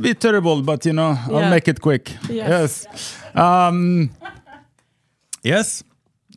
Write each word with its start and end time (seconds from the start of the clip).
Bit 0.00 0.20
terrible, 0.20 0.62
but 0.62 0.86
you 0.86 0.92
know, 0.92 1.18
I'll 1.28 1.40
Yeah. 1.40 1.50
make 1.50 1.68
it 1.68 1.80
quick. 1.80 2.16
Yes. 2.30 2.86
Um, 3.34 4.10
yes. 5.44 5.84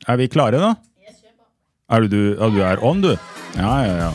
Er 0.08 0.18
vi 0.18 0.27
klare, 0.27 0.59
da? 0.59 0.76
Er 1.90 2.02
du, 2.02 2.08
du, 2.08 2.36
du 2.52 2.62
er 2.62 2.84
on, 2.84 3.02
du? 3.02 3.16
Ja, 3.55 3.86
ja, 3.86 3.96
ja. 3.98 4.12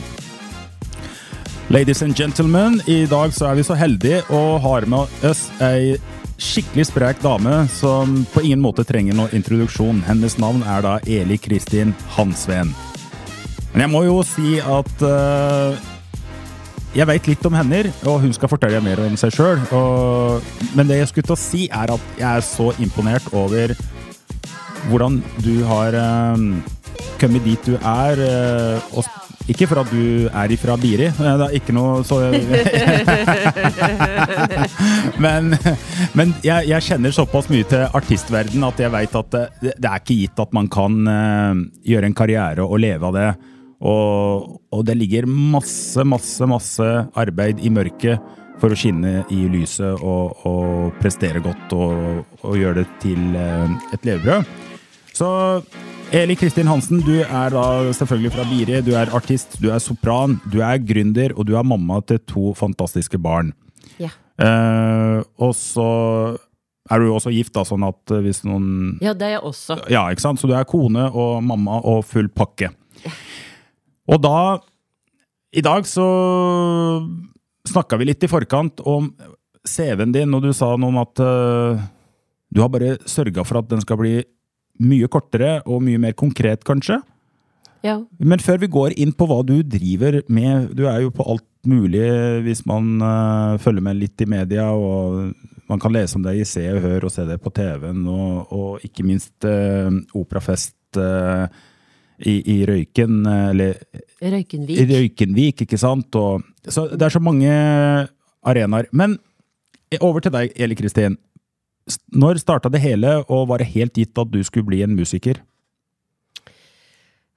Ladies 1.69 2.01
and 2.03 2.15
gentlemen, 2.15 2.81
i 2.85 3.05
dag 3.05 3.33
så 3.33 3.47
er 3.49 3.55
vi 3.55 3.63
så 3.63 3.73
heldige 3.79 4.21
og 4.29 4.59
har 4.61 4.85
med 4.91 5.07
oss 5.25 5.45
ei 5.63 5.95
skikkelig 6.41 6.85
sprek 6.89 7.21
dame 7.23 7.63
som 7.71 8.25
på 8.33 8.43
ingen 8.43 8.61
måte 8.61 8.83
trenger 8.85 9.15
noen 9.15 9.31
introduksjon. 9.37 10.03
Hennes 10.05 10.37
navn 10.41 10.61
er 10.67 10.81
da 10.85 10.97
Eli 11.07 11.37
Kristin 11.41 11.95
Hansveen. 12.17 12.73
Men 13.73 13.85
jeg 13.87 13.91
må 13.93 14.03
jo 14.05 14.19
si 14.27 14.59
at 14.59 15.05
eh, 15.07 15.79
jeg 16.95 17.07
veit 17.07 17.29
litt 17.29 17.45
om 17.47 17.55
henne, 17.55 17.85
og 18.03 18.19
hun 18.25 18.33
skal 18.35 18.51
fortelle 18.51 18.81
mer 18.83 18.99
om 19.05 19.15
seg 19.19 19.33
sjøl. 19.35 19.63
Men 20.75 20.89
det 20.89 21.01
jeg 21.01 21.11
skulle 21.11 21.29
til 21.29 21.37
å 21.37 21.39
si, 21.39 21.63
er 21.71 21.95
at 21.95 22.13
jeg 22.19 22.29
er 22.29 22.45
så 22.45 22.71
imponert 22.83 23.31
over 23.31 23.75
hvordan 24.89 25.19
du 25.45 25.61
har 25.69 25.95
um, 26.35 26.55
kommet 27.21 27.45
dit 27.45 27.69
du 27.69 27.75
er. 27.77 28.23
eh, 28.25 28.95
og 28.97 29.05
ikke 29.51 29.67
for 29.69 29.81
at 29.81 29.89
du 29.91 30.27
er 30.27 30.51
ifra 30.53 30.75
Biri, 30.79 31.05
eh, 31.09 31.35
det 31.39 31.47
er 31.47 31.55
ikke 31.57 31.73
noe 31.75 32.03
så 32.07 32.15
Men, 35.23 35.43
men 36.17 36.33
jeg, 36.45 36.67
jeg 36.71 36.81
kjenner 36.87 37.11
såpass 37.15 37.49
mye 37.51 37.65
til 37.69 37.81
artistverden 37.87 38.63
at 38.67 38.79
jeg 38.81 38.93
veit 38.93 39.15
at 39.17 39.29
det, 39.33 39.73
det 39.77 39.89
er 39.89 40.01
ikke 40.01 40.19
gitt 40.23 40.43
at 40.43 40.51
man 40.55 40.67
kan 40.71 40.93
eh, 41.07 41.53
gjøre 41.93 42.05
en 42.09 42.17
karriere 42.17 42.61
og 42.65 42.79
leve 42.81 43.09
av 43.09 43.13
det. 43.17 43.29
Og, 43.81 44.59
og 44.69 44.83
det 44.85 44.95
ligger 44.99 45.25
masse, 45.29 46.03
masse, 46.05 46.45
masse 46.49 46.87
arbeid 47.17 47.61
i 47.65 47.71
mørket 47.73 48.21
for 48.61 48.69
å 48.69 48.77
skinne 48.77 49.23
i 49.33 49.39
lyset 49.49 50.03
og, 50.05 50.43
og 50.45 50.97
prestere 51.01 51.41
godt 51.41 51.73
og, 51.73 52.19
og 52.45 52.59
gjøre 52.59 52.83
det 52.83 52.89
til 53.01 53.21
eh, 53.33 53.71
et 53.95 54.05
levebrød. 54.05 54.45
Så 55.17 55.29
Eli 56.13 56.35
Kristin 56.37 56.69
Hansen, 56.69 57.01
du 57.07 57.23
er 57.23 57.53
da 57.55 57.63
selvfølgelig 57.95 58.33
fra 58.35 58.45
Biri. 58.51 58.81
Du 58.85 58.91
er 58.99 59.09
artist, 59.17 59.57
du 59.63 59.69
er 59.73 59.81
sopran, 59.81 60.37
du 60.51 60.59
er 60.61 60.77
gründer, 60.83 61.33
og 61.33 61.47
du 61.49 61.55
er 61.57 61.65
mamma 61.65 62.01
til 62.05 62.19
to 62.29 62.51
fantastiske 62.59 63.17
barn. 63.21 63.53
Ja. 63.97 64.11
Eh, 64.41 65.17
og 65.41 65.55
så 65.57 65.87
er 66.91 67.01
du 67.01 67.09
også 67.15 67.31
gift, 67.33 67.53
da, 67.55 67.63
sånn 67.65 67.85
at 67.87 68.13
hvis 68.25 68.43
noen 68.45 68.99
Ja, 69.01 69.15
det 69.15 69.29
er 69.29 69.35
jeg 69.39 69.43
også. 69.47 69.79
ja, 69.89 70.05
ikke 70.11 70.25
sant? 70.27 70.41
Så 70.41 70.49
du 70.49 70.53
er 70.57 70.67
kone 70.69 71.07
og 71.09 71.41
mamma 71.47 71.79
og 71.87 72.03
full 72.05 72.29
pakke. 72.29 72.69
Og 74.11 74.19
da 74.23 74.59
I 75.51 75.63
dag 75.63 75.87
så 75.87 76.07
snakka 77.67 77.99
vi 77.99 78.09
litt 78.09 78.23
i 78.23 78.29
forkant 78.31 78.81
om 78.87 79.11
CV-en 79.67 80.13
din, 80.15 80.31
og 80.33 80.45
du 80.45 80.51
sa 80.55 80.73
noe 80.79 80.89
om 80.89 80.99
at 81.01 81.21
uh, 81.21 81.81
du 82.51 82.61
har 82.63 82.71
bare 82.73 82.97
sørga 83.09 83.45
for 83.45 83.61
at 83.61 83.69
den 83.69 83.83
skal 83.83 83.99
bli 83.99 84.15
mye 84.81 85.09
kortere 85.11 85.59
og 85.69 85.83
mye 85.85 85.99
mer 86.01 86.15
konkret, 86.17 86.63
kanskje. 86.65 86.97
Ja. 87.85 87.99
Men 88.17 88.41
før 88.41 88.61
vi 88.61 88.69
går 88.71 88.95
inn 89.01 89.13
på 89.17 89.27
hva 89.29 89.41
du 89.45 89.59
driver 89.65 90.21
med, 90.29 90.71
du 90.77 90.85
er 90.89 91.03
jo 91.03 91.13
på 91.13 91.25
alt 91.33 91.47
mulig 91.69 92.05
hvis 92.45 92.63
man 92.69 92.95
uh, 93.03 93.59
følger 93.61 93.85
med 93.85 93.99
litt 94.01 94.23
i 94.23 94.29
media, 94.29 94.69
og 94.73 95.35
man 95.69 95.81
kan 95.81 95.93
lese 95.93 96.17
om 96.17 96.25
deg 96.25 96.41
i 96.41 96.47
Se 96.47 96.63
og 96.73 96.81
Hør 96.83 97.07
og 97.07 97.13
se 97.13 97.25
det 97.29 97.37
på 97.43 97.53
TV-en, 97.53 98.01
og, 98.09 98.55
og 98.55 98.87
ikke 98.87 99.05
minst 99.07 99.35
uh, 99.47 99.93
operafest 100.17 100.99
eh, 100.99 101.45
i, 102.27 102.37
i 102.53 102.57
Røyken, 102.67 103.21
eh, 103.25 103.49
eller 103.51 103.81
i 104.21 104.31
Røykenvik. 104.33 104.81
Røykenvik, 104.91 105.65
ikke 105.65 105.79
sant? 105.81 106.15
Og, 106.19 106.45
så 106.67 106.87
det 106.91 107.07
er 107.07 107.13
så 107.13 107.21
mange 107.23 107.51
arenaer. 108.41 108.89
Men 108.91 109.17
over 109.99 110.23
til 110.23 110.33
deg, 110.33 110.53
Eli 110.55 110.77
Kristin. 110.79 111.17
Når 112.13 112.39
starta 112.43 112.69
det 112.71 112.83
hele, 112.83 113.19
og 113.27 113.49
var 113.49 113.61
det 113.61 113.71
helt 113.73 113.97
gitt 113.97 114.17
at 114.21 114.31
du 114.31 114.39
skulle 114.45 114.69
bli 114.69 114.83
en 114.85 114.95
musiker? 114.95 115.41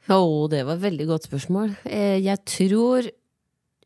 Å, 0.05 0.19
det 0.53 0.65
var 0.67 0.77
et 0.77 0.84
veldig 0.84 1.06
godt 1.09 1.28
spørsmål. 1.31 1.77
Eh, 1.89 2.21
Jeg 2.25 2.44
tror 2.44 3.11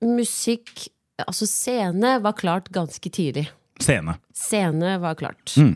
musikk 0.03 0.89
Altså, 1.19 1.49
scene 1.51 2.21
var 2.23 2.37
klart 2.39 2.69
ganske 2.71 3.11
tidlig. 3.11 3.49
Scene. 3.83 4.13
Scene 4.31 4.93
var 5.03 5.17
klart. 5.19 5.51
Mm. 5.59 5.73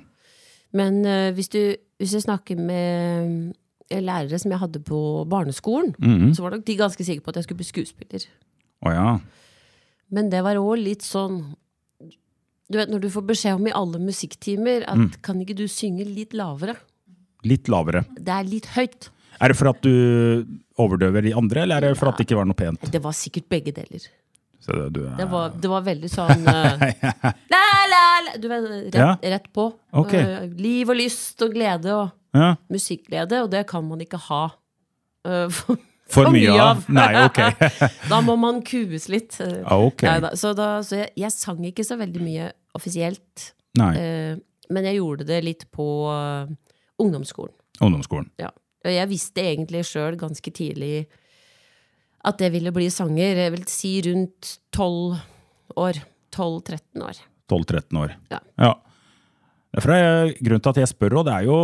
Men 0.71 1.01
uh, 1.03 1.33
hvis, 1.35 1.49
du, 1.51 1.75
hvis 1.99 2.15
jeg 2.15 2.23
snakker 2.23 2.61
med 2.63 3.49
eh, 3.51 3.57
lærere 4.01 4.39
som 4.41 4.51
jeg 4.51 4.59
hadde 4.61 4.81
på 4.81 5.27
barneskolen, 5.29 5.95
Mhm. 5.99 6.33
så 6.35 6.43
var 6.43 6.51
nok 6.57 6.65
de 6.65 6.77
ganske 6.77 7.05
sikre 7.05 7.21
på 7.23 7.29
at 7.29 7.35
jeg 7.37 7.45
skulle 7.45 7.59
bli 7.61 7.69
skuespiller. 7.69 8.25
Oh, 8.87 8.93
ja. 8.93 9.19
Men 10.11 10.31
det 10.31 10.43
var 10.43 10.57
òg 10.57 10.79
litt 10.83 11.03
sånn 11.03 11.55
Du 12.71 12.79
vet 12.79 12.89
når 12.89 13.01
du 13.03 13.09
får 13.11 13.27
beskjed 13.27 13.55
om 13.59 13.67
i 13.67 13.73
alle 13.77 13.99
musikktimer 14.01 14.85
at 14.89 14.97
Mm. 14.97 15.11
kan 15.21 15.39
ikke 15.45 15.55
du 15.57 15.65
synge 15.69 16.07
litt 16.07 16.33
lavere? 16.33 16.75
Litt 17.45 17.65
lavere. 17.69 18.07
Det 18.17 18.29
er 18.33 18.45
litt 18.45 18.65
høyt. 18.67 19.11
Er 19.41 19.49
det 19.49 19.57
for 19.59 19.69
at 19.69 19.83
du 19.83 20.47
overdøver 20.79 21.23
de 21.23 21.33
andre, 21.35 21.63
eller 21.63 21.77
er 21.77 21.81
det 21.93 21.99
for 21.99 22.09
at 22.09 22.17
det 22.17 22.27
ikke 22.27 22.37
var 22.39 22.45
noe 22.47 22.55
pent? 22.55 22.81
Det 22.91 23.03
var 23.03 23.13
sikkert 23.13 23.47
begge 23.51 23.73
deler. 23.75 24.01
Så 24.63 24.73
det, 24.73 24.93
du. 24.95 25.03
Det 25.17 25.29
var, 25.29 25.51
det 25.51 25.69
var 25.69 25.83
veldig 25.83 26.09
sånn 26.09 26.47
eh, 26.49 27.33
la, 27.51 27.63
la, 27.91 28.03
la, 28.25 28.37
Du 28.39 28.49
vet, 28.49 28.65
rett, 28.71 28.95
Ja. 28.95 29.17
rett 29.21 29.53
på. 29.53 29.75
Okay. 29.93 30.23
Uh, 30.23 30.47
liv 30.57 30.89
og 30.89 30.97
lyst 30.97 31.43
og 31.43 31.53
glede 31.53 31.87
og 31.93 32.13
ja. 32.35 32.55
musikkglede, 32.73 33.45
og 33.45 33.51
det 33.53 33.67
kan 33.71 33.87
man 33.89 34.03
ikke 34.05 34.21
ha 34.31 34.45
Uh, 35.23 35.47
for, 35.55 35.79
For 36.11 36.29
mye 36.35 36.51
av? 36.59 36.83
Nei, 36.93 37.13
ok. 37.25 37.39
da 38.13 38.19
må 38.27 38.35
man 38.41 38.61
kues 38.67 39.09
litt. 39.13 39.39
eh. 39.41 39.61
Ja, 39.63 39.79
ok. 39.79 40.03
Så 40.39 40.51
da, 40.59 40.75
så 40.85 40.99
jeg, 40.99 41.13
jeg 41.23 41.35
sang 41.35 41.63
ikke 41.69 41.87
så 41.87 41.97
veldig 42.01 42.23
mye 42.25 42.49
offisielt, 42.77 43.53
eh, 43.79 44.35
men 44.73 44.89
jeg 44.89 44.99
gjorde 44.99 45.29
det 45.29 45.39
litt 45.47 45.67
på 45.73 45.87
uh, 46.11 46.51
ungdomsskolen. 47.03 47.55
Ungdomsskolen. 47.83 48.31
Ja. 48.43 48.51
Og 48.83 48.91
jeg 48.91 49.11
visste 49.13 49.45
egentlig 49.47 49.85
sjøl 49.87 50.19
ganske 50.19 50.53
tidlig 50.55 51.07
at 52.27 52.43
jeg 52.43 52.53
ville 52.55 52.73
bli 52.75 52.89
sanger. 52.91 53.39
Jeg 53.45 53.53
vil 53.55 53.65
si 53.71 53.93
rundt 54.07 54.57
12 54.75 55.79
år. 55.83 56.03
12-13 56.35 57.03
år. 57.07 57.19
12-13 57.53 57.99
år. 58.03 58.15
Ja. 58.33 58.41
ja. 58.59 58.73
Derfor 59.73 59.95
er 59.97 60.33
Grunnen 60.45 60.61
til 60.61 60.73
at 60.75 60.81
jeg 60.83 60.91
spør, 60.91 61.15
og 61.21 61.27
det 61.29 61.35
er 61.35 61.47
jo 61.49 61.59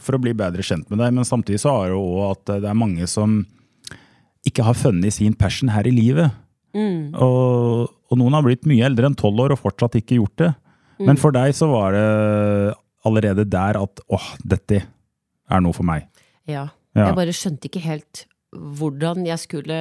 for 0.00 0.16
å 0.16 0.20
bli 0.22 0.32
bedre 0.36 0.64
kjent 0.64 0.88
med 0.88 1.02
deg, 1.02 1.12
men 1.18 1.26
samtidig 1.28 1.60
så 1.60 1.74
er 1.82 1.90
det 1.90 1.98
jo 1.98 2.04
at 2.30 2.52
det 2.64 2.70
er 2.70 2.78
mange 2.78 3.08
som 3.10 3.42
ikke 4.48 4.64
har 4.64 4.78
funnet 4.78 5.12
sin 5.12 5.34
passion 5.36 5.68
her 5.68 5.84
i 5.84 5.92
livet. 5.92 6.32
Mm. 6.72 7.12
Og, 7.20 7.90
og 8.08 8.16
noen 8.20 8.36
har 8.38 8.46
blitt 8.46 8.64
mye 8.70 8.86
eldre 8.88 9.10
enn 9.10 9.18
12 9.18 9.42
år 9.44 9.52
og 9.56 9.60
fortsatt 9.60 9.98
ikke 10.00 10.16
gjort 10.20 10.36
det. 10.40 10.50
Mm. 11.00 11.06
Men 11.10 11.20
for 11.20 11.36
deg 11.36 11.52
så 11.56 11.68
var 11.68 11.96
det 11.96 12.06
allerede 13.08 13.44
der 13.48 13.76
at 13.80 14.02
åh, 14.12 14.28
dette 14.44 14.80
er 15.50 15.64
noe 15.64 15.76
for 15.76 15.84
meg. 15.88 16.06
Ja. 16.48 16.68
Ja. 16.96 17.10
Jeg 17.10 17.18
bare 17.20 17.34
skjønte 17.36 17.68
ikke 17.68 17.82
helt 17.84 18.24
hvordan 18.56 19.26
jeg 19.28 19.38
skulle 19.44 19.76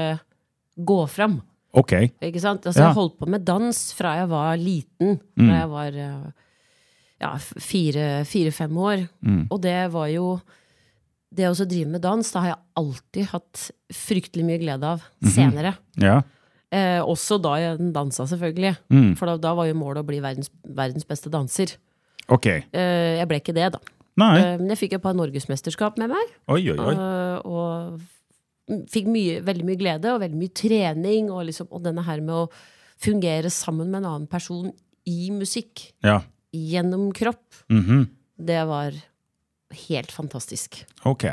gå 0.76 1.00
fram. 1.10 1.40
Ok. 1.78 1.94
Ikke 2.26 2.42
sant? 2.42 2.66
Altså, 2.66 2.82
Ja. 2.82 2.90
Jeg 2.90 2.98
holdt 2.98 3.18
på 3.22 3.30
med 3.30 3.46
dans 3.46 3.80
fra 3.98 4.16
jeg 4.20 4.30
var 4.32 4.58
liten. 4.60 5.20
Mm. 5.40 5.48
Fra 5.48 5.58
jeg 5.62 5.70
var 5.74 5.98
eh, 6.04 6.30
ja, 7.22 7.34
fire-fem 7.38 8.78
år. 8.78 9.08
Mm. 9.26 9.48
Og 9.52 9.62
det 9.62 9.78
var 9.94 10.08
jo 10.14 10.40
Det 11.32 11.46
å 11.46 11.54
drive 11.70 11.86
med 11.94 12.02
dans, 12.02 12.26
det 12.26 12.40
har 12.42 12.48
jeg 12.50 12.58
alltid 12.76 13.26
hatt 13.30 13.60
fryktelig 13.94 14.44
mye 14.48 14.58
glede 14.64 14.84
av 14.84 15.04
Mhm. 15.22 15.30
senere. 15.30 15.76
Ja. 16.02 16.24
Eh, 16.72 17.02
også 17.06 17.38
da 17.40 17.54
jeg 17.60 17.94
dansa, 17.94 18.26
selvfølgelig. 18.26 18.78
Mm. 18.90 19.16
For 19.16 19.28
da, 19.28 19.38
da 19.38 19.54
var 19.54 19.66
jo 19.68 19.76
målet 19.76 20.02
å 20.02 20.08
bli 20.08 20.20
verdens, 20.20 20.50
verdens 20.66 21.06
beste 21.06 21.30
danser. 21.30 21.76
Ok. 22.30 22.48
Eh, 22.74 23.18
jeg 23.20 23.28
ble 23.28 23.40
ikke 23.40 23.54
det, 23.54 23.72
da. 23.74 23.78
Eh, 24.42 24.58
men 24.58 24.70
jeg 24.70 24.78
fikk 24.90 24.94
et 24.94 25.04
par 25.04 25.14
norgesmesterskap 25.14 26.00
med 26.00 26.10
meg. 26.10 26.34
Oi, 26.50 26.66
oi, 26.72 26.78
oi. 26.80 26.94
Eh, 26.96 27.42
og 27.46 28.02
fikk 28.90 29.06
mye, 29.06 29.40
veldig 29.46 29.66
mye 29.66 29.78
glede 29.78 30.06
og 30.16 30.22
veldig 30.22 30.36
mye 30.42 30.54
trening. 30.54 31.30
Og, 31.30 31.46
liksom, 31.46 31.68
og 31.72 31.84
denne 31.84 32.04
her 32.06 32.22
med 32.22 32.34
å 32.34 32.50
fungere 33.00 33.52
sammen 33.54 33.92
med 33.92 34.02
en 34.04 34.10
annen 34.16 34.28
person 34.28 34.74
i 35.06 35.30
musikk, 35.30 35.92
Ja. 36.04 36.22
Gjennom 36.54 37.12
kropp, 37.14 37.64
Mhm. 37.70 38.08
det 38.40 38.64
var 38.68 38.92
helt 39.88 40.12
fantastisk. 40.12 40.84
Ok. 41.06 41.26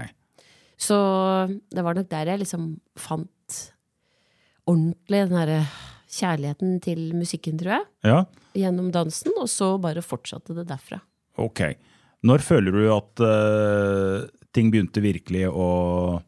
Så 0.79 0.97
det 1.71 1.83
var 1.85 1.95
nok 1.95 2.09
der 2.11 2.27
jeg 2.27 2.41
liksom 2.41 2.81
fant 2.97 3.73
ordentlig 4.69 5.29
den 5.29 5.37
derre 5.39 5.61
kjærligheten 6.11 6.81
til 6.83 7.13
musikken, 7.15 7.59
tror 7.59 7.79
jeg. 7.79 7.87
Ja, 8.05 8.25
Gjennom 8.57 8.91
dansen, 8.93 9.33
og 9.39 9.49
så 9.49 9.79
bare 9.81 10.01
fortsatte 10.03 10.55
det 10.55 10.67
derfra. 10.69 11.01
ok. 11.39 11.77
Når 12.25 12.39
føler 12.41 12.73
du 12.73 12.87
at 12.91 13.21
uh, 13.21 14.27
ting 14.53 14.71
begynte 14.73 15.01
virkelig 15.05 15.45
å 15.53 16.23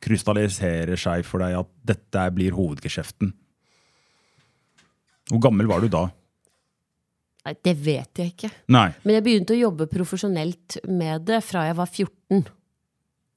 krystallisere 0.00 0.96
seg 0.98 1.24
for 1.24 1.38
deg, 1.44 1.54
at 1.60 1.68
dette 1.84 2.24
blir 2.34 2.50
hovedgeskjeften? 2.56 3.32
Hvor 5.30 5.40
gammel 5.40 5.68
var 5.70 5.80
du 5.84 5.88
da? 5.92 6.08
Nei, 7.44 7.54
det 7.66 7.74
vet 7.76 8.20
jeg 8.20 8.32
ikke. 8.32 8.48
Nei. 8.72 8.88
Men 9.04 9.18
jeg 9.18 9.24
begynte 9.26 9.52
å 9.52 9.58
jobbe 9.58 9.86
profesjonelt 9.90 10.78
med 10.88 11.26
det 11.28 11.42
fra 11.44 11.66
jeg 11.68 11.76
var 11.76 11.90
14. 11.90 12.46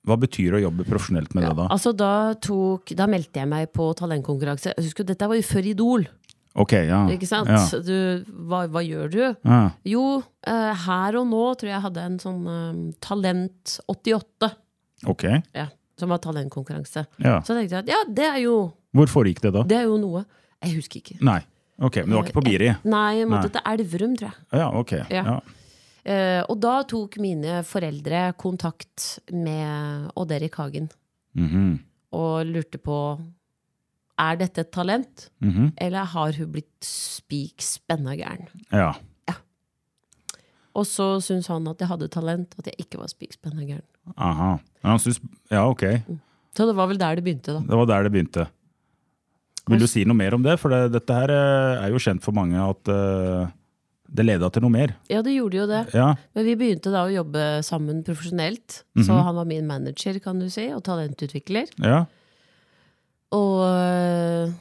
Hva 0.07 0.15
betyr 0.21 0.55
å 0.55 0.61
jobbe 0.63 0.85
profesjonelt 0.87 1.33
med 1.35 1.43
det 1.43 1.55
da? 1.57 1.65
Altså, 1.75 1.91
da, 1.91 2.11
tok, 2.39 2.93
da 2.95 3.09
meldte 3.11 3.41
jeg 3.41 3.49
meg 3.51 3.67
på 3.75 3.89
talentkonkurranse. 3.99 4.71
Jeg 4.77 4.85
husker, 4.85 5.07
dette 5.09 5.27
var 5.27 5.35
jo 5.35 5.43
før 5.43 5.67
Idol. 5.67 6.05
Ok, 6.57 6.73
ja. 6.87 7.01
Ikke 7.13 7.27
sant? 7.29 7.51
Ja. 7.51 7.81
Du, 7.83 8.23
hva, 8.47 8.63
hva 8.71 8.81
gjør 8.85 9.11
du? 9.13 9.19
Ja. 9.27 9.59
Jo, 9.85 10.05
uh, 10.23 10.85
her 10.87 11.19
og 11.19 11.27
nå 11.29 11.43
tror 11.59 11.69
jeg 11.69 11.75
jeg 11.75 11.85
hadde 11.89 12.05
en 12.07 12.15
sånn 12.23 12.39
eh, 12.49 12.79
Talent 13.03 13.75
88, 13.91 14.49
Ok, 15.11 15.27
ja, 15.53 15.67
som 15.99 16.09
var 16.09 16.23
talentkonkurranse. 16.23 17.03
ja. 17.21 17.35
Så 17.45 17.53
tenkte 17.53 17.75
jeg 17.75 17.83
at 17.83 17.91
ja, 17.91 17.99
det 18.09 18.25
er 18.31 18.39
jo, 18.47 18.55
Hvor 18.97 19.11
foregikk 19.11 19.43
det 19.43 19.51
da? 19.53 19.61
det 19.67 19.77
er 19.83 19.85
jo 19.91 19.99
noe. 20.01 20.23
Jeg 20.63 20.79
husker 20.79 21.03
ikke. 21.03 21.19
Nei. 21.21 21.41
Ok, 21.79 21.95
men 22.01 22.09
du 22.09 22.15
var 22.15 22.23
ikke 22.25 22.33
på 22.39 22.43
Biri? 22.47 22.71
Nei, 22.89 23.19
jeg 23.19 23.27
måtte 23.29 23.49
Nei. 23.51 23.53
til 23.53 23.61
Elverum, 23.73 24.15
tror 24.17 24.31
jeg. 24.31 24.59
Ja, 24.61 24.67
ok. 24.79 24.91
Ja. 25.13 25.23
Ja. 25.23 25.39
Uh, 26.07 26.43
og 26.49 26.59
da 26.63 26.75
tok 26.87 27.17
mine 27.19 27.59
foreldre 27.67 28.33
kontakt 28.39 29.19
med 29.31 30.09
Odd 30.15 30.31
Erik 30.31 30.55
Hagen 30.55 30.89
Mhm. 31.35 31.79
og 32.13 32.45
lurte 32.47 32.77
på 32.79 33.19
er 34.17 34.35
dette 34.37 34.59
et 34.61 34.71
talent, 34.71 35.29
Mhm. 35.41 35.73
eller 35.77 36.03
har 36.05 36.31
hun 36.33 36.51
blitt 36.51 36.81
spik 36.81 37.61
spenna 37.61 38.15
gæren? 38.15 38.47
ja. 38.71 38.93
Og 40.77 40.85
så 40.85 41.17
syntes 41.25 41.47
han 41.49 41.65
at 41.67 41.79
jeg 41.81 41.87
hadde 41.89 42.07
talent, 42.13 42.53
at 42.59 42.67
jeg 42.69 42.75
ikke 42.85 42.99
var 43.01 43.07
spik 43.09 43.33
spenna 43.33 43.63
gæren. 43.65 43.81
Aha. 44.15 44.57
Ja, 44.83 44.89
han 44.91 44.99
synes, 44.99 45.19
ja, 45.49 45.63
ok. 45.67 45.81
Så 46.53 46.67
det 46.69 46.75
var 46.77 46.85
vel 46.87 46.99
der 47.01 47.15
det 47.15 47.23
begynte, 47.25 47.53
da. 47.55 47.59
Det 47.65 47.79
var 47.79 47.85
der 47.89 48.03
det 48.03 48.11
begynte. 48.13 48.47
Vil 49.67 49.79
du 49.83 49.87
si 49.87 50.03
noe 50.07 50.15
mer 50.17 50.33
om 50.37 50.43
det? 50.45 50.57
For 50.61 50.69
det, 50.73 50.91
dette 50.95 51.13
her 51.17 51.31
eh, 51.33 51.85
er 51.85 51.91
jo 51.93 51.99
kjent 52.01 52.23
for 52.23 52.35
mange 52.37 52.55
at 52.61 52.91
uh, 52.93 53.47
det 54.07 54.23
leda 54.25 54.47
til 54.55 54.63
noe 54.63 54.71
mer. 54.71 54.93
Ja, 55.11 55.19
det 55.25 55.33
gjorde 55.35 55.57
jo 55.59 55.65
det. 55.67 55.81
Ja. 55.93 56.13
Men 56.37 56.45
vi 56.47 56.55
begynte 56.59 56.93
da 56.93 57.01
å 57.03 57.11
jobbe 57.11 57.41
sammen 57.67 58.03
profesjonelt. 58.07 58.81
Så 59.03 59.17
han 59.19 59.35
var 59.35 59.45
min 59.49 59.67
manager, 59.67 60.19
kan 60.23 60.39
du 60.39 60.47
si, 60.53 60.69
og 60.71 60.83
talentutvikler. 60.87 61.67
ja. 61.83 62.05
Og 63.35 63.59
øh, 63.67 64.51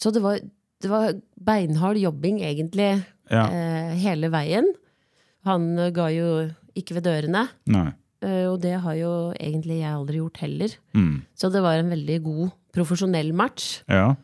Så 0.00 0.10
det 0.14 0.22
var, 0.24 0.38
det 0.80 0.88
var 0.90 1.12
beinhard 1.44 1.98
jobbing, 2.00 2.38
egentlig, 2.40 3.02
Ja. 3.30 3.42
eh, 3.52 3.92
hele 4.00 4.30
veien. 4.32 4.64
Han 5.44 5.74
ga 5.92 6.06
jo 6.08 6.48
ikke 6.78 6.94
ved 6.96 7.04
dørene. 7.04 7.48
Nei. 7.66 7.90
eh, 8.22 8.46
og 8.48 8.60
det 8.62 8.80
har 8.80 8.94
jo 8.96 9.32
egentlig 9.36 9.80
jeg 9.82 9.92
aldri 9.92 10.16
gjort 10.22 10.40
heller. 10.40 10.68
Mm. 10.94 11.22
Så 11.36 11.52
det 11.52 11.60
var 11.62 11.76
en 11.82 11.90
veldig 11.92 12.22
god 12.24 12.50
profesjonell 12.78 13.34
match. 13.36 13.82
Ja. 13.90 14.14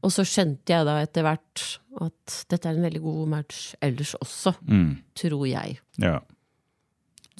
Og 0.00 0.12
så 0.14 0.24
skjønte 0.24 0.72
jeg 0.72 0.86
da 0.88 0.98
etter 1.04 1.24
hvert 1.26 1.64
at 2.00 2.36
dette 2.50 2.68
er 2.70 2.76
en 2.78 2.84
veldig 2.86 3.02
god 3.04 3.26
match 3.34 3.74
ellers 3.84 4.14
også, 4.20 4.54
Mm. 4.66 4.94
tror 5.18 5.46
jeg. 5.48 5.78
Ja. 6.00 6.18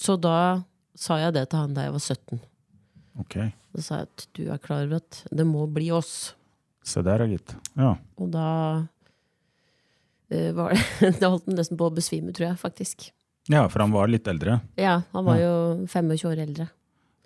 Så 0.01 0.17
da 0.21 0.63
sa 0.97 1.17
jeg 1.23 1.35
det 1.37 1.47
til 1.51 1.59
han 1.63 1.75
da 1.77 1.87
jeg 1.87 1.95
var 1.95 2.05
17. 2.05 2.41
Ok. 3.21 3.37
Da 3.73 3.83
sa 3.85 4.01
jeg 4.03 4.09
at 4.11 4.27
du 4.37 4.43
er 4.53 4.59
klar 4.61 4.85
over 4.87 5.01
at 5.01 5.23
det 5.33 5.47
må 5.49 5.65
bli 5.73 5.89
oss. 5.95 6.35
Se 6.85 7.03
der, 7.05 7.25
gitt. 7.29 7.55
Ja. 7.77 7.95
Og 8.19 8.31
da 8.33 8.47
uh, 10.33 10.51
var 10.57 10.75
det 10.75 11.15
Da 11.21 11.31
holdt 11.33 11.49
han 11.49 11.59
nesten 11.59 11.79
på 11.81 11.89
å 11.89 11.95
besvime, 11.95 12.33
tror 12.37 12.51
jeg, 12.53 12.61
faktisk. 12.61 13.11
ja, 13.51 13.65
for 13.69 13.83
han 13.85 13.93
var 13.95 14.09
litt 14.11 14.29
eldre. 14.31 14.61
Ja, 14.81 15.01
han 15.13 15.25
var 15.27 15.39
jo 15.41 15.53
25 15.89 16.29
år 16.31 16.43
eldre. 16.47 16.69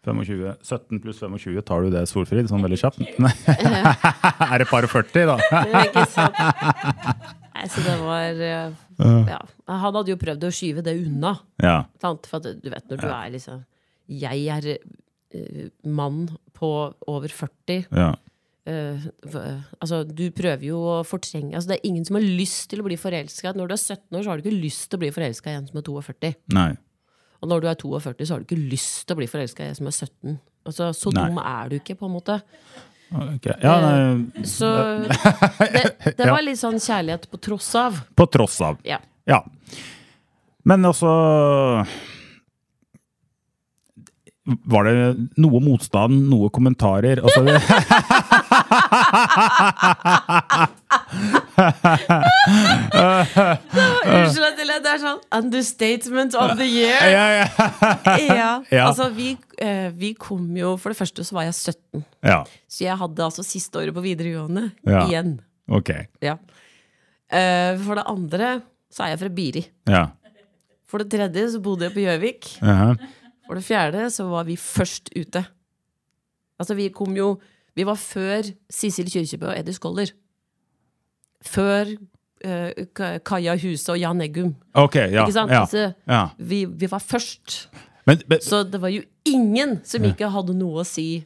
25. 0.05 0.57
17 0.63 1.01
pluss 1.03 1.21
25, 1.23 1.61
tar 1.67 1.85
du 1.85 1.95
det, 1.95 2.05
Solfrid, 2.11 2.49
sånn 2.51 2.65
veldig 2.65 2.81
kjapt? 2.81 3.01
Nei. 3.23 3.33
er 4.51 4.63
det 4.63 4.69
par 4.71 4.87
og 4.87 4.93
40, 4.93 5.31
da? 5.33 5.63
Ikke 5.87 6.05
sant? 6.13 6.41
Nei, 7.55 7.69
så 7.71 7.85
det 7.87 7.95
var 8.03 8.43
eh, 8.49 8.83
Ja. 9.31 9.41
Han 9.71 9.97
hadde 9.97 10.13
jo 10.13 10.19
prøvd 10.21 10.49
å 10.49 10.53
skyve 10.55 10.85
det 10.85 10.97
unna. 11.01 11.37
ja. 11.63 11.79
For 12.01 12.45
du 12.45 12.69
vet 12.71 12.91
når 12.91 13.01
du 13.01 13.09
er 13.09 13.33
liksom 13.35 13.65
Jeg 14.11 14.47
er 14.53 14.69
uh, 14.75 15.67
mann 15.89 16.29
på 16.55 16.71
over 17.11 17.29
40. 17.29 17.89
ja. 17.91 18.13
Uh, 18.65 18.97
altså, 19.77 19.99
du 20.09 20.31
prøver 20.33 20.63
jo 20.71 20.79
å 20.89 20.93
fortrenge 21.05 21.53
altså, 21.53 21.69
Det 21.69 21.77
er 21.77 21.89
ingen 21.91 22.07
som 22.09 22.17
har 22.17 22.25
lyst 22.25 22.71
til 22.73 22.81
å 22.81 22.87
bli 22.87 22.97
forelska. 22.97 23.53
Når 23.53 23.69
du 23.69 23.75
er 23.77 23.83
17 23.83 24.17
år, 24.17 24.23
så 24.25 24.31
har 24.31 24.41
du 24.41 24.47
ikke 24.47 24.63
lyst 24.63 24.87
til 24.89 24.97
å 24.97 25.03
bli 25.03 25.11
forelska 25.13 25.53
i 25.53 25.59
en 25.59 25.67
som 25.69 25.81
er 25.81 25.85
42. 25.85 26.31
Nei. 26.57 26.71
Og 27.45 27.49
når 27.53 27.61
du 27.61 27.67
er 27.69 27.77
42, 27.77 28.25
så 28.25 28.33
har 28.35 28.41
du 28.41 28.47
ikke 28.49 28.71
lyst 28.73 29.05
til 29.05 29.13
å 29.15 29.19
bli 29.21 29.29
forelska 29.29 29.61
i 29.67 29.69
en 29.69 29.77
som 29.77 29.87
er 29.91 29.97
17. 29.99 30.39
Altså, 30.65 30.85
så 30.97 31.13
Nei. 31.13 31.27
dum 31.29 31.37
er 31.45 31.65
du 31.69 31.75
ikke, 31.77 31.93
på 32.01 32.09
en 32.09 32.15
måte. 32.17 32.39
Okay. 33.15 33.53
Ja, 33.61 33.75
nei, 33.85 34.45
Så 34.49 34.65
det, 35.05 35.85
det 36.19 36.25
var 36.25 36.41
litt 36.43 36.57
sånn 36.59 36.81
kjærlighet 36.81 37.29
på 37.31 37.37
tross 37.45 37.69
av. 37.79 38.01
på 38.17 38.25
tross 38.33 38.57
av. 38.65 38.81
Ja. 38.89 38.97
Ja. 39.29 39.43
Men 40.65 40.85
altså 40.89 41.09
Var 44.45 44.85
det 44.89 44.95
noe 45.41 45.61
motstand, 45.65 46.27
noe 46.33 46.49
kommentarer? 46.53 47.21
Altså, 47.25 47.41
jeg 54.55 54.67
ler, 54.67 54.81
det 54.83 54.91
er 54.91 55.01
sånn 55.03 55.21
understatement 55.39 56.35
of 56.39 56.57
the 56.59 56.67
year. 56.67 56.99
ja, 57.13 57.27
ja. 57.39 57.47
Ja. 58.71 58.87
Altså, 58.89 59.09
vi, 59.15 59.35
eh, 59.63 59.89
vi 59.95 60.15
kom 60.19 60.49
jo 60.59 60.75
For 60.81 60.93
det 60.93 60.99
første 60.99 61.25
så 61.27 61.37
var 61.37 61.49
jeg 61.49 61.55
17. 61.55 62.05
ja. 62.27 62.41
Så 62.69 62.85
jeg 62.87 62.99
hadde 62.99 63.23
altså 63.27 63.45
siste 63.47 63.79
året 63.79 63.95
på 63.95 64.03
videregående 64.05 64.65
igjen. 65.07 65.37
Ok. 65.71 65.91
Ja. 66.25 66.37
Eh, 67.31 67.79
for 67.85 67.95
det 68.01 68.07
andre 68.11 68.55
så 68.93 69.05
er 69.07 69.15
jeg 69.15 69.23
fra 69.25 69.33
Biri. 69.35 69.63
Ja. 69.91 70.05
For 70.91 71.03
det 71.03 71.11
tredje 71.15 71.49
så 71.55 71.61
bodde 71.63 71.87
jeg 71.89 71.95
på 71.95 72.03
Gjøvik. 72.05 72.51
Aha. 72.63 72.93
For 73.47 73.59
det 73.59 73.65
fjerde 73.67 74.09
så 74.15 74.27
var 74.31 74.47
vi 74.49 74.57
først 74.61 75.11
ute. 75.15 75.45
Altså, 76.59 76.77
vi 76.79 76.91
kom 76.95 77.17
jo 77.19 77.35
Vi 77.75 77.83
var 77.83 77.97
før 77.99 78.47
Sissel 78.71 79.09
Kyrkjebø 79.11 79.49
og 79.51 79.57
Eddie 79.59 79.75
Skoller. 79.75 80.13
Før 81.45 81.91
uh, 81.95 83.19
Kaja 83.25 83.57
Huse 83.61 83.93
og 83.93 84.01
Jan 84.01 84.23
Eggum. 84.25 84.55
Okay, 84.73 85.11
ja. 85.13 85.25
Ikke 85.25 85.37
sant? 85.37 85.53
ja. 85.53 85.93
Ja. 86.09 86.25
vi, 86.39 86.65
vi 86.65 86.91
var 86.91 87.03
først. 87.05 87.69
Men, 88.09 88.21
men 88.29 88.43
Så 88.45 88.63
det 88.69 88.81
var 88.83 88.93
jo 88.93 89.05
ingen 89.25 89.79
som 89.87 90.05
ikke 90.05 90.29
hadde 90.33 90.57
noe 90.57 90.83
å 90.83 90.89
si 90.89 91.25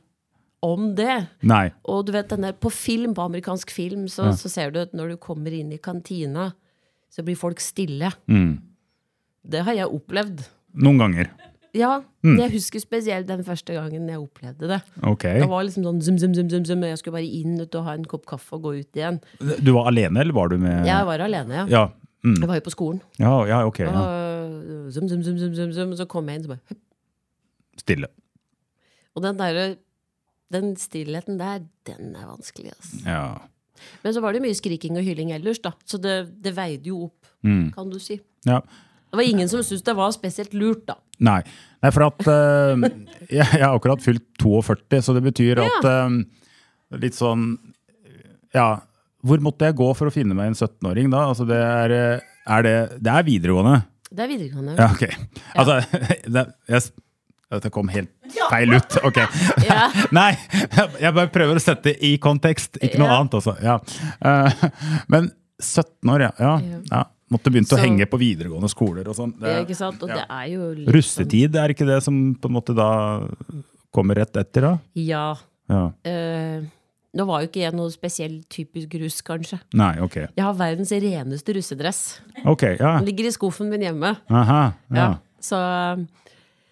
om 0.64 0.92
det. 0.98 1.28
Nei. 1.46 1.68
Og 1.86 2.06
du 2.06 2.12
vet, 2.14 2.30
denne, 2.30 2.52
på 2.54 2.70
film, 2.74 3.14
på 3.14 3.26
amerikansk 3.26 3.70
film, 3.74 4.06
så, 4.10 4.30
så 4.38 4.50
ser 4.50 4.72
du 4.74 4.80
at 4.82 4.94
når 4.96 5.14
du 5.14 5.20
kommer 5.22 5.54
inn 5.54 5.70
i 5.74 5.80
kantina, 5.82 6.52
så 7.10 7.24
blir 7.26 7.38
folk 7.38 7.62
stille. 7.62 8.10
Mm. 8.30 8.58
Det 9.48 9.62
har 9.66 9.78
jeg 9.78 9.94
opplevd. 9.94 10.42
Noen 10.78 11.02
ganger. 11.02 11.30
Ja, 11.78 12.00
Mm. 12.26 12.34
jeg 12.40 12.50
husker 12.56 12.80
spesielt 12.82 13.28
den 13.28 13.44
første 13.46 13.72
gangen 13.76 14.08
jeg 14.10 14.18
opplevde 14.18 14.66
det. 14.68 14.80
Okay. 15.06 15.38
Det 15.40 15.48
var 15.48 15.62
liksom 15.64 15.84
sånn 15.86 16.00
zum, 16.02 16.18
zum, 16.18 16.34
zum, 16.34 16.48
zum, 16.50 16.64
zum, 16.66 16.82
jeg 16.82 16.98
skulle 16.98 17.14
bare 17.14 17.30
inn 17.40 17.60
ut 17.62 17.74
og 17.78 17.84
ha 17.86 17.92
en 17.94 18.04
kopp 18.10 18.26
kaffe 18.26 18.56
og 18.58 18.62
gå 18.66 18.72
ut 18.80 18.96
igjen. 18.98 19.20
Du 19.62 19.70
var 19.76 19.86
alene, 19.92 20.20
eller 20.24 20.34
var 20.34 20.48
du 20.50 20.58
med 20.58 20.84
Jeg 20.88 21.06
var 21.06 21.22
alene, 21.22 21.60
ja. 21.62 21.66
Ja. 21.70 21.84
Mm. 22.26 22.40
Jeg 22.42 22.48
var 22.50 22.58
jo 22.58 22.64
på 22.66 22.74
skolen. 22.74 23.00
Ja, 23.22 23.32
ja, 23.46 23.60
ok. 23.68 23.78
Ja. 23.86 23.92
Og 23.94 24.92
zum, 24.92 25.06
zum, 25.08 25.22
zum, 25.22 25.38
zum, 25.38 25.54
zum, 25.54 25.72
zum, 25.72 25.92
og 25.94 25.98
så 26.00 26.06
kom 26.10 26.26
jeg 26.28 26.40
inn, 26.40 26.48
så 26.48 26.48
bare 26.56 26.64
høpp. 26.72 26.82
Stille. 27.78 28.08
Og 29.14 29.22
den 29.22 29.38
derre 29.38 29.68
Den 30.50 30.76
stillheten 30.80 31.36
der, 31.38 31.60
den 31.86 32.14
er 32.16 32.24
vanskelig, 32.26 32.70
altså. 32.72 33.02
Ja. 33.04 33.38
Men 34.02 34.14
så 34.16 34.20
var 34.24 34.32
det 34.32 34.40
mye 34.42 34.56
skriking 34.56 34.96
og 34.96 35.04
hylling 35.04 35.30
ellers, 35.36 35.58
da. 35.60 35.74
Så 35.86 36.00
det, 36.00 36.14
det 36.42 36.54
veide 36.56 36.88
jo 36.88 37.04
opp, 37.10 37.14
Mm. 37.44 37.70
kan 37.74 37.88
du 37.90 37.98
si. 38.00 38.18
ja. 38.46 38.58
Det 39.10 39.16
var 39.16 39.22
ingen 39.24 39.48
som 39.48 39.60
syntes 39.62 39.84
det 39.84 39.94
var 39.96 40.10
spesielt 40.12 40.52
lurt, 40.54 40.86
da. 40.86 40.94
Nei. 41.24 41.40
Nei, 41.82 41.90
for 41.94 42.06
at 42.08 42.26
uh, 42.26 42.88
jeg, 43.30 43.44
jeg 43.46 43.62
har 43.62 43.74
akkurat 43.76 44.02
fylt 44.02 44.24
42, 44.42 45.00
så 45.06 45.14
det 45.16 45.22
betyr 45.26 45.60
at 45.64 45.86
uh, 45.86 46.18
Litt 46.98 47.16
sånn 47.18 47.50
Ja. 48.56 48.78
Hvor 49.26 49.42
måtte 49.42 49.66
jeg 49.68 49.76
gå 49.76 49.88
for 49.98 50.08
å 50.08 50.14
finne 50.14 50.34
meg 50.38 50.52
en 50.52 50.56
17-åring 50.56 51.10
da? 51.12 51.24
Altså, 51.32 51.44
det 51.48 51.58
er, 51.58 51.92
eh, 51.96 52.26
er 52.54 52.62
det 52.64 52.76
Det 53.02 53.10
er 53.12 53.26
videregående. 53.26 53.80
Det 54.14 54.22
er 54.24 54.30
videregående. 54.30 54.76
Ja, 54.78 54.86
ok. 54.94 55.02
Altså, 55.58 55.80
det, 56.38 56.44
jeg, 56.70 56.84
dette 57.52 57.72
kom 57.74 57.90
helt 57.92 58.38
feil 58.48 58.76
ut. 58.78 58.96
Ok. 59.04 59.18
Ja. 59.66 59.88
Nei, 60.20 60.30
jeg 61.02 61.12
bare 61.18 61.28
prøver 61.34 61.58
å 61.58 61.64
sette 61.64 61.90
det 61.90 61.96
i 62.06 62.14
kontekst, 62.22 62.78
ikke 62.78 63.02
noe 63.02 63.10
Ja. 63.10 63.18
annet. 63.18 63.36
Altså. 63.40 63.56
Ja. 63.60 63.76
Uh, 64.22 65.04
Men 65.12 65.28
17 65.58 66.14
år, 66.14 66.28
ja. 66.28 66.54
ja. 66.94 67.02
Måtte 67.30 67.50
begynt 67.52 67.72
å 67.74 67.78
henge 67.80 68.06
på 68.08 68.18
videregående 68.20 68.70
skoler 68.72 69.08
og 69.10 69.16
sånn. 69.18 69.34
Det- 69.38 69.50
Ja, 69.52 69.64
ikke 69.64 69.76
sant? 69.76 70.02
Og 70.02 70.08
ja. 70.08 70.24
det 70.24 70.50
jo 70.54 70.72
litt 70.74 70.88
Russetid, 70.94 71.54
er 71.56 71.68
ikke 71.74 71.86
det 71.86 72.02
som 72.02 72.34
på 72.34 72.48
en 72.48 72.54
måte 72.56 72.74
da 72.74 72.88
kommer 73.92 74.16
rett 74.16 74.36
etter, 74.36 74.60
da? 74.62 74.78
Ja. 74.94 75.36
Ja. 75.68 75.92
Uh, 76.06 76.64
Nå 77.18 77.24
var 77.26 77.40
jo 77.42 77.48
ikke 77.48 77.62
jeg 77.64 77.72
noe 77.74 77.90
spesiell 77.90 78.42
typisk 78.52 78.92
russ, 79.00 79.22
kanskje. 79.24 79.58
Nei, 79.74 79.94
ok. 80.04 80.14
Jeg 80.36 80.44
har 80.44 80.52
verdens 80.54 80.90
reneste 80.92 81.54
russedress. 81.56 82.20
Ok, 82.44 82.62
ja. 82.78 82.98
Den 82.98 83.06
ligger 83.08 83.24
i 83.30 83.32
skuffen 83.32 83.70
min 83.72 83.80
hjemme. 83.80 84.12
Aha, 84.30 84.74
ja. 84.92 84.96
Ja. 84.96 85.08
Så 85.40 85.56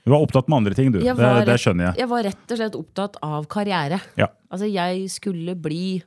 Du 0.05 0.13
var 0.13 0.21
opptatt 0.23 0.47
med 0.49 0.59
andre 0.59 0.75
ting, 0.75 0.93
du. 0.93 1.01
Var, 1.01 1.41
Det, 1.41 1.47
det 1.49 1.57
skjønner 1.59 1.89
jeg. 1.89 1.97
jeg 2.05 2.09
var 2.13 2.23
rett 2.29 2.53
og 2.53 2.61
slett 2.61 2.77
opptatt 2.79 3.17
av 3.27 3.49
karriere. 3.51 3.99
Ja. 4.21 4.29
Altså, 4.53 4.69
jeg 4.71 5.09
skulle 5.11 5.57
bli 5.59 6.03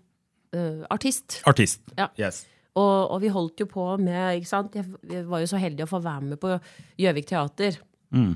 uh, 0.56 0.86
artist. 0.94 1.42
Artist. 1.50 1.82
Ja. 1.98 2.08
Yes. 2.18 2.46
Og, 2.78 3.12
og 3.12 3.18
vi 3.24 3.32
holdt 3.34 3.64
jo 3.64 3.68
på 3.70 3.86
med 4.02 4.40
ikke 4.40 4.50
sant? 4.50 4.76
Jeg, 4.78 5.24
var 5.28 5.42
jo 5.42 5.50
så 5.50 5.60
heldig 5.62 5.86
å 5.86 5.90
få 5.90 6.02
være 6.04 6.34
med 6.34 6.42
på 6.42 6.54
Gjøvik 7.02 7.30
teater. 7.32 7.80
Mm. 8.14 8.36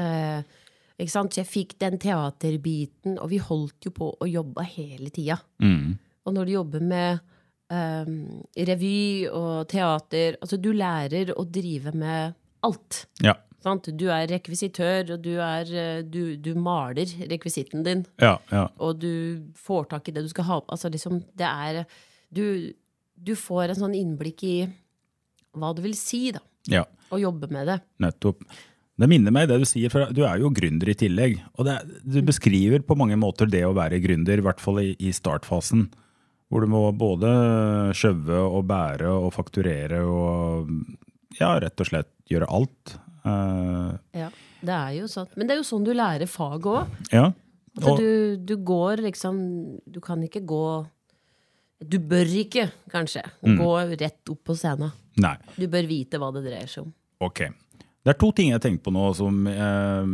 Eh, 0.00 0.40
ikke 0.98 1.12
sant? 1.12 1.34
Så 1.34 1.42
jeg 1.42 1.50
fikk 1.50 1.76
den 1.82 1.98
teaterbiten, 2.02 3.18
og 3.18 3.30
vi 3.32 3.42
holdt 3.42 3.88
jo 3.88 3.94
på 3.94 4.10
å 4.14 4.30
jobbe 4.30 4.66
hele 4.74 5.12
tida. 5.14 5.38
Mm. 5.62 5.94
Og 6.24 6.36
når 6.36 6.48
du 6.48 6.54
jobber 6.54 6.84
med 6.84 7.20
eh, 7.72 8.12
revy 8.70 9.00
og 9.28 9.66
teater 9.70 10.38
Altså, 10.40 10.58
du 10.60 10.72
lærer 10.72 11.34
å 11.36 11.44
drive 11.44 11.92
med 11.96 12.38
alt. 12.64 13.04
Ja. 13.24 13.36
Sant? 13.64 13.88
Du 13.96 14.06
er 14.12 14.26
rekvisitør, 14.28 15.14
og 15.14 15.24
du, 15.24 15.34
er, 15.40 15.68
eh, 15.72 16.00
du, 16.04 16.36
du 16.36 16.52
maler 16.60 17.08
rekvisitten 17.30 17.84
din. 17.86 18.04
Ja, 18.20 18.36
ja. 18.52 18.66
Og 18.84 19.00
du 19.00 19.44
får 19.56 19.90
tak 19.92 20.08
i 20.08 20.16
det 20.16 20.26
du 20.26 20.32
skal 20.32 20.48
ha 20.50 20.62
Altså, 20.68 20.90
liksom, 20.92 21.22
det 21.36 21.48
er 21.48 21.84
Du, 22.34 22.72
du 23.24 23.34
får 23.38 23.72
en 23.72 23.80
sånn 23.86 23.96
innblikk 23.96 24.44
i 24.46 24.54
hva 25.54 25.72
det 25.76 25.84
vil 25.84 25.96
si, 25.98 26.28
da, 26.34 26.42
ja. 26.70 26.84
å 27.14 27.20
jobbe 27.20 27.48
med 27.54 27.68
det. 27.70 27.78
Nettopp. 28.02 28.42
Det 28.94 29.08
minner 29.10 29.34
meg 29.34 29.48
det 29.50 29.58
du 29.62 29.66
sier, 29.66 29.90
for 29.90 30.12
du 30.14 30.22
er 30.26 30.38
jo 30.42 30.52
gründer 30.54 30.90
i 30.92 30.96
tillegg. 30.98 31.38
Og 31.58 31.66
det, 31.66 31.80
du 32.06 32.20
beskriver 32.26 32.82
på 32.86 32.96
mange 32.98 33.16
måter 33.18 33.48
det 33.50 33.64
å 33.66 33.74
være 33.74 33.98
gründer, 34.02 34.38
i 34.38 34.44
hvert 34.46 34.62
fall 34.62 34.78
i, 34.82 34.92
i 35.02 35.10
startfasen. 35.14 35.88
Hvor 36.52 36.62
du 36.62 36.70
må 36.70 36.82
både 36.94 37.30
skjøve 37.96 38.38
og 38.44 38.68
bære 38.70 39.10
og 39.10 39.32
fakturere 39.34 40.02
og 40.06 40.70
ja, 41.40 41.56
rett 41.62 41.80
og 41.82 41.88
slett 41.90 42.12
gjøre 42.30 42.50
alt. 42.54 42.94
Uh, 43.24 43.96
Ja, 44.14 44.28
det 44.62 44.76
er 44.76 44.92
jo 45.00 45.08
sånn. 45.10 45.30
Men 45.34 45.48
det 45.48 45.56
er 45.56 45.62
jo 45.62 45.66
sånn 45.66 45.86
du 45.86 45.94
lærer 45.96 46.30
faget 46.30 46.70
òg. 46.74 47.00
ja. 47.14 47.30
Altså, 47.74 47.96
du, 47.98 48.36
du 48.38 48.52
går 48.62 49.00
liksom 49.02 49.38
Du 49.90 49.96
kan 49.98 50.20
ikke 50.22 50.44
gå 50.46 50.66
Du 51.82 51.98
bør 51.98 52.24
ikke, 52.44 52.68
kanskje, 52.92 53.22
Mm. 53.44 53.58
gå 53.58 53.98
rett 54.00 54.30
opp 54.30 54.44
på 54.44 54.54
scenen. 54.56 54.92
Nei. 55.16 55.36
Du 55.56 55.66
bør 55.68 55.86
vite 55.86 56.18
hva 56.18 56.32
det 56.32 56.44
dreier 56.46 56.66
seg 56.70 56.84
om. 56.86 56.92
Ok. 57.20 57.40
Det 58.04 58.12
er 58.12 58.18
to 58.20 58.30
ting 58.36 58.50
jeg 58.50 58.60
tenker 58.60 58.82
på 58.84 58.92
nå 58.92 59.14
som 59.16 59.46
eh, 59.48 60.04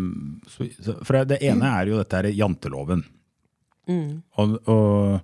For 1.05 1.25
det 1.27 1.41
ene 1.43 1.67
er 1.81 1.87
jo 1.91 1.99
dette 1.99 2.21
her 2.21 2.29
janteloven. 2.31 3.05
Og, 3.91 4.53
og 4.71 5.21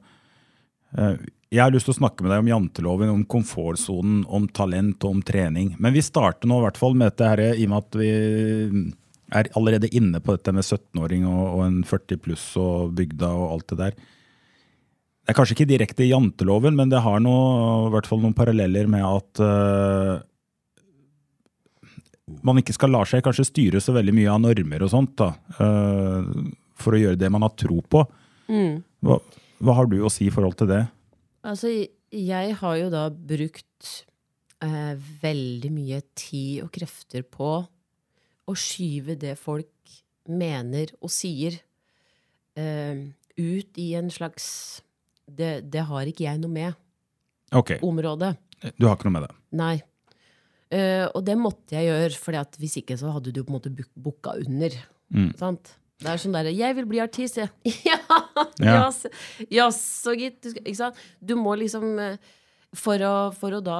eh, 0.98 1.16
jeg 1.54 1.62
har 1.62 1.70
lyst 1.70 1.86
til 1.86 1.94
å 1.94 2.00
snakke 2.00 2.24
med 2.24 2.32
deg 2.34 2.42
om 2.42 2.48
janteloven, 2.50 3.12
om 3.12 3.24
komfortsonen, 3.30 4.24
om 4.26 4.48
talent 4.48 5.04
og 5.06 5.10
om 5.18 5.22
trening. 5.22 5.76
Men 5.78 5.94
vi 5.94 6.02
starter 6.02 6.50
nå 6.50 6.58
i 6.58 6.64
hvert 6.66 6.80
fall 6.80 6.94
med 6.98 7.12
dette 7.12 7.28
her, 7.30 7.44
i 7.54 7.68
og 7.68 7.70
med 7.70 7.84
at 7.84 7.98
vi 8.00 8.10
er 9.36 9.48
allerede 9.58 9.90
inne 9.94 10.18
på 10.22 10.34
dette 10.36 10.52
med 10.54 10.66
17-åring 10.66 11.24
og, 11.26 11.44
og 11.58 11.62
en 11.66 11.78
40 11.86 12.18
pluss 12.22 12.48
og 12.58 12.92
bygda 12.98 13.30
og 13.30 13.46
alt 13.56 13.68
det 13.72 13.78
der. 13.84 13.96
Det 15.26 15.32
er 15.32 15.38
kanskje 15.40 15.56
ikke 15.56 15.66
direkte 15.66 16.06
janteloven, 16.06 16.76
men 16.78 16.86
det 16.86 17.00
har 17.02 17.18
noe, 17.18 17.88
i 17.88 17.90
hvert 17.96 18.06
fall 18.06 18.20
noen 18.22 18.34
paralleller 18.38 18.86
med 18.86 19.02
at 19.02 19.40
uh, 19.42 20.20
man 22.46 22.62
ikke 22.62 22.76
skal 22.76 22.94
la 22.94 23.00
seg 23.10 23.24
kanskje 23.26 23.48
styre 23.48 23.82
så 23.82 23.96
veldig 23.96 24.14
mye 24.14 24.30
av 24.30 24.44
normer 24.44 24.84
og 24.86 24.92
sånt, 24.92 25.16
da, 25.18 25.32
uh, 25.58 26.30
for 26.78 26.94
å 26.94 27.02
gjøre 27.02 27.18
det 27.18 27.32
man 27.34 27.42
har 27.42 27.56
tro 27.58 27.80
på. 27.82 28.04
Hva, 28.46 29.18
hva 29.66 29.76
har 29.80 29.90
du 29.90 29.98
å 29.98 30.12
si 30.14 30.28
i 30.28 30.30
forhold 30.30 30.60
til 30.62 30.70
det? 30.70 30.84
Altså, 31.42 31.74
jeg 32.14 32.56
har 32.62 32.78
jo 32.84 32.94
da 32.94 33.08
brukt 33.10 33.92
uh, 34.62 34.94
veldig 35.26 35.74
mye 35.74 36.02
tid 36.14 36.62
og 36.68 36.70
krefter 36.78 37.26
på 37.26 37.52
å 38.46 38.54
skyve 38.54 39.18
det 39.18 39.34
folk 39.42 39.98
mener 40.30 40.94
og 41.00 41.10
sier, 41.10 41.58
ut 42.56 43.78
i 43.82 43.90
en 43.98 44.06
slags 44.08 44.46
det, 45.26 45.52
det 45.72 45.84
har 45.88 46.08
ikke 46.08 46.26
jeg 46.26 46.40
noe 46.42 46.52
med. 46.52 46.76
Okay. 47.54 47.78
Området. 47.84 48.36
du 48.78 48.86
har 48.86 48.96
ikke 48.96 49.08
noe 49.08 49.18
med 49.18 49.26
det. 49.28 49.34
Nei. 49.58 49.74
Uh, 50.66 51.06
og 51.14 51.22
det 51.26 51.36
måtte 51.38 51.76
jeg 51.76 51.86
gjøre, 51.86 52.14
for 52.18 52.58
hvis 52.58 52.78
ikke 52.80 52.96
så 52.98 53.12
hadde 53.14 53.34
du 53.34 53.42
på 53.44 53.52
en 53.52 53.58
måte 53.58 53.70
booka 53.94 54.34
under. 54.42 54.74
Sant? 55.38 55.76
Det 55.96 56.10
er 56.12 56.20
sånn 56.20 56.34
derre 56.34 56.52
'Jeg 56.52 56.76
vil 56.76 56.88
bli 56.90 57.00
artist', 57.00 57.38
jeg. 57.40 57.48
ja! 57.88 57.98
Ja. 58.60 58.84
Jaså, 58.84 59.08
jaså, 59.48 60.12
gitt. 60.18 60.42
Du, 60.42 60.50
ikke 60.60 60.76
sant? 60.76 60.98
Du 61.24 61.36
må 61.40 61.54
liksom 61.56 61.96
eh, 62.02 62.18
for 62.76 63.00
å, 63.00 63.14
for 63.32 63.56
å 63.56 63.62
da 63.64 63.78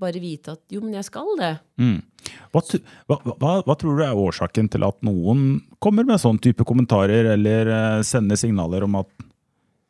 bare 0.00 0.22
vite 0.22 0.54
at 0.56 0.62
'jo, 0.72 0.80
men 0.80 0.96
jeg 0.96 1.04
skal 1.10 1.28
det'. 1.40 1.58
Hva, 2.54 2.62
hva, 3.20 3.34
hva, 3.36 3.52
hva 3.66 3.76
tror 3.76 3.98
du 3.98 4.04
er 4.06 4.16
årsaken 4.16 4.70
til 4.72 4.86
at 4.86 4.96
noen 5.04 5.60
kommer 5.84 6.06
med 6.08 6.22
sånn 6.22 6.40
type 6.40 6.64
kommentarer, 6.64 7.28
eller 7.34 7.68
eh, 7.68 8.00
sender 8.06 8.40
signaler 8.40 8.86
om 8.86 9.02
at 9.02 9.10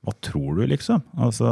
Hva 0.04 0.14
tror 0.24 0.60
du, 0.60 0.66
liksom? 0.68 1.02
Altså 1.16 1.48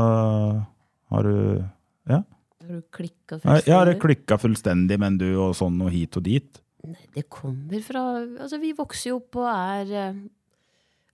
Har 1.12 1.28
du 1.28 1.64
Ja? 2.11 2.23
Har 2.62 2.68
du 2.68 2.82
klikka 2.94 3.38
fullstendig? 3.38 3.66
Jeg 3.66 3.75
har 3.75 3.88
du 3.88 3.99
klikka 4.02 4.38
fullstendig, 4.38 4.99
men 5.02 5.18
du, 5.18 5.28
og 5.42 5.56
sånn 5.59 5.80
og 5.82 5.90
hit 5.92 6.16
og 6.21 6.26
dit. 6.28 6.62
Nei, 6.87 7.04
det 7.14 7.26
kommer 7.30 7.82
fra 7.87 8.02
Altså, 8.23 8.59
vi 8.62 8.73
vokser 8.75 9.12
jo 9.12 9.21
opp 9.21 9.38
og 9.38 9.47
er 9.50 9.92
eh, 9.99 10.23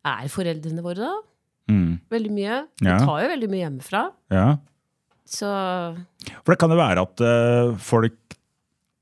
Er 0.08 0.30
foreldrene 0.32 0.84
våre, 0.84 1.08
da? 1.08 1.24
Mm. 1.68 1.98
Veldig 2.08 2.32
mye. 2.32 2.62
Ja. 2.80 2.96
Vi 2.96 3.04
tar 3.04 3.22
jo 3.22 3.30
veldig 3.34 3.48
mye 3.52 3.60
hjemmefra. 3.60 4.02
Ja. 4.32 4.46
Så 5.28 5.48
For 6.40 6.54
det 6.54 6.60
kan 6.62 6.72
jo 6.72 6.78
være 6.80 7.04
at 7.04 7.20
uh, 7.20 7.74
folk 7.76 8.38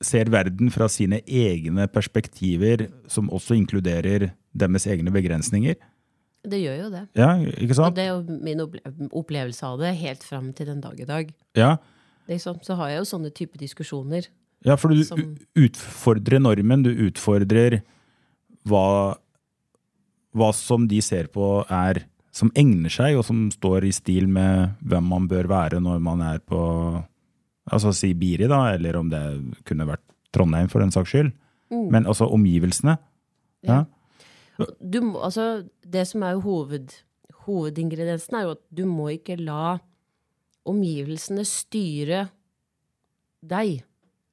ser 0.02 0.28
verden 0.34 0.72
fra 0.74 0.88
sine 0.92 1.20
egne 1.24 1.86
perspektiver, 1.88 2.88
som 3.08 3.30
også 3.32 3.56
inkluderer 3.56 4.32
deres 4.56 4.86
egne 4.90 5.12
begrensninger. 5.14 5.78
Det 6.48 6.60
gjør 6.62 6.76
jo 6.84 6.88
det. 6.94 7.02
Ja, 7.18 7.30
ikke 7.42 7.76
Og 7.84 7.94
det 7.96 8.04
er 8.04 8.12
jo 8.14 8.38
min 8.42 8.60
opplevelse 9.12 9.62
av 9.66 9.78
det 9.82 9.94
helt 10.00 10.22
fram 10.24 10.52
til 10.56 10.66
den 10.70 10.80
dag 10.80 11.00
i 11.00 11.04
dag. 11.08 11.34
Ja, 11.58 11.76
Liksom, 12.28 12.56
så 12.66 12.74
har 12.74 12.88
jeg 12.90 12.98
jo 12.98 13.04
sånne 13.06 13.30
type 13.30 13.54
diskusjoner. 13.58 14.26
ja 14.64 14.74
for 14.76 14.88
du 14.90 15.04
Som- 15.04 15.36
utfordrer 15.54 16.40
normen, 16.42 16.82
du 16.82 16.90
utfordrer 17.06 17.82
hva, 18.66 19.16
hva 20.34 20.48
som 20.52 20.88
de 20.90 20.98
ser 21.00 21.28
på 21.28 21.64
er 21.70 22.02
som 22.32 22.50
egner 22.58 22.90
seg, 22.90 23.16
og 23.16 23.24
som 23.24 23.46
står 23.50 23.84
i 23.88 23.92
stil 23.92 24.26
med 24.28 24.74
hvem 24.84 25.06
man 25.08 25.28
bør 25.28 25.46
være 25.48 25.78
når 25.80 26.00
man 26.02 26.20
er 26.20 26.38
på 26.44 27.04
altså 27.72 27.92
si 27.94 28.12
Biri, 28.14 28.46
da, 28.48 28.74
eller 28.74 28.96
om 28.96 29.08
det 29.08 29.22
kunne 29.64 29.86
vært 29.88 30.02
Trondheim 30.32 30.68
for 30.68 30.80
den 30.80 30.90
saks 30.90 31.10
skyld. 31.14 31.32
Men 31.70 32.04
altså 32.06 32.28
omgivelsene. 32.30 32.98
Ja. 33.66 33.84
Du 34.80 34.98
altså, 35.20 35.66
det 35.84 36.06
som 36.08 36.22
er 36.26 36.36
jo 36.36 36.40
hoved, 36.46 36.94
hovedingrediensen, 37.46 38.34
er 38.38 38.46
jo 38.46 38.54
at 38.56 38.62
du 38.74 38.84
må 38.88 39.10
ikke 39.14 39.36
la 39.40 39.78
omgivelsene 40.66 41.44
styre 41.46 42.28
deg. 43.46 43.82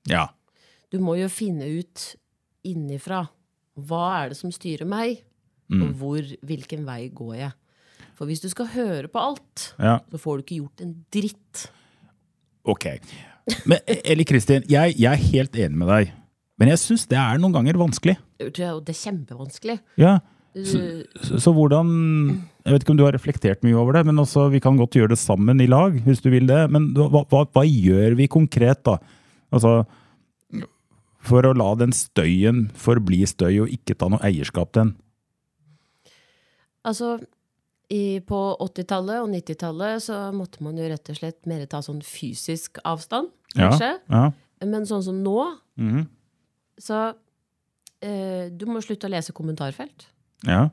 ja. 0.09 0.29
Du 0.93 0.99
må 1.01 1.15
jo 1.17 1.25
finne 1.25 1.65
ut 1.79 2.01
innifra 2.69 3.23
hva 3.81 4.01
er 4.21 4.29
det 4.29 4.37
som 4.37 4.51
styrer 4.53 4.85
meg, 4.85 5.23
Mm. 5.71 5.81
og 5.81 5.93
hvor, 5.97 6.27
hvilken 6.45 6.83
vei 6.85 7.07
går 7.09 7.35
jeg. 7.39 7.51
For 8.13 8.27
hvis 8.29 8.41
du 8.43 8.49
skal 8.51 8.67
høre 8.75 9.07
på 9.09 9.17
alt, 9.17 9.73
ja. 9.79 9.95
så 10.11 10.19
får 10.19 10.37
du 10.37 10.43
ikke 10.43 10.57
gjort 10.59 10.81
en 10.83 10.91
dritt. 11.09 11.61
Ok. 12.69 12.85
Men 13.65 13.79
Eli 13.87 14.25
Kristin, 14.27 14.63
jeg, 14.69 14.93
jeg 14.99 15.09
er 15.09 15.23
helt 15.31 15.55
enig 15.55 15.79
med 15.79 15.89
deg. 15.89 16.11
Men 16.63 16.71
jeg 16.71 16.79
syns 16.79 17.03
det 17.11 17.17
er 17.19 17.41
noen 17.43 17.51
ganger 17.57 17.75
vanskelig. 17.81 18.15
Det 18.39 18.63
er 18.63 18.95
kjempevanskelig. 18.95 19.81
Ja, 19.99 20.21
så, 20.53 20.79
så 21.41 21.49
hvordan 21.51 21.87
Jeg 22.63 22.75
vet 22.75 22.83
ikke 22.85 22.93
om 22.93 22.97
du 22.99 23.03
har 23.07 23.15
reflektert 23.15 23.63
mye 23.65 23.75
over 23.75 23.97
det, 23.97 24.03
men 24.07 24.21
også, 24.21 24.45
vi 24.53 24.61
kan 24.63 24.77
godt 24.79 24.95
gjøre 24.95 25.11
det 25.15 25.19
sammen 25.19 25.59
i 25.59 25.67
lag, 25.67 25.97
hvis 26.05 26.21
du 26.23 26.29
vil 26.31 26.45
det. 26.47 26.61
Men 26.71 26.91
hva, 26.95 27.25
hva, 27.27 27.41
hva 27.51 27.63
gjør 27.67 28.15
vi 28.19 28.29
konkret, 28.31 28.83
da? 28.87 28.99
Altså, 29.51 29.81
for 31.23 31.49
å 31.49 31.53
la 31.57 31.69
den 31.79 31.91
støyen 31.95 32.69
forbli 32.79 33.23
støy, 33.27 33.65
og 33.65 33.73
ikke 33.75 33.97
ta 33.99 34.07
noe 34.13 34.23
eierskap 34.23 34.71
til 34.71 34.85
den. 34.85 34.93
Altså, 36.87 37.17
i, 37.91 38.19
på 38.23 38.39
80-tallet 38.63 39.21
og 39.25 39.29
90-tallet 39.35 40.03
så 40.07 40.21
måtte 40.35 40.63
man 40.65 40.79
jo 40.79 40.87
rett 40.89 41.11
og 41.11 41.19
slett 41.19 41.43
mer 41.49 41.65
ta 41.71 41.83
sånn 41.83 42.01
fysisk 42.05 42.79
avstand, 42.87 43.31
kanskje. 43.57 43.95
Ja. 44.07 44.25
Men 44.63 44.87
sånn 44.87 45.03
som 45.03 45.19
nå, 45.25 45.39
Mhm. 45.81 46.05
Så 46.81 47.01
eh, 48.03 48.49
Du 48.51 48.65
må 48.69 48.81
slutte 48.83 49.09
å 49.09 49.13
lese 49.13 49.35
kommentarfelt. 49.35 50.07
ja. 50.47 50.69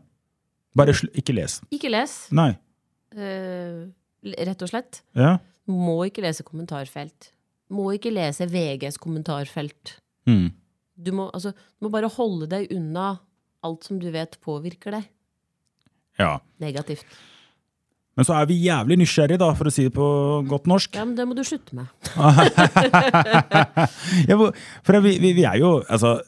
Bare 0.76 0.92
ikke 1.18 1.34
les. 1.34 1.56
Ikke 1.74 1.90
les, 1.90 2.12
Nei. 2.30 2.52
eh, 3.18 3.88
rett 4.46 4.62
og 4.62 4.70
slett. 4.70 5.00
Ja. 5.18 5.32
Må 5.66 5.96
ikke 6.06 6.22
lese 6.22 6.44
kommentarfelt. 6.46 7.32
Må 7.74 7.88
ikke 7.96 8.12
lese 8.14 8.46
VGs 8.46 8.98
kommentarfelt. 9.02 9.96
Mm. 10.30 10.52
Du 10.94 11.10
må, 11.16 11.26
altså, 11.34 11.50
du 11.50 11.86
må 11.86 11.90
bare 11.90 12.10
holde 12.14 12.46
deg 12.52 12.70
unna 12.70 13.16
alt 13.66 13.84
som 13.88 13.98
du 13.98 14.06
vet 14.14 14.38
påvirker 14.44 14.94
deg 14.94 15.08
ja. 16.20 16.38
negativt. 16.62 17.06
Men 18.20 18.26
så 18.28 18.34
er 18.36 18.44
vi 18.50 18.58
jævlig 18.60 18.98
nysgjerrig, 19.00 19.38
da, 19.40 19.46
for 19.56 19.70
å 19.70 19.72
si 19.72 19.86
det 19.86 19.94
på 19.96 20.06
godt 20.44 20.66
norsk. 20.68 20.92
Ja, 20.98 21.06
men 21.08 21.14
det 21.16 21.24
må 21.24 21.32
du 21.32 21.40
slutte 21.40 21.72
med. 21.78 21.88
Ja, 24.28 24.36
for 24.36 24.98
vi, 25.00 25.14
vi, 25.22 25.30
vi 25.38 25.44
er 25.48 25.56
jo 25.62 25.70
Altså, 25.88 26.18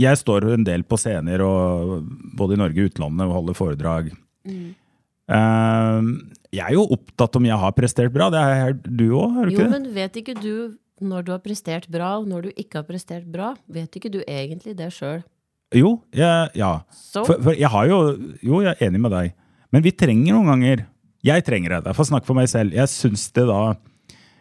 jeg 0.00 0.16
står 0.16 0.46
jo 0.48 0.54
en 0.56 0.64
del 0.64 0.80
på 0.88 0.96
scener, 0.96 1.44
og, 1.44 2.06
både 2.38 2.56
i 2.56 2.60
Norge 2.62 2.80
og 2.80 2.88
utlandet, 2.94 3.26
og 3.28 3.34
holder 3.36 3.58
foredrag. 3.58 4.08
Eh, 4.48 6.00
jeg 6.54 6.64
er 6.64 6.72
jo 6.78 6.86
opptatt 6.96 7.36
om 7.36 7.44
jeg 7.50 7.60
har 7.60 7.76
prestert 7.76 8.16
bra. 8.16 8.30
Det 8.32 8.40
er 8.40 8.72
du 8.80 9.04
òg, 9.20 9.36
er 9.36 9.44
du 9.44 9.52
Jo, 9.52 9.58
ikke 9.58 9.68
det? 9.68 9.76
men 9.76 9.84
vet 10.00 10.16
ikke 10.22 10.38
du 10.40 10.54
når 11.04 11.28
du 11.28 11.32
har 11.36 11.44
prestert 11.44 11.90
bra, 11.92 12.14
og 12.22 12.26
når 12.32 12.40
du 12.48 12.50
ikke 12.56 12.80
har 12.80 12.88
prestert 12.88 13.28
bra? 13.28 13.52
Vet 13.68 13.92
ikke 14.00 14.08
du 14.16 14.22
egentlig 14.24 14.72
det 14.80 14.88
sjøl? 14.96 15.20
Jo, 15.76 15.98
jeg, 16.16 16.54
ja. 16.56 16.78
For, 17.12 17.36
for 17.36 17.52
jeg 17.52 17.68
har 17.68 17.84
jo 17.90 17.96
Jo, 18.40 18.64
jeg 18.64 18.72
er 18.78 18.86
enig 18.88 19.04
med 19.04 19.12
deg. 19.12 19.34
Men 19.74 19.82
vi 19.82 19.90
trenger 19.96 20.36
noen 20.36 20.52
ganger 20.52 20.86
Jeg 21.24 21.44
trenger 21.46 21.74
det. 21.74 21.82
Jeg 21.88 21.98
får 21.98 22.10
snakke 22.12 22.28
for 22.28 22.38
meg 22.38 22.46
selv. 22.52 22.76
Jeg 22.76 22.90
syns 22.92 23.26
det 23.34 23.48
da 23.48 23.74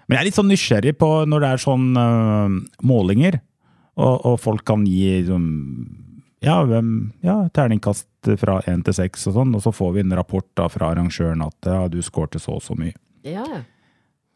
Men 0.05 0.17
jeg 0.17 0.21
er 0.21 0.27
litt 0.29 0.37
sånn 0.37 0.51
nysgjerrig 0.51 0.95
på 0.99 1.09
når 1.29 1.43
det 1.43 1.49
er 1.49 1.63
sånn 1.63 1.85
uh, 1.97 2.55
målinger, 2.85 3.39
og, 3.95 4.15
og 4.27 4.39
folk 4.41 4.65
kan 4.67 4.83
gi 4.89 5.23
sånn 5.27 5.47
ja, 6.43 6.57
hvem, 6.67 7.13
ja, 7.23 7.37
terningkast 7.55 8.27
fra 8.41 8.57
én 8.67 8.81
til 8.83 8.95
seks 8.97 9.29
og 9.29 9.37
sånn, 9.37 9.53
og 9.55 9.61
så 9.63 9.71
får 9.71 9.93
vi 9.95 10.01
en 10.03 10.15
rapport 10.17 10.43
da 10.59 10.65
fra 10.67 10.89
arrangøren 10.91 11.39
at 11.45 11.69
ja, 11.69 11.85
du 11.87 12.01
skårte 12.03 12.41
så 12.43 12.57
og 12.57 12.65
så 12.65 12.75
mye. 12.75 12.91
Ja, 13.23 13.45
ja. 13.47 13.61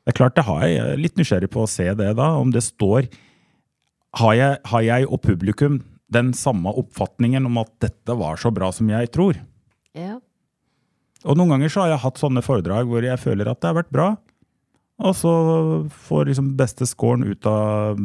Det 0.08 0.13
er 0.13 0.18
klart 0.22 0.38
det 0.38 0.46
har 0.48 0.62
jeg. 0.63 0.77
Jeg 0.77 0.94
er 0.94 1.01
litt 1.04 1.20
nysgjerrig 1.20 1.50
på 1.51 1.66
å 1.66 1.68
se 1.68 1.89
det, 2.00 2.13
da. 2.16 2.30
Om 2.39 2.54
det 2.56 2.63
står 2.63 3.10
Har 4.22 4.38
jeg, 4.39 4.56
har 4.72 4.86
jeg 4.88 5.10
og 5.12 5.20
publikum 5.25 5.82
den 6.16 6.32
samme 6.32 6.72
oppfatningen 6.80 7.44
om 7.50 7.60
at 7.60 7.74
dette 7.84 8.16
var 8.16 8.39
så 8.39 8.54
bra 8.56 8.72
som 8.72 8.88
jeg 8.88 9.12
tror? 9.12 9.44
ja. 9.92 10.16
Og 11.26 11.38
noen 11.38 11.56
ganger 11.56 11.72
så 11.74 11.84
har 11.84 11.96
jeg 11.96 12.04
hatt 12.04 12.22
sånne 12.22 12.44
foredrag 12.46 12.90
hvor 12.90 13.06
jeg 13.06 13.20
føler 13.22 13.50
at 13.50 13.62
det 13.62 13.72
har 13.72 13.78
vært 13.80 13.94
bra, 13.94 14.12
og 14.98 15.14
så 15.18 15.32
får 16.08 16.30
liksom 16.32 16.54
beste 16.58 16.88
scoren 16.90 17.26
ut 17.28 17.46
av 17.50 18.00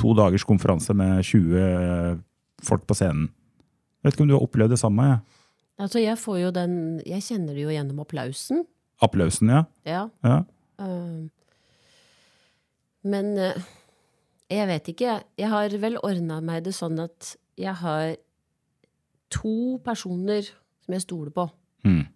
to 0.00 0.12
dagers 0.16 0.44
konferanse 0.48 0.94
med 0.96 1.24
20 1.24 2.20
folk 2.64 2.84
på 2.88 2.96
scenen. 2.96 3.28
Vet 4.04 4.14
ikke 4.14 4.24
om 4.24 4.30
du 4.30 4.36
har 4.36 4.44
opplevd 4.44 4.72
det 4.76 4.80
samme? 4.80 5.08
Ja. 5.08 5.18
Altså, 5.78 6.00
jeg 6.02 6.18
får 6.18 6.38
jo 6.40 6.48
den 6.50 6.72
Jeg 7.06 7.22
kjenner 7.22 7.54
det 7.54 7.62
jo 7.62 7.70
gjennom 7.70 8.00
applausen. 8.02 8.64
Applausen, 9.04 9.50
ja. 9.52 9.60
Ja. 9.86 10.08
ja. 10.26 10.38
Uh, 10.80 11.28
men 13.06 13.30
uh, 13.38 13.68
jeg 14.50 14.66
vet 14.70 14.90
ikke. 14.90 15.20
Jeg 15.38 15.52
har 15.52 15.76
vel 15.78 16.00
ordna 16.02 16.40
meg 16.42 16.64
det 16.66 16.74
sånn 16.74 16.98
at 17.04 17.36
jeg 17.58 17.76
har 17.78 18.16
to 19.30 19.78
personer 19.84 20.42
som 20.48 20.96
jeg 20.96 21.04
stoler 21.04 21.34
på, 21.34 21.46
Mm. 21.86 22.08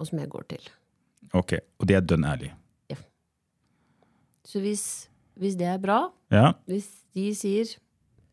Og 0.00 0.08
som 0.08 0.18
jeg 0.22 0.30
går 0.32 0.46
til. 0.54 0.70
Ok, 1.36 1.52
og 1.78 1.86
de 1.86 1.94
er 1.94 2.00
dønn 2.00 2.24
ærlige. 2.26 2.56
Så 4.44 4.60
hvis, 4.64 4.84
hvis 5.38 5.54
det 5.60 5.66
er 5.68 5.78
bra, 5.78 6.08
Ja. 6.32 6.52
hvis 6.66 6.88
de 7.14 7.30
sier, 7.36 7.76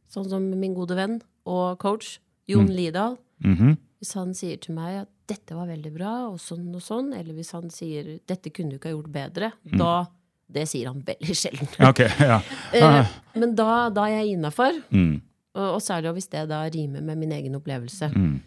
sånn 0.10 0.30
som 0.30 0.48
min 0.60 0.74
gode 0.74 0.96
venn 0.96 1.20
og 1.46 1.78
coach 1.80 2.20
Jon 2.48 2.68
Lidahl, 2.72 3.18
Mhm. 3.44 3.78
hvis 4.00 4.14
han 4.14 4.34
sier 4.34 4.58
til 4.60 4.74
meg 4.76 5.02
at 5.02 5.10
dette 5.28 5.54
var 5.54 5.68
veldig 5.68 5.94
bra, 5.94 6.30
og 6.32 6.38
sånn 6.40 6.74
og 6.74 6.82
sånn, 6.82 7.14
eller 7.14 7.34
hvis 7.34 7.52
han 7.52 7.70
sier 7.70 8.20
dette 8.26 8.50
kunne 8.50 8.70
du 8.72 8.78
ikke 8.80 8.90
ha 8.90 8.96
gjort 8.96 9.12
bedre, 9.12 9.52
da 9.78 10.06
Det 10.50 10.64
sier 10.66 10.88
han 10.88 11.02
veldig 11.04 11.36
sjelden. 11.36 11.68
Ok, 11.90 12.00
ja. 12.22 12.40
Eh, 12.74 13.06
Men 13.36 13.54
da, 13.54 13.90
da 13.90 14.06
er 14.06 14.24
jeg 14.24 14.38
innafor, 14.38 14.82
Mm. 14.90 15.22
og, 15.56 15.74
og 15.76 15.82
særlig 15.82 16.14
hvis 16.16 16.30
det 16.30 16.48
da 16.48 16.62
rimer 16.70 17.02
med 17.04 17.18
min 17.18 17.32
egen 17.34 17.54
opplevelse. 17.54 18.08
Mm. 18.16 18.40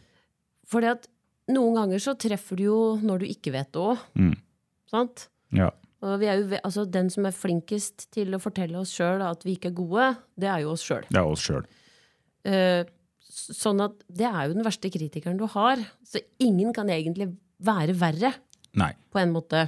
Fordi 0.67 0.87
at 0.87 1.07
noen 1.55 1.77
ganger 1.79 2.03
så 2.03 2.15
treffer 2.19 2.59
du 2.61 2.65
jo 2.67 2.81
når 3.03 3.23
du 3.23 3.29
ikke 3.31 3.53
vet 3.55 3.71
det 3.75 3.83
òg. 3.83 4.01
Mm. 4.19 4.35
Sant? 4.91 5.27
Ja. 5.57 5.71
Og 6.01 6.23
jo, 6.25 6.37
altså, 6.63 6.87
den 6.89 7.11
som 7.13 7.27
er 7.29 7.37
flinkest 7.37 8.07
til 8.15 8.33
å 8.37 8.41
fortelle 8.41 8.79
oss 8.81 8.95
sjøl 8.97 9.21
at 9.27 9.45
vi 9.45 9.59
ikke 9.59 9.69
er 9.73 9.77
gode, 9.77 10.07
det 10.41 10.49
er 10.49 10.63
jo 10.65 10.73
oss 10.73 10.85
sjøl. 10.87 11.05
Det 11.11 11.21
er 11.21 11.29
oss 11.29 11.45
sjøl. 11.45 11.67
Uh, 12.49 12.83
sånn 13.31 13.83
at 13.85 13.99
det 14.09 14.27
er 14.31 14.49
jo 14.49 14.57
den 14.57 14.65
verste 14.67 14.91
kritikeren 14.93 15.39
du 15.41 15.45
har. 15.53 15.83
Så 16.09 16.23
ingen 16.41 16.73
kan 16.77 16.89
egentlig 16.93 17.29
være 17.61 17.95
verre, 18.01 18.33
Nei. 18.81 18.95
på 19.13 19.21
en 19.21 19.35
måte. 19.35 19.67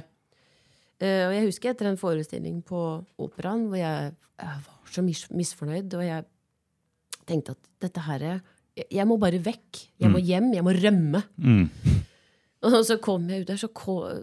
Uh, 0.97 1.27
og 1.29 1.35
jeg 1.37 1.47
husker 1.51 1.73
etter 1.73 1.91
en 1.91 2.01
forestilling 2.01 2.63
på 2.65 2.81
operaen 3.21 3.67
hvor 3.69 3.77
jeg, 3.81 4.15
jeg 4.41 4.65
var 4.65 4.93
så 4.93 5.05
mis 5.05 5.23
misfornøyd, 5.33 5.93
og 5.99 6.05
jeg 6.05 6.25
tenkte 7.29 7.53
at 7.55 7.69
dette 7.85 8.03
her 8.09 8.27
er- 8.33 8.43
jeg, 8.77 9.05
må 9.09 9.17
bare 9.21 9.41
vekk. 9.43 9.83
Jeg 10.01 10.11
må 10.11 10.21
hjem. 10.23 10.51
Jeg 10.57 10.65
må 10.65 10.73
rømme. 10.75 11.21
Mm. 11.37 11.67
Og 12.63 12.79
så 12.87 12.97
kom 13.03 13.25
jeg 13.27 13.43
ut 13.43 13.49
der, 13.49 13.59
så, 13.59 13.69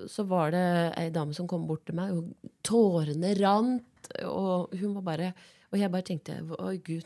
så 0.09 0.25
var 0.29 0.55
det 0.55 0.67
ei 0.97 1.11
dame 1.13 1.37
som 1.37 1.49
kom 1.49 1.67
bort 1.69 1.83
til 1.85 1.99
meg, 1.99 2.15
og 2.17 2.53
tårene 2.65 3.35
rant. 3.37 4.13
Og 4.25 4.73
hun 4.81 4.95
var 4.97 5.05
bare 5.07 5.33
Og 5.71 5.79
jeg 5.79 5.91
bare 5.93 6.03
tenkte 6.03 6.39
Oi, 6.59 6.79
gud. 6.83 7.05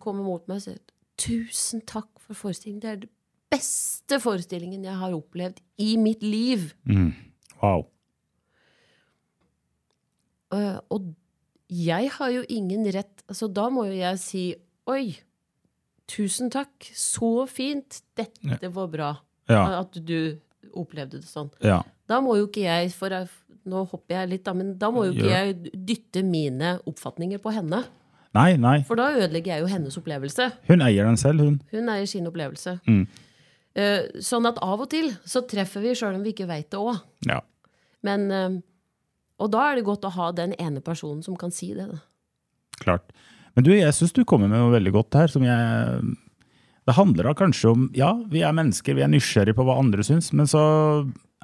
Kommer 0.00 0.22
Så 0.22 0.28
mot 0.28 0.46
meg 0.48 0.60
og 0.60 0.64
sier 0.64 0.78
tusen 1.20 1.82
takk 1.86 2.08
for 2.22 2.38
forestillingen. 2.38 2.80
Det 2.80 2.90
er 2.90 3.02
den 3.02 3.12
beste 3.52 4.18
forestillingen 4.22 4.86
jeg 4.86 4.96
har 4.96 5.14
opplevd 5.14 5.60
i 5.82 5.96
mitt 6.00 6.22
liv. 6.24 6.70
Mm. 6.88 7.12
Wow. 7.60 7.84
Eh, 10.52 10.78
og 10.92 11.12
jeg 11.72 12.10
har 12.16 12.32
jo 12.34 12.42
ingen 12.52 12.84
rett 12.92 13.22
Altså, 13.28 13.48
da 13.48 13.68
må 13.72 13.86
jo 13.88 13.94
jeg 13.96 14.18
si 14.20 14.42
Oi, 14.90 15.14
tusen 16.12 16.52
takk. 16.52 16.90
Så 16.96 17.46
fint. 17.50 18.02
Dette 18.18 18.72
var 18.74 18.90
bra. 18.92 19.14
Ja. 19.50 19.64
At 19.80 19.96
du 19.96 20.36
opplevde 20.78 21.20
det 21.20 21.28
sånn. 21.28 21.50
Ja. 21.64 21.80
Da 22.08 22.20
må 22.24 22.36
jo 22.38 22.46
ikke 22.48 22.64
jeg, 22.64 22.92
for 22.96 23.12
nå 23.68 23.82
hopper 23.90 24.20
jeg 24.20 24.30
litt, 24.32 24.44
da, 24.46 24.54
men 24.56 24.74
da 24.80 24.90
må 24.94 25.06
jo 25.08 25.16
ikke 25.16 25.30
ja. 25.30 25.42
jeg 25.46 25.82
dytte 25.88 26.22
mine 26.26 26.76
oppfatninger 26.88 27.42
på 27.42 27.52
henne. 27.54 27.82
Nei, 28.36 28.54
nei. 28.60 28.78
For 28.88 28.96
da 28.98 29.10
ødelegger 29.12 29.54
jeg 29.54 29.64
jo 29.64 29.68
hennes 29.68 29.98
opplevelse. 30.00 30.48
Hun 30.70 30.84
eier 30.84 31.08
den 31.08 31.18
selv, 31.20 31.44
hun. 31.44 31.58
Hun 31.72 31.90
eier 31.92 32.08
sin 32.08 32.28
opplevelse. 32.30 32.78
Mm. 32.88 33.04
Uh, 33.72 34.20
sånn 34.24 34.48
at 34.48 34.60
av 34.64 34.84
og 34.84 34.90
til 34.92 35.10
så 35.28 35.44
treffer 35.48 35.84
vi 35.84 35.94
sjøl 35.96 36.18
om 36.18 36.24
vi 36.24 36.32
ikke 36.34 36.48
veit 36.48 36.70
det 36.72 36.80
òg. 36.80 37.00
Ja. 37.28 37.40
Men 38.04 38.26
uh, 38.32 38.56
Og 39.40 39.52
da 39.52 39.66
er 39.70 39.78
det 39.78 39.86
godt 39.86 40.04
å 40.08 40.12
ha 40.16 40.30
den 40.36 40.52
ene 40.60 40.82
personen 40.84 41.22
som 41.24 41.36
kan 41.40 41.52
si 41.54 41.72
det. 41.76 41.88
Da. 41.88 42.00
Klart. 42.82 43.12
Men 43.56 43.66
du, 43.66 43.72
jeg 43.74 43.94
syns 43.96 44.14
du 44.16 44.22
kommer 44.28 44.48
med 44.48 44.60
noe 44.60 44.72
veldig 44.72 44.92
godt 44.94 45.18
her, 45.18 45.32
som 45.32 45.44
jeg 45.44 46.12
Det 46.82 46.94
handler 46.96 47.28
da 47.28 47.34
kanskje 47.38 47.72
om 47.72 47.88
Ja, 47.96 48.12
vi 48.30 48.42
er 48.42 48.54
mennesker, 48.56 48.96
vi 48.96 49.04
er 49.04 49.12
nysgjerrige 49.12 49.58
på 49.58 49.66
hva 49.66 49.78
andre 49.80 50.04
syns, 50.06 50.32
men 50.32 50.48
så 50.50 50.62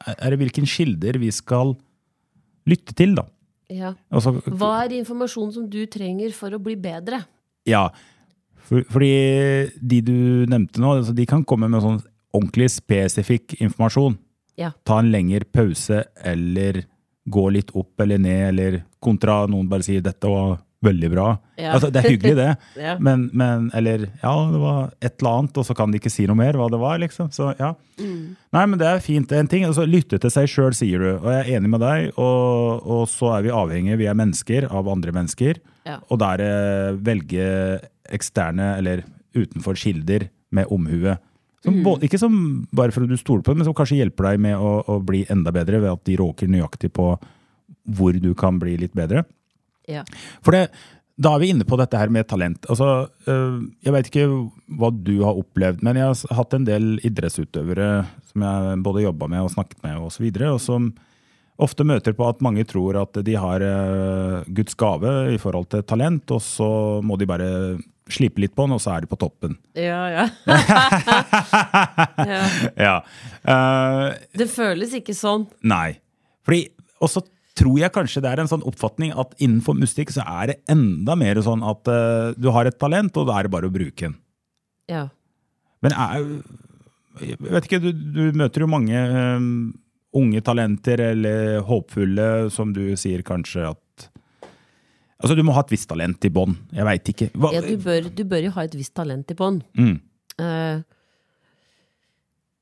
er 0.07 0.31
det 0.31 0.39
hvilke 0.41 0.65
kilder 0.67 1.19
vi 1.19 1.31
skal 1.35 1.75
lytte 2.69 2.95
til, 2.95 3.17
da. 3.19 3.25
Ja. 3.73 3.95
Altså, 4.13 4.37
Hva 4.47 4.85
er 4.85 4.95
informasjon 5.01 5.51
som 5.57 5.67
du 5.71 5.81
trenger 5.91 6.33
for 6.37 6.55
å 6.55 6.61
bli 6.63 6.77
bedre? 6.81 7.23
Ja. 7.69 7.89
For, 8.69 8.85
fordi 8.93 9.11
de 9.81 10.01
du 10.05 10.19
nevnte 10.51 10.81
nå, 10.81 10.99
altså, 11.01 11.15
de 11.17 11.27
kan 11.29 11.45
komme 11.49 11.69
med 11.71 11.85
sånn 11.85 12.01
ordentlig 12.37 12.71
spesifikk 12.77 13.57
informasjon. 13.59 14.19
Ja. 14.59 14.73
Ta 14.87 15.01
en 15.01 15.11
lengre 15.13 15.47
pause, 15.51 16.03
eller 16.27 16.83
gå 17.29 17.45
litt 17.55 17.73
opp 17.77 18.01
eller 18.05 18.21
ned, 18.21 18.45
eller 18.53 18.81
kontra 19.05 19.43
noen 19.51 19.69
bare 19.71 19.85
sier 19.87 20.03
'dette 20.05 20.31
var 20.31 20.59
veldig 20.85 21.09
bra'. 21.11 21.39
Ja. 21.59 21.73
Altså, 21.75 21.91
det 21.91 22.05
er 22.05 22.11
hyggelig, 22.11 22.37
det. 22.37 22.57
Ja. 22.85 22.97
men, 23.01 23.31
men 23.35 23.71
Eller 23.75 23.99
ja, 24.23 24.35
det 24.53 24.61
var 24.63 24.93
et 25.03 25.17
eller 25.21 25.31
annet, 25.39 25.57
og 25.59 25.65
så 25.67 25.75
kan 25.75 25.91
de 25.91 25.99
ikke 25.99 26.11
si 26.13 26.27
noe 26.27 26.37
mer 26.39 26.53
hva 26.55 26.69
det 26.71 26.79
var, 26.79 26.99
liksom. 27.03 27.31
Så 27.35 27.51
ja. 27.59 27.73
Mm. 27.99 28.37
Nei, 28.53 28.67
men 28.67 28.79
det 28.79 28.87
er 28.87 29.01
fint. 29.03 29.33
En 29.33 29.49
ting. 29.51 29.65
Altså, 29.67 29.87
lytte 29.87 30.21
til 30.23 30.31
seg 30.31 30.47
sjøl, 30.49 30.73
sier 30.75 30.99
du. 31.03 31.11
Og 31.19 31.31
jeg 31.35 31.41
er 31.49 31.59
enig 31.59 31.71
med 31.71 31.81
deg. 31.83 32.13
Og, 32.17 32.87
og 32.87 33.09
så 33.11 33.39
er 33.39 33.43
vi 33.43 33.51
avhengige, 33.51 33.99
vi 33.99 34.07
er 34.07 34.15
mennesker, 34.15 34.69
av 34.71 34.87
andre 34.89 35.13
mennesker. 35.13 35.59
Ja. 35.89 35.99
Og 36.11 36.19
der 36.23 36.41
eh, 36.47 36.93
velge 36.95 37.81
eksterne 38.15 38.77
eller 38.79 39.03
utenfor 39.35 39.75
kilder 39.77 40.29
med 40.55 40.67
omhue. 40.71 41.19
Som, 41.65 41.75
Mm. 41.75 41.83
både- 41.85 42.05
Ikke 42.07 42.19
som 42.21 42.69
bare 42.73 42.93
for 42.93 43.03
at 43.03 43.09
du 43.11 43.17
stoler 43.17 43.43
på 43.43 43.51
dem, 43.51 43.59
men 43.59 43.65
som 43.67 43.75
kanskje 43.75 43.99
hjelper 43.99 44.31
deg 44.31 44.39
med 44.41 44.55
å, 44.57 44.85
å 44.87 45.01
bli 45.05 45.25
enda 45.29 45.51
bedre 45.51 45.81
ved 45.83 45.91
at 45.91 46.05
de 46.07 46.15
råker 46.17 46.47
nøyaktig 46.47 46.93
på 46.95 47.19
hvor 47.91 48.13
du 48.15 48.33
kan 48.35 48.59
bli 48.61 48.77
litt 48.79 48.95
bedre. 48.95 49.25
Ja. 49.89 50.05
For 50.45 50.55
det, 50.55 50.69
da 51.19 51.35
er 51.35 51.43
vi 51.43 51.51
inne 51.51 51.67
på 51.67 51.79
dette 51.81 51.99
her 51.99 52.13
med 52.15 52.29
talent. 52.31 52.69
Altså, 52.71 53.09
øh, 53.27 53.59
jeg 53.83 53.95
vet 53.95 54.11
ikke 54.11 54.29
hva 54.79 54.93
du 54.95 55.17
har 55.25 55.41
opplevd, 55.41 55.83
men 55.87 55.99
jeg 55.99 56.13
har 56.13 56.39
hatt 56.39 56.55
en 56.55 56.67
del 56.69 56.97
idrettsutøvere 57.07 57.91
som 58.31 58.45
jeg 58.47 58.81
både 58.87 59.05
jobba 59.09 59.31
med 59.33 59.47
og 59.47 59.53
snakket 59.57 59.83
med, 59.83 59.99
og, 59.99 60.13
så 60.15 60.23
videre, 60.23 60.53
og 60.55 60.63
som 60.63 60.93
ofte 61.59 61.83
møter 61.83 62.15
på 62.15 62.27
at 62.29 62.43
mange 62.45 62.63
tror 62.71 63.01
at 63.01 63.19
de 63.27 63.35
har 63.35 63.65
øh, 63.67 64.45
Guds 64.55 64.79
gave 64.79 65.15
i 65.35 65.41
forhold 65.43 65.67
til 65.75 65.83
talent, 65.83 66.31
og 66.31 66.43
så 66.45 66.69
må 67.03 67.19
de 67.19 67.27
bare 67.27 67.51
slipe 68.09 68.41
litt 68.41 68.55
på 68.57 68.69
den, 68.69 68.77
og 68.77 68.81
så 68.81 68.95
er 68.95 69.05
de 69.05 69.11
på 69.11 69.19
toppen. 69.21 69.57
Ja, 69.77 70.05
ja. 70.13 70.27
ja. 72.31 72.39
Ja. 72.79 72.95
Uh, 73.43 74.15
Det 74.39 74.49
føles 74.53 74.95
ikke 74.97 75.17
sånn. 75.17 75.45
Nei. 75.67 75.99
Fordi, 76.47 76.63
og 77.03 77.13
så 77.13 77.25
tror 77.59 77.81
jeg 77.81 77.95
kanskje 77.95 78.23
det 78.25 78.31
er 78.31 78.43
en 78.43 78.51
sånn 78.51 78.65
oppfatning 78.69 79.13
at 79.19 79.35
innenfor 79.43 79.77
musikk 79.79 80.13
så 80.15 80.25
er 80.41 80.53
det 80.53 80.59
enda 80.71 81.17
mer 81.19 81.41
sånn 81.45 81.65
at 81.67 81.91
uh, 81.91 82.31
du 82.39 82.51
har 82.55 82.69
et 82.69 82.79
talent, 82.79 83.17
og 83.19 83.29
da 83.29 83.39
er 83.39 83.49
det 83.49 83.55
bare 83.55 83.71
å 83.71 83.75
bruke 83.75 84.07
den. 84.07 84.17
Ja. 84.89 85.09
Men 85.85 85.95
er, 85.95 86.31
jeg 87.23 87.39
vet 87.43 87.69
ikke, 87.69 87.83
du, 87.83 87.91
du 87.93 88.25
møter 88.39 88.65
jo 88.65 88.71
mange 88.71 89.03
um, 89.37 89.51
unge 90.17 90.43
talenter 90.45 91.03
eller 91.11 91.61
håpfulle, 91.67 92.49
som 92.55 92.73
du 92.77 92.85
sier 93.01 93.27
kanskje 93.27 93.69
at 93.73 93.85
Altså, 95.19 95.35
du 95.35 95.43
må 95.43 95.51
ha 95.57 95.65
et 95.65 95.73
visst 95.73 95.89
talent 95.91 96.23
i 96.29 96.31
bånn. 96.31 96.53
Jeg 96.71 96.87
veit 96.87 97.09
ikke. 97.11 97.27
Hva, 97.35 97.49
Ja, 97.51 97.59
du, 97.65 97.73
bør, 97.83 98.05
du 98.07 98.21
bør 98.31 98.45
jo 98.45 98.53
ha 98.55 98.63
et 98.69 98.75
visst 98.79 98.93
talent 98.95 99.33
i 99.33 99.35
bånn. 99.35 99.57
Mm. 99.75 99.97
Eh, 100.39 100.85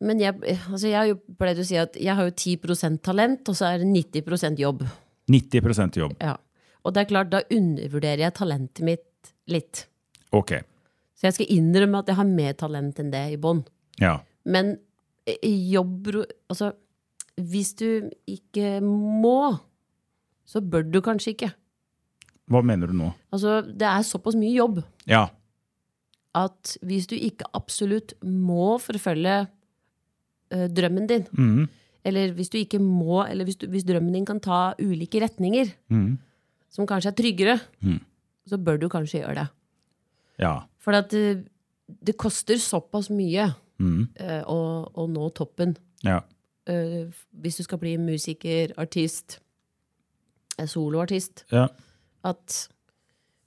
men 0.00 0.20
jeg, 0.20 0.34
altså 0.68 0.88
jeg 0.90 0.98
har 0.98 1.06
jo 1.08 1.18
pleid 1.40 1.58
å 1.62 1.64
si 1.66 1.76
at 1.80 1.94
jeg 1.96 2.14
har 2.18 2.26
jo 2.28 2.34
10% 2.34 3.00
talent, 3.06 3.48
og 3.48 3.56
så 3.56 3.70
er 3.72 3.78
det 3.80 3.88
90% 3.88 4.60
jobb. 4.60 4.82
90% 5.32 5.96
jobb. 6.02 6.16
Ja. 6.20 6.36
Og 6.86 6.94
det 6.94 7.02
er 7.02 7.10
klart, 7.10 7.30
da 7.32 7.40
undervurderer 7.50 8.26
jeg 8.26 8.34
talentet 8.36 8.84
mitt 8.86 9.30
litt. 9.50 9.86
Ok. 10.36 10.52
Så 11.16 11.26
jeg 11.30 11.36
skal 11.38 11.52
innrømme 11.56 12.02
at 12.02 12.10
jeg 12.12 12.18
har 12.18 12.28
mer 12.28 12.52
talent 12.60 12.98
enn 13.02 13.10
det 13.14 13.22
i 13.32 13.38
bånn. 13.40 13.64
Ja. 14.02 14.18
Men 14.44 14.74
eh, 15.26 15.40
jobb 15.72 16.10
Altså, 16.50 16.74
hvis 17.40 17.72
du 17.80 18.10
ikke 18.30 18.76
må, 18.84 19.56
så 20.46 20.60
bør 20.62 20.84
du 20.86 21.00
kanskje 21.04 21.32
ikke. 21.34 21.50
Hva 22.52 22.60
mener 22.62 22.92
du 22.92 22.94
nå? 23.00 23.08
Altså, 23.34 23.58
det 23.66 23.88
er 23.88 24.04
såpass 24.06 24.36
mye 24.38 24.52
jobb 24.54 24.82
Ja. 25.10 25.24
at 26.36 26.76
hvis 26.86 27.08
du 27.10 27.16
ikke 27.16 27.48
absolutt 27.56 28.12
må 28.22 28.76
forfølge 28.78 29.46
drømmen 30.50 31.06
din, 31.10 31.26
Mm. 31.32 31.68
eller 32.04 32.32
hvis 32.36 32.50
du 32.52 32.58
ikke 32.58 32.78
må, 32.78 33.24
eller 33.26 33.44
hvis, 33.44 33.56
du, 33.56 33.66
hvis 33.66 33.84
drømmen 33.84 34.12
din 34.14 34.26
kan 34.26 34.40
ta 34.40 34.74
ulike 34.78 35.20
retninger, 35.20 35.72
mm. 35.90 36.18
som 36.70 36.86
kanskje 36.86 37.10
er 37.10 37.16
tryggere, 37.18 37.58
mm. 37.82 38.00
så 38.46 38.58
bør 38.58 38.78
du 38.78 38.88
kanskje 38.88 39.22
gjøre 39.24 39.34
det. 39.40 39.48
Ja. 40.38 40.54
For 40.78 40.92
at 40.94 41.10
det, 41.10 41.48
det 41.88 42.16
koster 42.16 42.58
såpass 42.60 43.10
mye 43.10 43.48
eh, 43.50 44.42
å, 44.46 44.60
å 44.94 45.06
nå 45.10 45.30
toppen. 45.34 45.76
Ja. 46.04 46.20
Uh, 46.68 47.06
hvis 47.30 47.56
du 47.60 47.62
skal 47.62 47.78
bli 47.78 47.92
musiker, 47.96 48.72
artist, 48.76 49.38
eh, 50.58 50.66
soloartist, 50.66 51.44
Ja. 51.54 51.68
at 52.24 52.68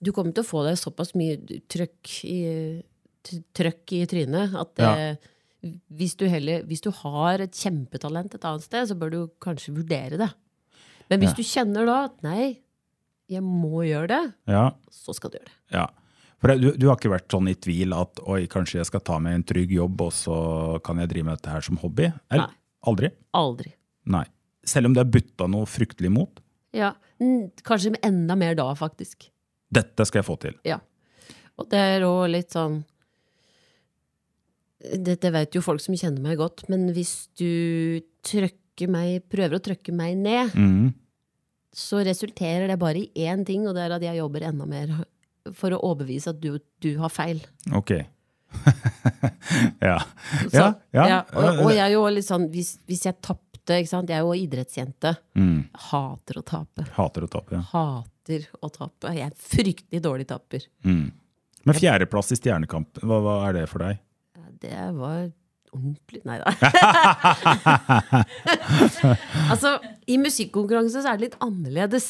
du 0.01 0.11
kommer 0.15 0.31
til 0.31 0.43
å 0.45 0.47
få 0.47 0.63
deg 0.63 0.77
såpass 0.79 1.11
mye 1.19 1.35
trøkk 1.67 2.13
i, 2.23 2.39
trøkk 3.53 3.91
i 3.97 4.05
trynet 4.07 4.55
at 4.55 4.71
det, 4.79 5.17
hvis, 5.61 6.15
du 6.15 6.25
heller, 6.31 6.63
hvis 6.63 6.81
du 6.81 6.89
har 6.91 7.41
et 7.43 7.51
kjempetalent 7.51 8.33
et 8.35 8.45
annet 8.47 8.63
sted, 8.63 8.87
så 8.87 8.95
bør 8.99 9.11
du 9.11 9.19
kanskje 9.43 9.73
vurdere 9.75 10.17
det. 10.21 10.29
Men 11.09 11.19
hvis 11.21 11.33
Ja. 11.33 11.35
du 11.35 11.43
kjenner 11.43 11.85
da 11.89 11.97
at 12.05 12.21
nei, 12.23 12.59
jeg 13.29 13.41
må 13.43 13.83
gjøre 13.85 14.07
det, 14.07 14.33
Ja. 14.47 14.71
så 14.89 15.13
skal 15.13 15.31
du 15.31 15.37
gjøre 15.39 15.45
det. 15.49 15.57
ja. 15.71 15.87
For 16.39 16.55
du, 16.55 16.71
du 16.71 16.87
har 16.87 16.95
ikke 16.95 17.11
vært 17.11 17.27
sånn 17.27 17.49
i 17.49 17.53
tvil 17.53 17.91
at 17.93 18.19
oi, 18.25 18.47
kanskje 18.47 18.79
jeg 18.79 18.85
skal 18.87 19.01
ta 19.01 19.17
meg 19.19 19.33
en 19.35 19.43
trygg 19.43 19.71
jobb, 19.75 19.99
og 20.01 20.11
så 20.15 20.81
kan 20.81 20.97
jeg 20.97 21.09
drive 21.09 21.25
med 21.25 21.35
dette 21.37 21.51
her 21.51 21.59
som 21.61 21.75
hobby? 21.81 22.05
Eller? 22.31 22.47
Nei. 22.47 22.55
Aldri? 22.87 23.09
Aldri. 23.35 23.73
Nei. 24.05 24.23
Selv 24.63 24.85
om 24.87 24.93
det 24.93 25.01
er 25.01 25.11
butta 25.11 25.49
noe 25.51 25.65
fryktelig 25.67 26.09
mot? 26.09 26.39
Ja, 26.71 26.93
Kanskje 27.19 27.97
enda 28.01 28.37
mer 28.37 28.55
da, 28.55 28.73
faktisk. 28.73 29.27
Dette 29.69 30.05
skal 30.07 30.21
jeg 30.21 30.25
få 30.29 30.39
til. 30.39 30.53
Ja. 30.63 30.79
Og 31.57 31.67
det 31.69 31.77
er 31.77 32.05
òg 32.07 32.29
litt 32.31 32.51
sånn 32.55 32.85
Dette 34.79 35.31
vet 35.35 35.55
jo 35.57 35.61
folk 35.63 35.81
som 35.83 35.97
kjenner 35.97 36.23
meg 36.23 36.39
godt, 36.39 36.63
men 36.71 36.87
hvis 36.95 37.27
du 37.39 37.99
meg, 38.87 39.25
prøver 39.27 39.57
å 39.57 39.63
trøkke 39.63 39.91
meg 39.91 40.15
ned, 40.21 40.53
mm. 40.55 40.93
så 41.75 41.99
resulterer 42.05 42.69
det 42.71 42.77
bare 42.79 43.01
i 43.01 43.25
én 43.27 43.43
ting, 43.47 43.67
og 43.67 43.75
det 43.75 43.83
er 43.83 43.95
at 43.97 44.05
jeg 44.05 44.21
jobber 44.21 44.45
enda 44.47 44.67
mer 44.69 44.93
for 45.57 45.73
å 45.75 45.81
overbevise 45.89 46.31
at 46.31 46.39
du, 46.39 46.53
du 46.79 46.93
har 47.01 47.11
feil. 47.11 47.41
Ok. 47.75 47.97
ja. 49.89 49.99
Så, 50.47 50.65
ja, 50.95 51.05
ja. 51.11 51.19
og, 51.33 51.65
og 51.65 51.71
jeg 51.73 51.83
er 51.83 51.93
jo 51.97 52.05
litt 52.13 52.27
sånn, 52.27 52.47
hvis, 52.53 52.77
hvis 52.89 53.05
jeg 53.09 53.19
tapte, 53.19 53.81
ikke 53.81 53.91
sant, 53.91 54.09
jeg 54.09 54.21
er 54.21 54.25
jo 54.25 54.35
idrettsjente, 54.37 55.15
Mm. 55.39 55.69
hater 55.91 56.39
å 56.39 56.43
tape. 56.43 56.83
Hater 56.95 57.25
å 57.25 57.31
tape. 57.31 57.59
Ja. 57.59 57.63
Hater 57.73 58.47
å 58.59 58.69
tape. 58.73 59.11
Jeg 59.15 59.29
er 59.29 59.35
fryktelig 59.39 60.01
dårlig 60.03 60.27
tapper. 60.29 60.65
Mm. 60.87 61.09
Men 61.67 61.77
fjerdeplass 61.77 62.31
i 62.33 62.39
Stjernekamp, 62.39 63.01
hva, 63.03 63.19
hva 63.23 63.35
er 63.49 63.59
det 63.59 63.65
for 63.71 63.83
deg? 63.83 63.99
Det 64.63 64.79
var 64.97 65.27
ordentlig 65.69 66.23
Nei 66.25 66.39
da. 66.41 66.49
altså, 69.53 69.75
i 70.09 70.17
musikkonkurranse 70.21 71.03
så 71.03 71.11
er 71.11 71.19
det 71.19 71.27
litt 71.27 71.37
annerledes. 71.45 72.07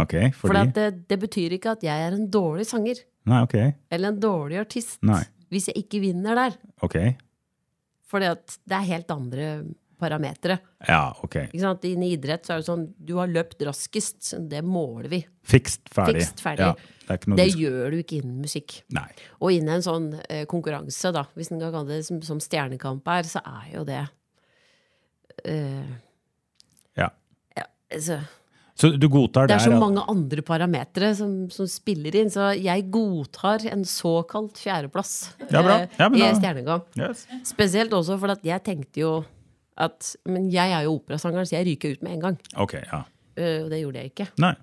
Ok, 0.00 0.14
For 0.34 0.50
fordi 0.50 0.72
det, 0.74 0.86
det 1.12 1.18
betyr 1.22 1.54
ikke 1.54 1.76
at 1.76 1.84
jeg 1.86 2.06
er 2.08 2.16
en 2.16 2.24
dårlig 2.32 2.64
sanger 2.66 2.98
Nei, 3.30 3.44
ok. 3.44 3.54
eller 3.94 4.10
en 4.10 4.16
dårlig 4.18 4.56
artist 4.64 4.96
Nei. 5.06 5.20
hvis 5.54 5.68
jeg 5.70 5.84
ikke 5.84 6.00
vinner 6.02 6.34
der. 6.40 6.56
Ok. 6.82 6.96
For 8.10 8.24
det 8.24 8.32
er 8.74 8.88
helt 8.88 9.12
andre 9.14 9.44
parametere. 10.00 10.58
Ja, 10.88 11.14
ok. 11.22 11.36
Innen 11.54 12.02
idrett 12.08 12.46
så 12.46 12.54
er 12.56 12.62
det 12.62 12.68
sånn 12.68 12.84
du 12.98 13.14
har 13.18 13.30
løpt 13.30 13.62
raskest. 13.66 14.34
Det 14.50 14.60
måler 14.66 15.08
vi. 15.12 15.20
Fikst 15.44 15.88
ferdig. 15.94 16.22
Fikst 16.24 16.42
ferdig. 16.44 16.66
Ja, 16.72 16.74
det 17.08 17.36
Det 17.36 17.48
du... 17.54 17.58
gjør 17.64 17.90
du 17.90 17.98
ikke 18.02 18.20
innen 18.22 18.40
musikk. 18.44 18.78
Nei. 18.96 19.08
Og 19.40 19.52
innen 19.52 19.76
en 19.78 19.84
sånn 19.86 20.10
eh, 20.28 20.44
konkurranse, 20.50 21.12
da, 21.14 21.26
hvis 21.36 21.50
en 21.52 21.60
kan 21.60 21.72
kalle 21.74 21.98
det 21.98 22.04
som, 22.06 22.22
som 22.24 22.40
Stjernekamp 22.40 23.06
er, 23.18 23.28
så 23.28 23.42
er 23.44 23.74
jo 23.78 23.84
det 23.88 24.02
eh, 25.44 25.92
Ja. 26.96 27.10
ja, 27.56 27.66
altså, 27.92 28.20
Så 28.76 28.90
du 28.98 29.06
godtar 29.08 29.46
Det 29.46 29.54
er 29.54 29.62
så 29.68 29.76
mange 29.78 30.02
andre 30.10 30.42
parametere 30.42 31.12
som, 31.14 31.48
som 31.50 31.66
spiller 31.70 32.16
inn, 32.18 32.30
så 32.32 32.52
jeg 32.58 32.88
godtar 32.94 33.66
en 33.70 33.84
såkalt 33.86 34.58
fjerdeplass 34.58 35.34
Ja, 35.50 35.62
bra. 35.62 35.76
eh, 35.84 35.88
Ja, 36.00 36.08
men 36.08 36.20
i 36.24 36.32
Stjernekamp. 36.40 36.88
Yes. 36.98 37.26
Spesielt 37.46 37.92
også 37.94 38.18
fordi 38.18 38.50
jeg 38.50 38.64
tenkte 38.66 39.04
jo 39.04 39.12
at 39.76 40.16
Men 40.26 40.50
jeg 40.52 40.70
er 40.70 40.84
jo 40.86 40.94
operasanger, 41.00 41.44
så 41.44 41.56
jeg 41.56 41.66
ryker 41.66 41.92
ut 41.96 42.02
med 42.06 42.12
en 42.12 42.20
gang. 42.20 42.36
Ok, 42.62 42.74
ja. 42.78 43.02
Eh, 43.36 43.64
Og 43.64 43.70
det 43.70 43.80
gjorde 43.82 43.98
jeg 44.02 44.12
ikke. 44.12 44.28
Nei. 44.38 44.54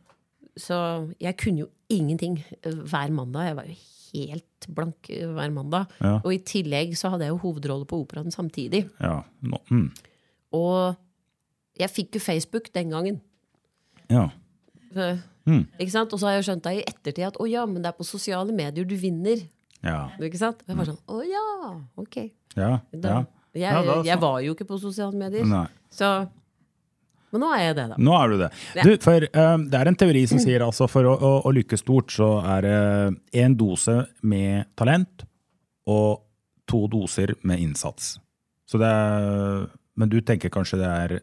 Så 0.58 0.78
jeg 1.20 1.38
kunne 1.38 1.66
jo 1.66 1.70
ingenting 1.90 2.38
eh, 2.64 2.72
hver 2.76 3.12
mandag. 3.12 3.46
Jeg 3.50 3.56
var 3.58 3.66
jo 3.68 3.76
helt 4.14 4.68
blank 4.76 5.10
eh, 5.10 5.28
hver 5.28 5.52
mandag. 5.52 5.86
Ja. 6.00 6.14
Og 6.24 6.34
i 6.34 6.40
tillegg 6.48 6.96
så 7.00 7.10
hadde 7.12 7.28
jeg 7.28 7.36
jo 7.36 7.42
hovedrolle 7.44 7.86
på 7.88 8.00
operaen 8.06 8.32
samtidig. 8.32 8.86
Ja. 9.00 9.22
Nå, 9.44 9.60
mm. 9.72 9.90
Og 10.56 10.96
jeg 11.80 11.90
fikk 11.90 12.16
jo 12.16 12.20
Facebook 12.24 12.72
den 12.76 12.90
gangen. 12.96 13.22
ja. 14.10 14.30
Mm. 15.42 15.64
Ikke 15.80 15.90
sant? 15.92 16.12
Og 16.14 16.20
så 16.22 16.28
har 16.28 16.36
jeg 16.38 16.44
skjønt 16.46 16.64
da 16.64 16.72
i 16.76 16.84
ettertid 16.86 17.24
at 17.26 17.38
å 17.42 17.48
ja, 17.50 17.64
men 17.66 17.82
det 17.82 17.90
er 17.90 17.96
på 17.98 18.06
sosiale 18.06 18.54
medier 18.54 18.86
du 18.86 18.94
vinner. 19.00 19.40
Ja. 19.82 20.12
Ikke 20.22 20.38
sant? 20.38 20.60
Og 20.62 20.70
jeg 20.70 20.78
var 20.78 20.90
sånn 20.92 21.00
å 21.10 21.22
ja, 21.26 21.46
ok. 21.98 22.18
Ja. 22.60 22.68
Ja. 22.94 23.16
Jeg, 23.54 23.64
Ja, 23.64 23.98
jeg 24.06 24.20
var 24.22 24.40
jo 24.46 24.54
ikke 24.56 24.68
på 24.70 24.80
sosiale 24.80 25.18
medier. 25.18 25.46
Nei. 25.48 25.66
Så 25.92 26.12
Men 27.32 27.44
nå 27.46 27.50
er 27.56 27.62
jeg 27.70 27.76
det, 27.78 27.86
da. 27.94 27.98
Nå 28.00 28.16
er 28.18 28.32
du 28.32 28.38
det. 28.42 28.50
Ja. 28.76 28.84
Du, 28.84 28.92
for 29.04 29.24
um, 29.24 29.68
Det 29.72 29.80
er 29.80 29.90
en 29.92 30.00
teori 30.00 30.24
som 30.28 30.40
sier 30.44 30.64
altså 30.66 30.88
for 30.92 31.08
å, 31.08 31.14
å, 31.16 31.32
å 31.48 31.54
lykkes 31.56 31.84
stort, 31.86 32.12
så 32.12 32.34
er 32.58 32.68
det 32.68 32.80
én 33.44 33.56
dose 33.60 34.02
med 34.28 34.68
talent 34.80 35.24
og 35.88 36.26
to 36.68 36.86
doser 36.92 37.34
med 37.48 37.60
innsats. 37.64 38.18
Så 38.68 38.80
det 38.80 38.88
er, 38.88 39.68
men 40.00 40.12
du 40.12 40.20
tenker 40.24 40.52
kanskje 40.52 40.80
det 40.80 40.90
er 40.92 41.16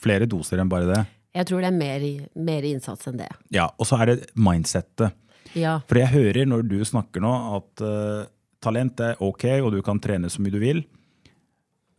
flere 0.00 0.28
doser 0.28 0.60
enn 0.60 0.72
bare 0.72 0.88
det? 0.88 1.02
Jeg 1.34 1.48
tror 1.48 1.64
det 1.64 1.70
er 1.72 1.76
mer, 1.76 2.02
mer 2.46 2.66
innsats 2.68 3.08
enn 3.10 3.18
det. 3.18 3.30
Ja, 3.54 3.70
Og 3.78 3.88
så 3.88 3.98
er 4.00 4.12
det 4.12 4.18
mindsettet. 4.36 5.16
Ja. 5.54 5.78
For 5.88 5.98
jeg 5.98 6.12
hører 6.12 6.48
når 6.50 6.64
du 6.68 6.76
snakker 6.86 7.22
nå 7.24 7.32
at 7.56 7.82
uh, 7.84 8.26
talent 8.64 9.00
er 9.04 9.20
ok, 9.22 9.46
og 9.62 9.72
du 9.74 9.80
kan 9.86 10.00
trene 10.02 10.30
så 10.32 10.42
mye 10.42 10.54
du 10.54 10.60
vil, 10.62 10.84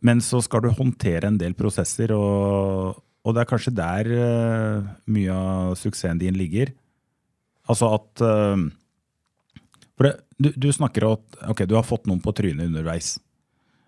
men 0.04 0.20
så 0.24 0.42
skal 0.44 0.64
du 0.64 0.70
håndtere 0.76 1.30
en 1.30 1.38
del 1.40 1.54
prosesser, 1.58 2.12
og, 2.14 2.98
og 3.24 3.34
det 3.36 3.42
er 3.42 3.50
kanskje 3.50 3.74
der 3.76 4.10
uh, 4.12 4.90
mye 5.10 5.32
av 5.36 5.76
suksessen 5.80 6.20
din 6.20 6.36
ligger. 6.38 6.74
Altså 7.66 7.88
at 7.96 8.22
uh, 8.22 8.60
For 9.96 10.08
det, 10.08 10.12
du, 10.38 10.50
du 10.52 10.68
snakker 10.72 11.08
om 11.08 11.16
at 11.16 11.40
okay, 11.50 11.66
du 11.66 11.74
har 11.78 11.86
fått 11.86 12.06
noen 12.06 12.20
på 12.22 12.34
trynet 12.36 12.68
underveis. 12.68 13.16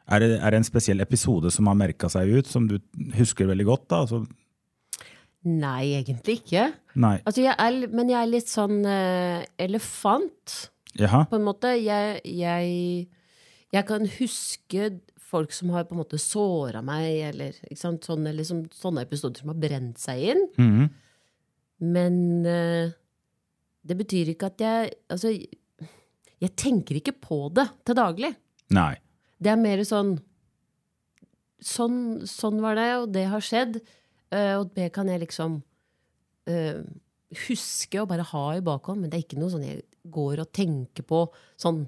Er 0.08 0.24
det, 0.24 0.30
er 0.40 0.54
det 0.54 0.62
en 0.62 0.66
spesiell 0.66 1.04
episode 1.04 1.52
som 1.52 1.68
har 1.68 1.76
merka 1.76 2.08
seg 2.08 2.30
ut, 2.32 2.48
som 2.48 2.64
du 2.70 2.78
husker 3.18 3.50
veldig 3.50 3.66
godt? 3.68 3.88
da? 3.92 4.02
Altså, 4.06 4.24
Nei, 5.48 5.94
egentlig 6.00 6.40
ikke. 6.40 6.64
nei. 6.98 7.18
Altså, 7.22 7.44
jeg 7.44 7.54
er, 7.54 7.76
men 7.94 8.10
jeg 8.10 8.18
er 8.18 8.30
litt 8.32 8.50
sånn 8.50 8.80
uh, 8.82 9.44
elefant, 9.60 10.56
Jaha? 10.98 11.22
på 11.30 11.38
en 11.38 11.46
måte. 11.46 11.70
Jeg, 11.78 12.18
jeg, 12.26 13.06
jeg 13.76 13.86
kan 13.88 14.08
huske 14.18 14.88
folk 15.28 15.52
som 15.52 15.72
har 15.74 15.86
på 15.88 15.96
en 15.96 16.00
måte 16.02 16.20
såra 16.20 16.80
meg, 16.84 17.08
eller? 17.30 17.56
Sånne, 17.76 18.32
liksom, 18.36 18.64
sånne 18.74 19.04
episoder 19.04 19.42
som 19.42 19.52
har 19.52 19.60
brent 19.60 20.00
seg 20.02 20.24
inn. 20.32 20.46
Mhm. 20.60 20.88
Men 21.78 22.14
uh, 22.42 22.90
det 23.86 23.96
betyr 24.00 24.32
ikke 24.32 24.48
at 24.50 24.62
jeg 24.64 24.94
Altså, 25.14 25.30
jeg 25.30 26.54
tenker 26.58 26.98
ikke 26.98 27.14
på 27.22 27.44
det 27.54 27.68
til 27.86 27.94
daglig. 27.94 28.32
Nei. 28.74 28.96
Det 29.38 29.52
er 29.52 29.60
mer 29.60 29.84
sånn 29.86 30.16
Sånn, 31.58 32.20
sånn 32.26 32.60
var 32.62 32.76
det, 32.78 32.90
og 33.00 33.08
det 33.10 33.24
har 33.26 33.42
skjedd. 33.42 33.80
Uh, 34.30 34.60
og 34.60 34.68
det 34.76 34.92
kan 34.94 35.08
jeg 35.10 35.24
liksom 35.24 35.56
uh, 36.46 36.82
huske 37.48 37.98
og 37.98 38.06
bare 38.12 38.26
ha 38.30 38.44
i 38.54 38.62
bakhånd, 38.62 39.02
men 39.02 39.10
det 39.10 39.18
er 39.18 39.24
ikke 39.24 39.40
noe 39.40 39.50
sånn 39.50 39.66
jeg 39.66 39.80
går 40.06 40.44
og 40.44 40.52
tenker 40.54 41.02
på 41.08 41.24
sånn 41.58 41.80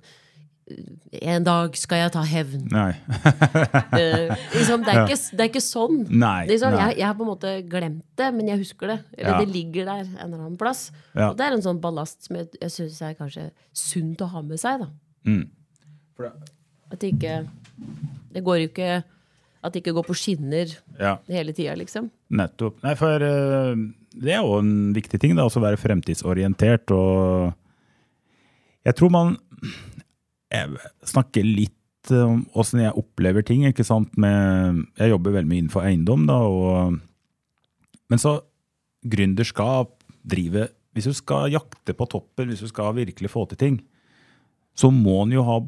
En 1.21 1.45
dag 1.47 1.75
skal 1.77 1.99
jeg 2.05 2.13
ta 2.15 2.23
hevn. 2.27 2.65
Nei. 2.71 2.91
uh, 2.95 4.33
liksom, 4.55 4.85
det, 4.87 4.93
er 4.95 5.01
ikke, 5.05 5.19
det 5.37 5.45
er 5.45 5.49
ikke 5.51 5.63
sånn. 5.65 5.97
Nei, 6.09 6.47
liksom, 6.51 6.75
nei. 6.77 6.85
Jeg, 6.91 6.99
jeg 7.01 7.07
har 7.09 7.17
på 7.19 7.25
en 7.27 7.31
måte 7.33 7.53
glemt 7.71 8.05
det, 8.21 8.29
men 8.37 8.51
jeg 8.53 8.63
husker 8.63 8.93
det. 8.95 8.99
Eller 9.19 9.33
Ja. 9.35 9.39
det 9.43 9.55
ligger 9.55 9.89
der 9.91 10.03
en 10.05 10.17
eller 10.29 10.45
annen 10.45 10.59
plass. 10.61 10.85
Ja. 11.15 11.31
Og 11.31 11.39
det 11.41 11.47
er 11.49 11.57
en 11.57 11.65
sånn 11.67 11.81
ballast 11.83 12.29
som 12.29 12.37
jeg, 12.39 12.49
jeg 12.61 12.71
syns 12.77 13.01
er 13.03 13.17
kanskje 13.19 13.49
sunt 13.77 14.23
å 14.23 14.31
ha 14.35 14.43
med 14.47 14.61
seg. 14.63 14.85
da. 14.85 14.91
Mm. 15.27 15.47
At 16.91 16.99
det 17.01 17.13
ikke 17.15 17.35
Det 18.33 18.41
går 18.45 18.57
jo 18.63 18.69
ikke 18.71 18.89
At 19.65 19.73
det 19.73 19.81
ikke 19.83 19.93
går 19.99 20.07
på 20.09 20.17
skinner 20.17 20.73
Ja. 21.01 21.15
hele 21.29 21.53
tida, 21.57 21.75
liksom. 21.77 22.11
Nettopp. 22.33 22.79
Nei, 22.85 22.95
for 22.97 23.21
uh, 23.25 23.75
det 24.17 24.33
er 24.35 24.41
jo 24.43 24.59
en 24.59 24.93
viktig 24.97 25.21
ting, 25.21 25.35
da, 25.37 25.45
også 25.47 25.61
å 25.61 25.67
være 25.67 25.79
fremtidsorientert. 25.81 26.91
Og 26.91 27.53
jeg 28.87 28.97
tror 28.99 29.11
man 29.15 29.37
Jeg 30.51 30.91
snakker 31.07 31.47
litt 31.47 31.77
om 32.17 32.43
åssen 32.59 32.83
jeg 32.83 32.97
opplever 32.97 33.45
ting. 33.47 33.67
ikke 33.69 33.87
sant? 33.87 34.13
Med, 34.19 34.85
jeg 34.99 35.13
jobber 35.13 35.37
veldig 35.37 35.51
mye 35.51 35.63
innenfor 35.65 35.87
eiendom, 35.87 36.27
da, 36.31 36.41
og 36.43 36.99
Men 38.11 38.19
så 38.19 38.41
gründerskap, 39.07 39.95
drive 40.27 40.69
Hvis 40.93 41.07
du 41.07 41.15
skal 41.15 41.53
jakte 41.53 41.95
på 41.95 42.07
toppen, 42.11 42.51
hvis 42.51 42.65
du 42.65 42.69
skal 42.69 42.97
virkelig 42.97 43.31
få 43.31 43.47
til 43.49 43.61
ting, 43.61 43.77
så 44.75 44.91
må 44.91 45.23
en 45.23 45.37
jo 45.37 45.45
ha 45.47 45.61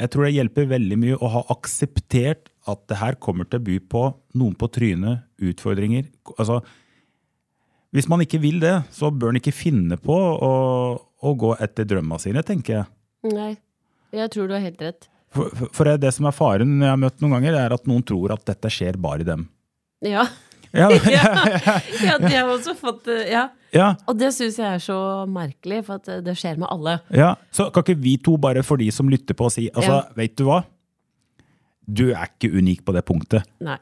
Jeg 0.00 0.10
tror 0.10 0.26
det 0.26 0.34
hjelper 0.34 0.72
veldig 0.72 0.98
mye 0.98 1.18
å 1.20 1.30
ha 1.30 1.44
akseptert 1.54 2.50
at 2.66 2.86
det 2.90 2.98
her 2.98 3.18
kommer 3.22 3.46
til 3.46 3.60
å 3.60 3.66
by 3.66 3.78
på 3.90 4.02
noen 4.38 4.54
på 4.58 4.68
trynet, 4.70 5.24
utfordringer. 5.42 6.06
Altså, 6.38 6.60
hvis 7.92 8.08
man 8.08 8.22
ikke 8.24 8.40
vil 8.40 8.60
det, 8.62 8.84
så 8.94 9.10
bør 9.10 9.32
en 9.32 9.40
ikke 9.40 9.54
finne 9.54 9.98
på 10.00 10.14
å, 10.14 10.52
å 10.96 11.32
gå 11.38 11.52
etter 11.60 11.88
drømma 11.90 12.20
sine, 12.22 12.44
tenker 12.46 12.76
jeg. 12.76 12.86
Nei. 13.34 13.52
Jeg 14.12 14.30
tror 14.34 14.48
du 14.50 14.54
har 14.56 14.62
helt 14.64 14.82
rett. 14.84 15.08
For, 15.32 15.48
for, 15.56 15.70
for 15.72 15.90
det 15.96 16.10
som 16.12 16.26
er 16.28 16.34
faren 16.36 16.74
jeg 16.82 16.90
har 16.92 17.00
møtt 17.00 17.22
noen 17.24 17.38
ganger, 17.38 17.56
er 17.56 17.74
at 17.76 17.86
noen 17.88 18.02
tror 18.04 18.34
at 18.34 18.44
dette 18.48 18.68
skjer 18.72 18.98
bare 19.00 19.24
i 19.24 19.28
dem. 19.28 19.46
Ja. 20.04 20.26
Ja, 20.72 20.88
ja. 21.12 21.22
ja, 22.00 22.14
de 22.20 22.30
har 22.32 22.48
også 22.48 22.72
fått 22.78 23.08
eh, 23.12 23.26
Ja. 23.28 23.42
ja, 23.76 23.90
Og 24.08 24.16
det 24.16 24.30
syns 24.32 24.56
jeg 24.56 24.78
er 24.78 24.80
så 24.80 24.96
merkelig, 25.28 25.82
for 25.84 26.00
at 26.00 26.08
eh, 26.08 26.22
det 26.24 26.32
skjer 26.40 26.56
med 26.62 26.70
alle. 26.72 26.94
ja. 27.12 27.34
Så 27.52 27.66
kan 27.72 27.84
ikke 27.84 28.00
vi 28.00 28.14
to 28.24 28.38
bare 28.40 28.62
for 28.64 28.80
de 28.80 28.88
som 28.92 29.10
lytter 29.12 29.36
på, 29.36 29.50
si 29.52 29.66
altså, 29.72 29.98
Ja. 30.00 30.16
vet 30.16 30.36
du 30.40 30.46
hva? 30.48 30.62
Du 31.84 32.06
er 32.14 32.24
ikke 32.30 32.48
unik 32.56 32.84
på 32.86 32.94
det 32.96 33.04
punktet. 33.04 33.44
Nei. 33.60 33.76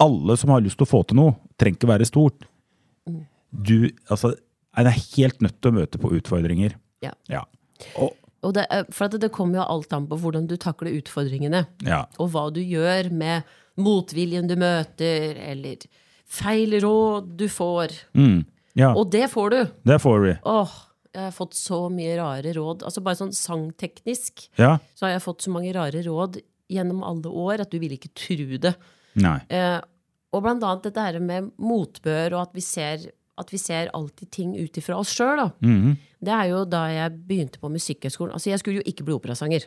Alle 0.00 0.36
som 0.40 0.52
har 0.52 0.60
lyst 0.64 0.76
til 0.80 0.84
å 0.88 0.92
få 0.92 1.02
til 1.08 1.16
noe, 1.20 1.36
trenger 1.60 1.78
ikke 1.80 1.88
være 1.92 2.08
stort. 2.08 2.44
Du 3.50 3.88
altså, 4.12 4.34
er 4.76 4.92
helt 4.92 5.40
nødt 5.44 5.56
til 5.60 5.72
å 5.72 5.76
møte 5.80 6.00
på 6.00 6.12
utfordringer. 6.20 6.76
Ja. 7.04 7.12
Ja. 7.32 7.46
Og 7.96 8.12
det, 8.56 8.64
er- 8.72 8.86
for 8.90 9.08
det 9.12 9.28
kommer 9.36 9.60
jo 9.60 9.66
alt 9.68 9.92
an 9.92 10.06
på 10.08 10.16
hvordan 10.22 10.46
du 10.48 10.56
takler 10.56 10.94
utfordringene. 10.96 11.66
ja. 11.84 12.06
Og 12.18 12.30
hva 12.32 12.46
du 12.52 12.60
gjør 12.64 13.10
med 13.12 13.42
motviljen 13.76 14.48
du 14.48 14.56
møter, 14.56 15.36
eller 15.36 15.76
feil 16.30 16.78
råd 16.80 17.36
du 17.36 17.46
får. 17.48 17.92
Mm. 18.16 18.44
ja. 18.80 18.94
Og 18.94 19.10
det 19.12 19.26
får 19.32 19.50
du! 19.50 19.60
Det 19.84 19.98
får 20.00 20.18
vi. 20.24 20.34
Åh, 20.48 20.72
jeg 21.12 21.22
har 21.26 21.34
fått 21.36 21.54
så 21.58 21.82
mye 21.92 22.16
rare 22.16 22.52
råd. 22.56 22.84
Altså 22.86 23.02
Bare 23.02 23.18
sånn 23.18 23.32
sangteknisk 23.34 24.48
Ja. 24.56 24.78
så 24.94 25.06
har 25.06 25.12
jeg 25.16 25.22
fått 25.24 25.42
så 25.42 25.50
mange 25.52 25.72
rare 25.74 26.02
råd 26.06 26.40
gjennom 26.70 27.02
alle 27.04 27.28
år 27.28 27.60
at 27.64 27.70
du 27.72 27.78
vil 27.82 27.96
ikke 27.96 28.12
tro 28.14 28.56
det. 28.62 28.74
Nei. 29.20 29.40
Eh, 29.50 29.80
og 30.32 30.44
blant 30.44 30.62
annet 30.62 30.84
dette 30.86 31.02
her 31.02 31.18
med 31.20 31.50
motbør, 31.58 32.36
og 32.36 32.42
at 32.46 32.52
vi 32.54 32.60
ser, 32.62 33.08
at 33.38 33.52
vi 33.52 33.58
ser 33.58 33.90
alltid 33.96 34.30
ting 34.30 34.54
ut 34.58 34.76
ifra 34.76 34.98
oss 35.00 35.12
sjøl. 35.14 35.50
Mhm. 35.60 35.96
Det 36.20 36.32
er 36.36 36.48
jo 36.50 36.64
da 36.68 36.82
jeg 36.92 37.12
begynte 37.28 37.58
på 37.62 37.70
Musikkhøgskolen. 37.72 38.32
Altså, 38.36 38.50
jeg 38.50 38.58
skulle 38.60 38.82
jo 38.82 38.86
ikke 38.86 39.04
bli 39.04 39.14
operasanger. 39.16 39.64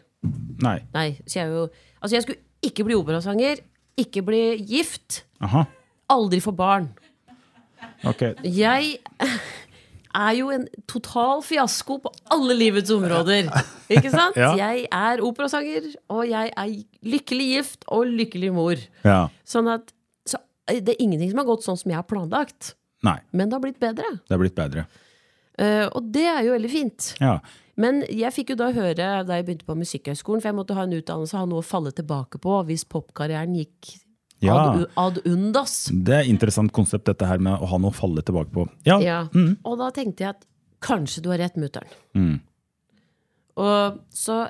Nei. 0.62 0.80
Nei, 0.94 1.08
så 1.26 1.40
jeg, 1.40 1.50
jo, 1.50 1.68
altså, 2.02 2.16
jeg 2.16 2.24
skulle 2.28 2.40
ikke 2.64 2.86
bli 2.86 2.94
operasanger, 2.96 3.64
ikke 3.98 4.22
bli 4.26 4.44
gift, 4.70 5.24
Aha. 5.42 5.66
aldri 6.10 6.40
få 6.40 6.54
barn. 6.56 6.92
Okay. 8.06 8.34
Jeg 8.44 9.00
er 10.14 10.32
jo 10.38 10.52
en 10.54 10.68
total 10.90 11.42
fiasko 11.46 11.98
på 12.04 12.12
alle 12.32 12.56
livets 12.58 12.92
områder. 12.94 13.50
Ikke 13.90 14.12
sant? 14.14 14.38
Ja. 14.38 14.54
Jeg 14.60 14.86
er 14.94 15.24
operasanger, 15.26 15.90
og 16.14 16.28
jeg 16.30 16.54
er 16.56 16.76
lykkelig 17.02 17.50
gift 17.56 17.88
og 17.88 18.06
lykkelig 18.14 18.54
mor. 18.54 18.78
Ja. 19.04 19.28
Sånn 19.48 19.72
at 19.74 19.90
så 20.30 20.38
det 20.70 20.96
er 20.96 21.02
ingenting 21.04 21.34
som 21.34 21.42
har 21.42 21.50
gått 21.50 21.66
sånn 21.66 21.80
som 21.80 21.92
jeg 21.92 21.98
har 22.00 22.08
planlagt. 22.08 22.76
Nei. 23.04 23.18
Men 23.32 23.50
det 23.50 23.58
har 23.58 23.64
blitt 23.66 23.82
bedre. 23.82 24.14
Det 24.24 24.36
har 24.36 24.42
blitt 24.42 24.56
bedre. 24.58 24.86
Uh, 25.60 25.86
og 25.92 26.08
det 26.16 26.24
er 26.26 26.46
jo 26.48 26.56
veldig 26.56 26.72
fint. 26.72 27.10
Ja. 27.22 27.38
Men 27.80 28.04
jeg 28.10 28.34
fikk 28.34 28.54
jo 28.54 28.58
da 28.60 28.70
høre 28.74 29.10
da 29.26 29.38
jeg 29.38 29.46
begynte 29.48 29.68
på 29.68 29.76
Musikkhøgskolen, 29.78 30.42
for 30.42 30.52
jeg 30.52 30.58
måtte 30.58 30.78
ha 30.78 30.86
en 30.86 30.96
utdannelse, 30.96 31.36
og 31.36 31.44
ha 31.44 31.50
noe 31.50 31.64
å 31.64 31.66
falle 31.66 31.94
tilbake 31.96 32.42
på 32.42 32.58
hvis 32.70 32.86
popkarrieren 32.90 33.56
gikk 33.58 33.94
Ja. 34.44 34.56
ad, 34.60 34.88
ad 35.00 35.20
undas. 35.26 35.90
Det 35.90 36.14
er 36.14 36.26
et 36.26 36.32
interessant 36.32 36.72
konsept, 36.76 37.06
dette 37.10 37.26
her 37.26 37.40
med 37.42 37.62
å 37.62 37.70
ha 37.70 37.78
noe 37.82 37.94
å 37.94 37.96
falle 37.96 38.22
tilbake 38.26 38.52
på. 38.54 38.68
Ja. 38.86 39.00
Ja. 39.02 39.22
Og 39.64 39.78
da 39.80 39.90
tenkte 39.96 40.26
jeg 40.26 40.36
at 40.36 40.46
kanskje 40.84 41.24
du 41.24 41.30
har 41.32 41.40
rett, 41.40 41.56
mutter'n. 41.56 41.94
Mm. 42.18 42.42
Og 43.64 44.02
så 44.14 44.44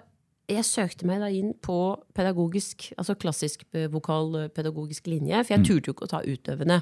jeg 0.50 0.66
søkte 0.68 1.08
meg 1.08 1.22
da 1.24 1.30
inn 1.32 1.54
på 1.64 1.78
pedagogisk, 2.16 2.90
altså 3.00 3.16
klassisk 3.20 3.64
eh, 3.72 3.88
vokalpedagogisk 3.92 5.08
linje, 5.08 5.40
for 5.46 5.56
jeg 5.56 5.66
turte 5.68 5.90
jo 5.90 5.96
ikke 5.96 6.08
å 6.08 6.12
ta 6.12 6.22
utøvende. 6.26 6.82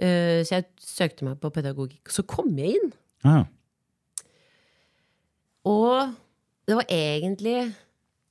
Eh, 0.00 0.40
Så 0.48 0.56
jeg 0.56 0.64
søkte 0.80 1.26
meg 1.28 1.38
på 1.42 1.50
pedagogikk. 1.52 2.08
Så 2.08 2.24
kom 2.26 2.50
jeg 2.58 2.78
inn. 2.78 2.92
Aha. 3.28 3.42
Og 5.68 6.14
det 6.68 6.76
var 6.78 6.86
egentlig 6.92 7.56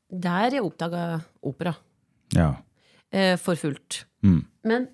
der 0.10 0.56
jeg 0.58 0.64
oppdaga 0.66 1.04
opera. 1.46 1.76
ja. 2.34 2.56
eh, 3.12 3.36
For 3.38 3.56
fullt. 3.56 4.06
Mm. 4.26 4.42
Men 4.66 4.88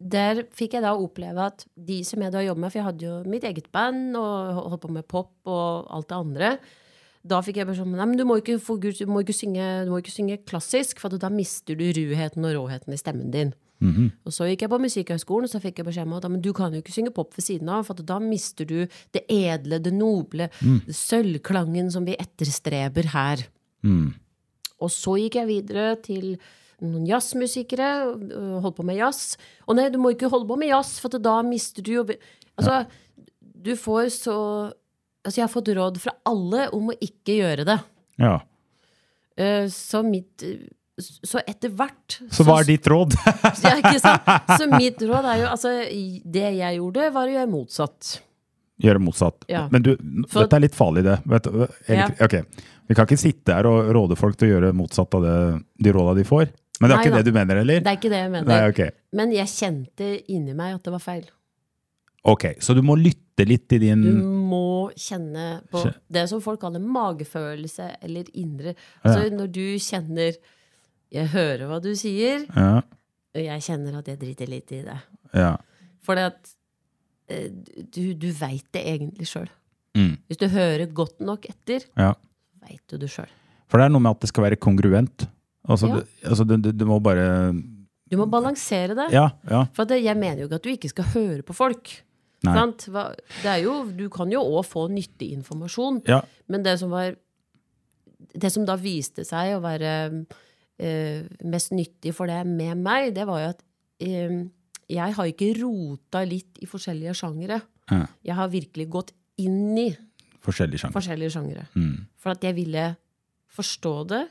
der 0.00 0.42
fikk 0.52 0.74
jeg 0.76 0.82
da 0.84 0.92
oppleve 0.96 1.46
at 1.48 1.66
de 1.76 2.02
som 2.04 2.20
jeg 2.20 2.32
da 2.34 2.42
jobba 2.44 2.60
med 2.60 2.72
For 2.72 2.78
jeg 2.80 2.84
hadde 2.90 3.06
jo 3.06 3.12
mitt 3.30 3.44
eget 3.48 3.70
band 3.72 4.16
og 4.20 4.58
holdt 4.68 4.82
på 4.82 4.90
med 4.92 5.06
pop 5.08 5.32
og 5.48 5.86
alt 5.92 6.08
det 6.10 6.16
andre. 6.18 6.50
Da 7.24 7.38
fikk 7.40 7.60
jeg 7.60 7.68
bare 7.68 7.78
sånn 7.78 7.92
Nei, 7.94 8.04
men 8.10 8.18
du 8.18 8.24
må 8.26 8.36
ikke, 8.40 8.58
Gud, 8.58 8.98
du 8.98 9.06
må 9.06 9.22
ikke, 9.22 9.36
synge, 9.36 9.84
du 9.86 9.92
må 9.94 10.00
ikke 10.02 10.12
synge 10.12 10.40
klassisk, 10.44 10.98
for 11.00 11.08
da 11.16 11.30
mister 11.32 11.76
du 11.78 11.84
ruheten 11.94 12.44
og 12.48 12.56
råheten 12.56 12.92
i 12.92 12.98
stemmen 13.00 13.30
din. 13.32 13.52
Og 14.24 14.32
så 14.32 14.46
gikk 14.46 14.62
jeg 14.62 14.70
på 14.70 14.78
Musikkhøgskolen, 14.78 15.48
og 15.48 15.50
så 15.50 15.60
fikk 15.62 15.80
jeg 15.80 15.86
beskjed 15.88 16.06
om 16.06 16.12
at 16.18 16.28
men 16.30 16.40
du 16.44 16.52
kan 16.54 16.72
jo 16.72 16.78
ikke 16.82 16.94
synge 16.94 17.10
pop 17.14 17.32
ved 17.36 17.42
siden 17.44 17.68
av, 17.68 17.84
for 17.88 17.94
da 17.94 18.18
mister 18.22 18.64
du 18.68 18.86
det 19.14 19.24
edle, 19.28 19.80
det 19.82 19.92
noble, 19.96 20.48
sølvklangen 20.88 21.90
som 21.90 22.06
vi 22.06 22.14
etterstreber 22.20 23.10
her. 23.14 23.46
Mm. 23.82 24.12
Og 24.82 24.90
så 24.90 25.16
gikk 25.18 25.40
jeg 25.40 25.50
videre 25.50 25.96
til 26.02 26.36
noen 26.82 27.06
jazzmusikere, 27.06 27.90
øh, 28.10 28.60
holdt 28.64 28.76
på 28.80 28.86
med 28.86 28.98
jazz. 28.98 29.36
Og 29.66 29.76
nei, 29.78 29.88
du 29.90 29.98
må 30.02 30.14
ikke 30.14 30.30
holde 30.32 30.48
på 30.48 30.56
med 30.58 30.72
jazz, 30.72 30.96
for 31.02 31.14
da 31.18 31.40
mister 31.46 31.82
du 31.82 31.92
jo 32.00 32.06
Altså, 32.58 32.82
du 33.38 33.72
får 33.76 34.10
så 34.12 34.36
Altså, 35.24 35.38
jeg 35.38 35.44
har 35.46 35.52
fått 35.52 35.68
råd 35.70 35.98
fra 36.02 36.12
alle 36.26 36.64
om 36.74 36.88
å 36.90 36.96
ikke 36.98 37.36
gjøre 37.38 37.64
det. 37.64 37.78
ja. 38.18 38.40
Eh, 39.36 39.68
Så 39.70 40.02
mitt 40.02 40.42
Så 41.00 41.40
etter 41.48 41.70
hvert 41.72 42.18
Så 42.34 42.44
hva 42.44 42.58
er 42.60 42.66
ditt 42.68 42.86
råd? 42.90 43.14
ja, 43.64 43.70
ikke 43.80 43.94
sant? 44.02 44.26
Så 44.60 44.66
mitt 44.82 45.00
råd 45.08 45.24
er 45.30 45.38
jo 45.40 45.46
Altså, 45.54 45.72
det 46.36 46.44
jeg 46.58 46.76
gjorde, 46.78 47.06
var 47.14 47.30
å 47.30 47.32
gjøre 47.32 47.48
motsatt. 47.52 48.10
Gjøre 48.82 49.00
motsatt. 49.00 49.46
Ja. 49.48 49.64
Men 49.72 49.86
du, 49.86 49.92
For- 50.28 50.44
dette 50.44 50.58
er 50.58 50.64
litt 50.66 50.76
farlig, 50.76 51.04
det. 51.06 51.16
Vet, 51.32 51.48
du, 51.48 51.62
egentlig- 51.88 52.26
ok. 52.28 52.64
Vi 52.90 52.96
kan 52.98 53.06
ikke 53.08 53.20
sitte 53.22 53.54
her 53.56 53.68
og 53.70 53.88
råde 53.94 54.18
folk 54.20 54.36
til 54.36 54.50
å 54.50 54.56
gjøre 54.56 54.72
motsatt 54.76 55.14
av 55.16 55.22
det, 55.24 55.36
de 55.86 55.92
råda 55.96 56.16
de 56.18 56.24
får. 56.28 56.50
Men 56.82 56.90
det 56.90 56.94
er 56.94 56.98
Nei 56.98 57.04
ikke 57.06 57.12
da. 57.14 57.18
det 57.22 57.30
du 57.30 57.36
mener, 57.38 57.60
eller? 57.62 57.80
Det 57.84 57.92
er 57.92 57.98
ikke 58.00 58.10
det 58.12 58.20
jeg 58.20 58.32
mener. 58.34 58.48
Nei, 58.50 58.62
okay. 58.72 58.90
Men 59.16 59.32
jeg 59.32 59.48
kjente 59.52 60.08
inni 60.34 60.56
meg 60.58 60.74
at 60.76 60.82
det 60.88 60.92
var 60.96 61.04
feil. 61.04 61.28
Ok, 62.28 62.44
så 62.62 62.74
du 62.76 62.82
må 62.86 62.94
lytte 63.00 63.46
litt 63.48 63.64
til 63.70 63.80
din 63.82 64.02
Du 64.04 64.18
må 64.50 64.90
kjenne 64.94 65.62
på 65.72 65.80
det 66.12 66.26
som 66.30 66.42
folk 66.44 66.60
kaller 66.62 66.82
magefølelse 66.84 67.88
eller 68.04 68.28
indre 68.38 68.74
Altså 69.02 69.24
når 69.34 69.48
du 69.56 69.64
kjenner 69.82 70.36
Jeg 71.12 71.28
hører 71.34 71.66
hva 71.68 71.78
du 71.84 71.90
sier, 71.98 72.46
Ja. 72.56 72.80
og 73.34 73.40
jeg 73.42 73.60
kjenner 73.66 73.98
at 73.98 74.08
jeg 74.08 74.18
driter 74.20 74.48
litt 74.48 74.72
i 74.72 74.82
det. 74.86 74.98
ja. 75.34 75.56
For 76.02 76.18
at 76.18 76.48
eh, 77.30 77.50
du, 77.94 78.14
du 78.18 78.30
veit 78.34 78.64
det 78.74 78.80
egentlig 78.90 79.28
sjøl. 79.30 79.46
Mm. 79.94 80.16
Hvis 80.26 80.40
du 80.40 80.48
hører 80.50 80.86
godt 80.90 81.20
nok 81.22 81.44
etter, 81.46 81.84
ja. 81.96 82.14
veit 82.64 82.82
du 82.90 82.96
det 82.98 83.10
sjøl. 83.12 83.28
For 83.70 83.78
det 83.78 83.86
er 83.86 83.92
noe 83.94 84.02
med 84.02 84.16
at 84.16 84.24
det 84.24 84.28
skal 84.32 84.44
være 84.48 84.58
kongruent. 84.58 85.28
Altså, 85.68 85.86
Ja. 85.88 86.00
du, 86.00 86.28
altså 86.28 86.44
du, 86.48 86.56
du, 86.72 86.84
må 86.88 86.98
bare 86.98 87.52
Du 88.10 88.16
må 88.18 88.26
balansere 88.26 88.96
det. 88.98 89.12
Ja, 89.14 89.28
ja. 89.48 89.62
For 89.76 89.84
det, 89.86 90.02
jeg 90.02 90.16
mener 90.18 90.42
jo 90.42 90.48
ikke 90.48 90.58
at 90.58 90.64
du 90.66 90.72
ikke 90.72 90.90
skal 90.90 91.04
høre 91.14 91.42
på 91.46 91.54
folk. 91.54 91.92
Er 92.44 93.58
jo, 93.62 93.84
du 93.94 94.08
kan 94.10 94.32
jo 94.32 94.40
òg 94.42 94.64
få 94.66 94.88
nyttig 94.90 95.30
informasjon. 95.36 96.02
ja. 96.08 96.20
Men 96.48 96.64
det 96.64 96.78
som 96.80 96.90
var 96.90 97.14
Det 98.34 98.50
som 98.52 98.64
da 98.66 98.74
viste 98.76 99.24
seg 99.24 99.54
å 99.56 99.60
være 99.62 100.24
mest 100.82 101.72
nyttig 101.74 102.14
for 102.16 102.30
det 102.30 102.40
med 102.48 102.80
meg, 102.82 103.12
det 103.16 103.26
var 103.28 103.42
jo 103.42 103.50
at 103.52 103.62
eh, 104.02 104.38
jeg 104.92 105.16
har 105.16 105.30
ikke 105.30 105.52
rota 105.60 106.24
litt 106.26 106.58
i 106.62 106.68
forskjellige 106.68 107.14
sjangere. 107.20 107.60
Ja. 107.90 108.06
Jeg 108.26 108.38
har 108.38 108.52
virkelig 108.52 108.88
gått 108.92 109.12
inn 109.40 109.76
i 109.78 109.88
forskjellige 110.42 110.82
sjangere. 110.82 110.96
forskjellige 110.96 111.34
sjangere. 111.36 111.66
Mm. 111.76 111.96
For 112.20 112.34
at 112.34 112.44
jeg 112.44 112.56
ville 112.58 112.86
forstå 113.52 113.94
det, 114.10 114.22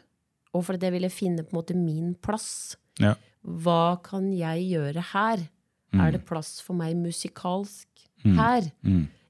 og 0.52 0.66
for 0.68 0.76
at 0.76 0.84
jeg 0.84 0.94
ville 0.96 1.10
finne 1.14 1.46
på 1.46 1.54
en 1.54 1.60
måte 1.62 1.78
min 1.78 2.14
plass. 2.20 2.76
Ja. 3.00 3.16
Hva 3.42 3.98
kan 4.04 4.30
jeg 4.36 4.68
gjøre 4.74 5.04
her? 5.14 5.48
Er 5.92 6.14
det 6.14 6.24
plass 6.24 6.62
for 6.64 6.78
meg 6.80 6.96
musikalsk 6.96 7.88
her? 8.24 8.70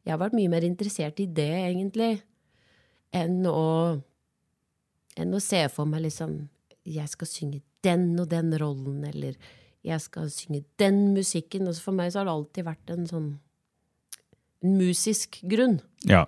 Jeg 0.06 0.12
har 0.12 0.20
vært 0.22 0.36
mye 0.38 0.50
mer 0.52 0.66
interessert 0.66 1.20
i 1.22 1.26
det, 1.26 1.50
egentlig, 1.70 2.22
enn 3.14 3.46
å, 3.50 4.02
enn 5.18 5.34
å 5.34 5.42
se 5.42 5.62
for 5.74 5.90
meg 5.90 6.06
liksom 6.06 6.36
Jeg 6.88 7.10
skal 7.12 7.30
synge 7.30 7.62
den 7.86 8.14
og 8.20 8.30
den 8.32 8.54
rollen, 8.58 9.04
eller 9.06 9.38
jeg 9.86 10.02
skal 10.02 10.30
synge 10.34 10.64
den 10.82 11.14
musikken. 11.16 11.68
Altså 11.68 11.90
for 11.90 11.98
meg 11.98 12.12
så 12.14 12.22
har 12.22 12.30
det 12.30 12.36
alltid 12.36 12.68
vært 12.68 12.94
en 12.94 13.08
sånn 13.10 13.32
en 14.62 14.78
musisk 14.78 15.40
grunn. 15.50 15.80
Ja. 16.10 16.28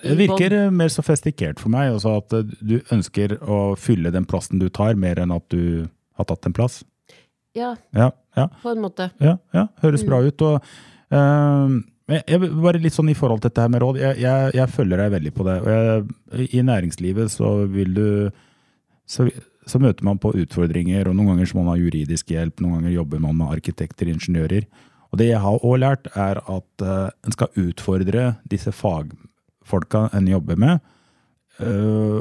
Det 0.00 0.14
virker 0.16 0.54
eh, 0.54 0.70
mer 0.72 0.88
sofistikert 0.92 1.60
for 1.60 1.72
meg, 1.72 1.90
Også 1.96 2.14
at 2.20 2.36
eh, 2.36 2.52
du 2.62 2.78
ønsker 2.94 3.36
å 3.42 3.74
fylle 3.76 4.12
den 4.14 4.26
plassen 4.28 4.62
du 4.62 4.68
tar, 4.70 4.94
mer 4.94 5.18
enn 5.20 5.34
at 5.34 5.44
du 5.52 5.88
har 6.16 6.28
tatt 6.30 6.46
en 6.46 6.56
plass. 6.56 6.80
Ja, 7.56 7.74
Ja, 7.96 8.12
ja, 8.36 8.46
på 8.62 8.70
en 8.70 8.80
måte. 8.84 9.10
ja, 9.18 9.36
ja 9.52 9.66
høres 9.82 10.04
bra 10.06 10.20
ut. 10.22 10.42
Og, 10.46 10.62
uh, 11.10 11.80
jeg, 12.06 12.38
bare 12.62 12.78
litt 12.78 12.94
sånn 12.94 13.10
i 13.10 13.16
forhold 13.18 13.42
til 13.42 13.50
dette 13.50 13.64
her 13.64 13.72
med 13.74 13.82
råd, 13.82 13.98
jeg, 13.98 14.20
jeg, 14.22 14.52
jeg 14.54 14.70
følger 14.70 15.02
deg 15.02 15.10
veldig 15.16 15.32
på 15.34 15.46
det. 15.48 15.56
Jeg, 15.66 16.46
I 16.54 16.62
næringslivet 16.68 17.34
så 17.34 17.50
vil 17.70 17.98
du 17.98 18.06
så, 19.10 19.26
så 19.68 19.80
møter 19.82 20.06
man 20.06 20.20
på 20.20 20.32
utfordringer, 20.40 21.08
og 21.08 21.16
noen 21.16 21.34
ganger 21.34 21.48
så 21.48 21.58
må 21.58 21.64
man 21.64 21.74
ha 21.74 21.80
juridisk 21.80 22.32
hjelp, 22.32 22.62
noen 22.62 22.78
ganger 22.78 22.94
jobber 22.94 23.20
man 23.22 23.36
med 23.38 23.52
arkitekter, 23.58 24.08
ingeniører. 24.12 24.66
Og 25.10 25.20
det 25.20 25.30
jeg 25.30 25.42
har 25.42 25.58
også 25.58 25.80
lært, 25.82 26.10
er 26.14 26.40
at 26.40 26.84
uh, 26.86 27.10
en 27.26 27.34
skal 27.34 27.60
utfordre 27.60 28.26
disse 28.50 28.72
fagfolka 28.74 30.06
en 30.16 30.28
jobber 30.30 30.60
med, 30.60 30.84
uh, 31.60 32.20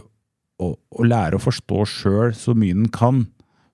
og, 0.59 0.75
og 0.91 1.07
lære 1.07 1.37
å 1.37 1.43
forstå 1.43 1.85
sjøl 1.87 2.33
så 2.35 2.55
mye 2.57 2.75
en 2.75 2.89
kan. 2.93 3.23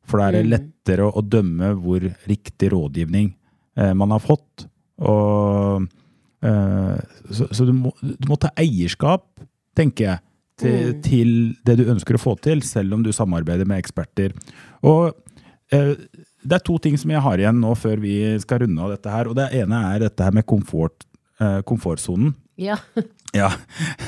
For 0.06 0.22
da 0.22 0.30
er 0.30 0.38
det 0.38 0.52
lettere 0.52 1.08
å, 1.08 1.16
å 1.18 1.26
dømme 1.26 1.74
hvor 1.80 2.04
riktig 2.30 2.70
rådgivning 2.76 3.34
uh, 3.80 3.94
man 3.98 4.14
har 4.14 4.24
fått. 4.24 4.68
Og, 4.96 5.92
så 6.46 7.48
så 7.58 7.66
du, 7.66 7.72
må, 7.74 7.90
du 8.00 8.28
må 8.30 8.38
ta 8.40 8.52
eierskap, 8.62 9.26
tenker 9.76 10.06
jeg, 10.06 10.22
til, 10.62 10.94
til 11.04 11.32
det 11.68 11.76
du 11.82 11.86
ønsker 11.92 12.16
å 12.18 12.22
få 12.22 12.36
til, 12.44 12.62
selv 12.64 12.94
om 12.96 13.04
du 13.04 13.12
samarbeider 13.16 13.68
med 13.68 13.82
eksperter. 13.84 14.32
Og 14.88 15.12
eh, 15.76 15.94
det 16.46 16.60
er 16.60 16.64
to 16.68 16.78
ting 16.80 16.96
som 17.02 17.12
jeg 17.12 17.24
har 17.26 17.42
igjen 17.42 17.60
nå 17.60 17.74
før 17.80 18.00
vi 18.04 18.16
skal 18.44 18.62
runde 18.64 18.82
av 18.86 18.94
dette 18.96 19.12
her. 19.12 19.28
Og 19.32 19.36
det 19.40 19.50
ene 19.60 19.80
er 19.94 20.06
dette 20.06 20.24
her 20.28 20.36
med 20.38 20.46
komfort, 20.48 21.08
eh, 21.42 21.62
komfortsonen. 21.68 22.34
Ja. 22.62 22.78
Ja. 23.36 23.50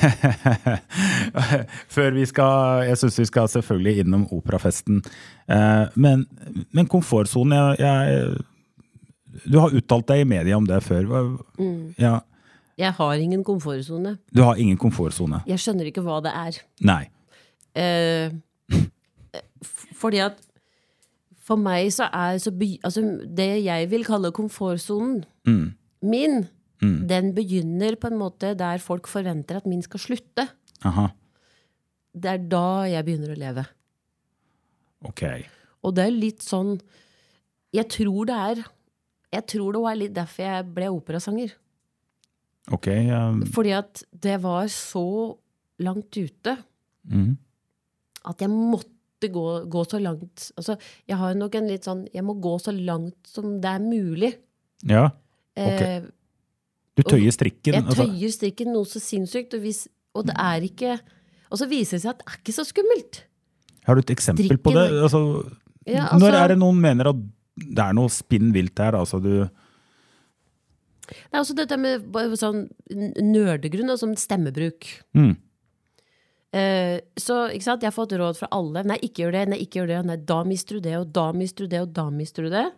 Før 1.92 2.14
vi 2.16 2.22
skal 2.30 2.86
Jeg 2.88 2.96
syns 2.96 3.18
vi 3.20 3.26
skal 3.28 3.48
selvfølgelig 3.52 4.04
innom 4.04 4.22
operafesten. 4.32 5.02
Eh, 5.52 5.84
men, 6.00 6.22
men 6.72 6.88
komfortsonen 6.88 7.76
jeg, 7.76 7.82
jeg, 7.82 9.42
Du 9.52 9.58
har 9.60 9.74
uttalt 9.76 10.08
deg 10.08 10.22
i 10.24 10.28
media 10.30 10.56
om 10.56 10.64
det 10.68 10.80
før. 10.86 11.04
Hva- 11.10 11.26
Ja, 12.00 12.14
Jeg 12.78 12.92
har 12.94 13.14
ingen 13.18 13.42
komfortsone. 13.44 14.18
du 14.34 14.42
har 14.42 14.54
ingen 14.56 14.76
komfortsone? 14.78 15.42
Jeg 15.46 15.58
skjønner 15.58 15.88
ikke 15.90 16.04
hva 16.06 16.20
det 16.22 16.32
er. 16.34 16.60
Nei. 16.86 17.04
Eh, 17.74 18.30
fordi 19.98 20.20
at 20.22 20.38
for 21.48 21.56
meg 21.60 21.88
så 21.94 22.06
er 22.12 22.38
så 22.42 22.52
by, 22.52 22.68
altså 22.84 23.02
Det 23.24 23.64
jeg 23.64 23.88
vil 23.90 24.04
kalle 24.04 24.30
komfortsonen 24.36 25.24
min, 26.02 26.42
den 26.80 27.32
begynner 27.34 27.96
på 27.98 28.06
en 28.12 28.18
måte 28.20 28.52
der 28.54 28.78
folk 28.78 29.08
forventer 29.10 29.56
at 29.58 29.66
min 29.66 29.82
skal 29.82 29.98
slutte. 29.98 30.44
Aha. 30.86 31.08
Det 32.14 32.30
er 32.30 32.44
da 32.52 32.84
jeg 32.86 33.04
begynner 33.06 33.32
å 33.34 33.38
leve. 33.38 33.64
Ok. 35.08 35.24
Og 35.82 35.94
det 35.96 36.04
er 36.06 36.14
litt 36.14 36.42
sånn 36.42 36.80
Jeg 37.74 37.86
tror 37.92 38.26
det 38.26 38.34
er 38.34 38.62
Jeg 39.30 39.44
tror 39.46 39.72
det 39.76 39.82
var 39.84 39.94
litt 39.98 40.14
derfor 40.16 40.42
jeg 40.42 40.68
ble 40.74 40.88
operasanger. 40.90 41.52
Ok. 42.74 42.88
um... 42.88 43.42
Fordi 43.54 43.72
at 43.76 44.02
det 44.12 44.36
var 44.42 44.66
så 44.72 45.04
langt 45.80 46.16
ute 46.16 46.56
mm. 47.08 47.30
at 48.28 48.42
jeg 48.44 48.50
måtte 48.50 49.30
gå, 49.32 49.44
gå 49.70 49.84
så 49.90 50.00
langt 50.02 50.50
Altså, 50.58 50.76
jeg 51.08 51.18
har 51.18 51.34
nok 51.38 51.54
en 51.58 51.70
litt 51.70 51.86
sånn 51.86 52.04
Jeg 52.14 52.24
må 52.26 52.34
gå 52.42 52.52
så 52.62 52.74
langt 52.74 53.30
som 53.30 53.56
det 53.62 53.70
er 53.70 53.82
mulig. 53.82 54.34
ja. 54.86 55.08
Ok. 55.58 55.82
Eh, 55.82 56.02
Du 56.98 57.02
tøyer 57.06 57.30
strikken. 57.34 57.74
jeg 57.74 57.84
altså. 57.84 58.04
tøyer 58.06 58.30
strikken 58.34 58.72
noe 58.74 58.86
så 58.86 59.00
sinnssykt, 59.02 59.54
og, 59.54 59.62
hvis, 59.62 59.86
og 60.14 60.26
det 60.26 60.34
er 60.38 60.66
ikke 60.66 60.98
Og 61.50 61.58
så 61.58 61.66
viser 61.70 61.96
det 61.96 62.02
seg 62.02 62.12
at 62.12 62.20
det 62.22 62.28
er 62.28 62.38
ikke 62.42 62.54
så 62.54 62.64
skummelt. 62.66 63.22
Har 63.86 63.94
du 63.96 64.02
et 64.02 64.10
eksempel 64.12 64.58
på 64.60 64.74
det? 64.76 64.86
Altså, 65.02 65.20
Ja, 65.86 66.08
altså- 66.12 66.26
Når 66.26 66.34
er 66.36 66.48
det 66.48 66.58
noen 66.58 66.80
mener 66.80 67.08
at 67.08 67.20
det 67.56 67.82
er 67.82 67.94
noe 67.96 68.10
spinn 68.12 68.52
vilt 68.52 68.78
her? 68.78 68.94
Altså, 68.94 69.18
du 69.22 69.48
Det 71.08 71.34
er 71.34 71.42
også 71.42 71.56
dette 71.58 71.78
med 71.80 72.16
sånn 72.38 72.66
nerdegrunn, 72.92 73.94
som 74.00 74.14
stemmebruk. 74.18 74.88
Mm. 75.16 75.34
Eh, 76.56 76.94
så 77.20 77.42
ikke 77.52 77.66
sant? 77.66 77.82
jeg 77.84 77.90
har 77.90 77.96
fått 77.96 78.14
råd 78.16 78.38
fra 78.38 78.50
alle. 78.56 78.84
Nei, 78.88 79.00
ikke 79.04 79.26
gjør 79.26 79.36
det. 79.36 79.42
Nei, 79.52 79.58
ikke 79.64 79.82
gjør 79.82 79.90
det. 79.92 79.98
Nei, 80.10 80.20
da 80.30 80.38
mister 80.48 80.78
du 80.78 80.86
det, 80.88 80.94
og 81.00 81.10
da 81.16 81.26
mister 81.36 81.66
du 81.66 81.74
det, 81.74 81.82
og 81.84 81.92
da 81.96 82.06
mister 82.14 82.46
du 82.46 82.52
det. 82.54 82.68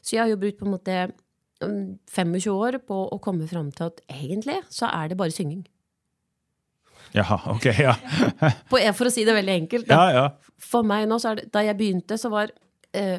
Så 0.00 0.16
jeg 0.16 0.24
har 0.24 0.32
jo 0.32 0.40
brukt 0.40 0.60
på 0.60 0.68
en 0.68 0.74
måte 0.76 0.96
mm, 1.64 1.98
25 2.08 2.54
år 2.54 2.80
på 2.88 3.02
å 3.12 3.20
komme 3.22 3.48
fram 3.50 3.68
til 3.76 3.90
at 3.90 4.00
egentlig 4.08 4.60
så 4.72 4.88
er 4.88 5.12
det 5.12 5.20
bare 5.20 5.34
synging. 5.34 5.66
Ja, 7.16 7.26
ok. 7.50 7.66
Ja, 7.74 7.96
På, 8.70 8.78
for 8.94 9.10
å 9.10 9.12
si 9.12 9.26
det 9.26 9.34
veldig 9.34 9.56
enkelt. 9.64 9.88
Da. 9.90 9.98
ja. 9.98 10.22
ja. 10.22 10.56
For 10.60 10.86
meg 10.86 11.08
nå, 11.10 11.18
så 11.20 11.34
det, 11.38 11.48
da 11.52 11.64
jeg 11.64 11.78
begynte, 11.78 12.18
så 12.20 12.30
var 12.32 12.52
eh, 12.96 13.18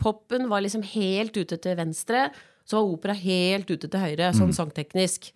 popen 0.00 0.48
var 0.50 0.64
liksom 0.64 0.84
helt 0.92 1.36
ute 1.36 1.58
til 1.62 1.76
venstre. 1.78 2.28
Så 2.70 2.78
var 2.78 2.92
opera 2.94 3.16
helt 3.18 3.70
ute 3.72 3.88
til 3.90 3.98
høyre, 4.02 4.30
sånn 4.36 4.52
sangteknisk. 4.54 5.30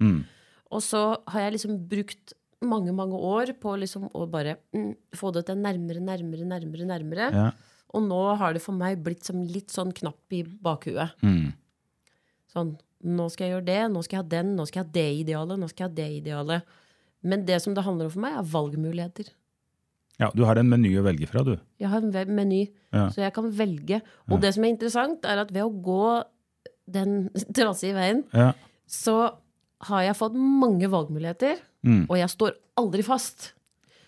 Og 0.70 0.82
så 0.86 1.00
har 1.32 1.46
jeg 1.48 1.56
liksom 1.56 1.76
brukt 1.90 2.34
mange, 2.64 2.92
mange 2.96 3.18
år 3.18 3.50
på 3.60 3.74
liksom 3.82 4.06
å 4.16 4.24
bare 4.30 4.54
mm, 4.72 4.92
få 5.18 5.32
det 5.34 5.42
til 5.50 5.58
nærmere, 5.60 6.00
nærmere, 6.00 6.46
nærmere. 6.48 6.86
nærmere. 6.88 7.30
ja. 7.34 7.50
Og 7.94 8.02
nå 8.02 8.16
har 8.40 8.54
det 8.56 8.62
for 8.64 8.74
meg 8.74 9.02
blitt 9.04 9.22
som 9.28 9.44
litt 9.46 9.70
sånn 9.70 9.92
knapp 9.94 10.32
i 10.34 10.40
bakhuet. 10.42 11.12
Mm. 11.22 11.52
Sånn, 12.50 12.72
nå 13.04 13.26
skal 13.30 13.46
jeg 13.46 13.52
gjøre 13.54 13.66
det, 13.68 13.76
nå 13.92 14.02
skal 14.02 14.16
jeg 14.18 14.24
ha 14.24 14.30
den, 14.32 14.50
nå 14.58 14.64
skal 14.66 14.80
jeg 14.80 14.86
ha 14.88 14.94
det 14.96 15.06
idealet, 15.20 15.60
nå 15.62 15.68
skal 15.70 15.84
jeg 15.84 15.90
ha 15.92 15.96
det 16.00 16.08
idealet. 16.18 16.74
Men 17.22 17.44
det 17.46 17.60
som 17.62 17.74
det 17.76 17.84
handler 17.86 18.08
om 18.08 18.14
for 18.16 18.24
meg, 18.24 18.38
er 18.40 18.48
valgmuligheter. 18.50 19.30
ja, 20.18 20.28
du 20.34 20.42
har 20.46 20.58
en 20.58 20.68
meny 20.70 20.90
å 20.98 21.04
velge 21.06 21.26
fra, 21.30 21.42
du. 21.46 21.54
Jeg 21.78 21.88
har 21.90 22.02
en 22.02 22.34
meny, 22.34 22.64
Ja. 22.92 23.08
så 23.10 23.22
jeg 23.22 23.32
kan 23.34 23.50
velge. 23.50 24.02
Og 24.30 24.40
det 24.40 24.54
som 24.54 24.64
er 24.64 24.74
interessant, 24.74 25.24
er 25.24 25.38
at 25.42 25.52
ved 25.52 25.62
å 25.62 25.70
gå 25.82 26.24
den 26.90 27.30
trasige 27.56 27.94
veien, 27.96 28.24
Ja. 28.34 28.52
så 28.86 29.34
har 29.88 30.02
jeg 30.02 30.16
fått 30.16 30.34
mange 30.38 30.88
valgmuligheter, 30.90 31.58
Mm. 31.84 32.06
og 32.08 32.16
jeg 32.16 32.30
står 32.32 32.54
aldri 32.80 33.02
fast. 33.04 33.52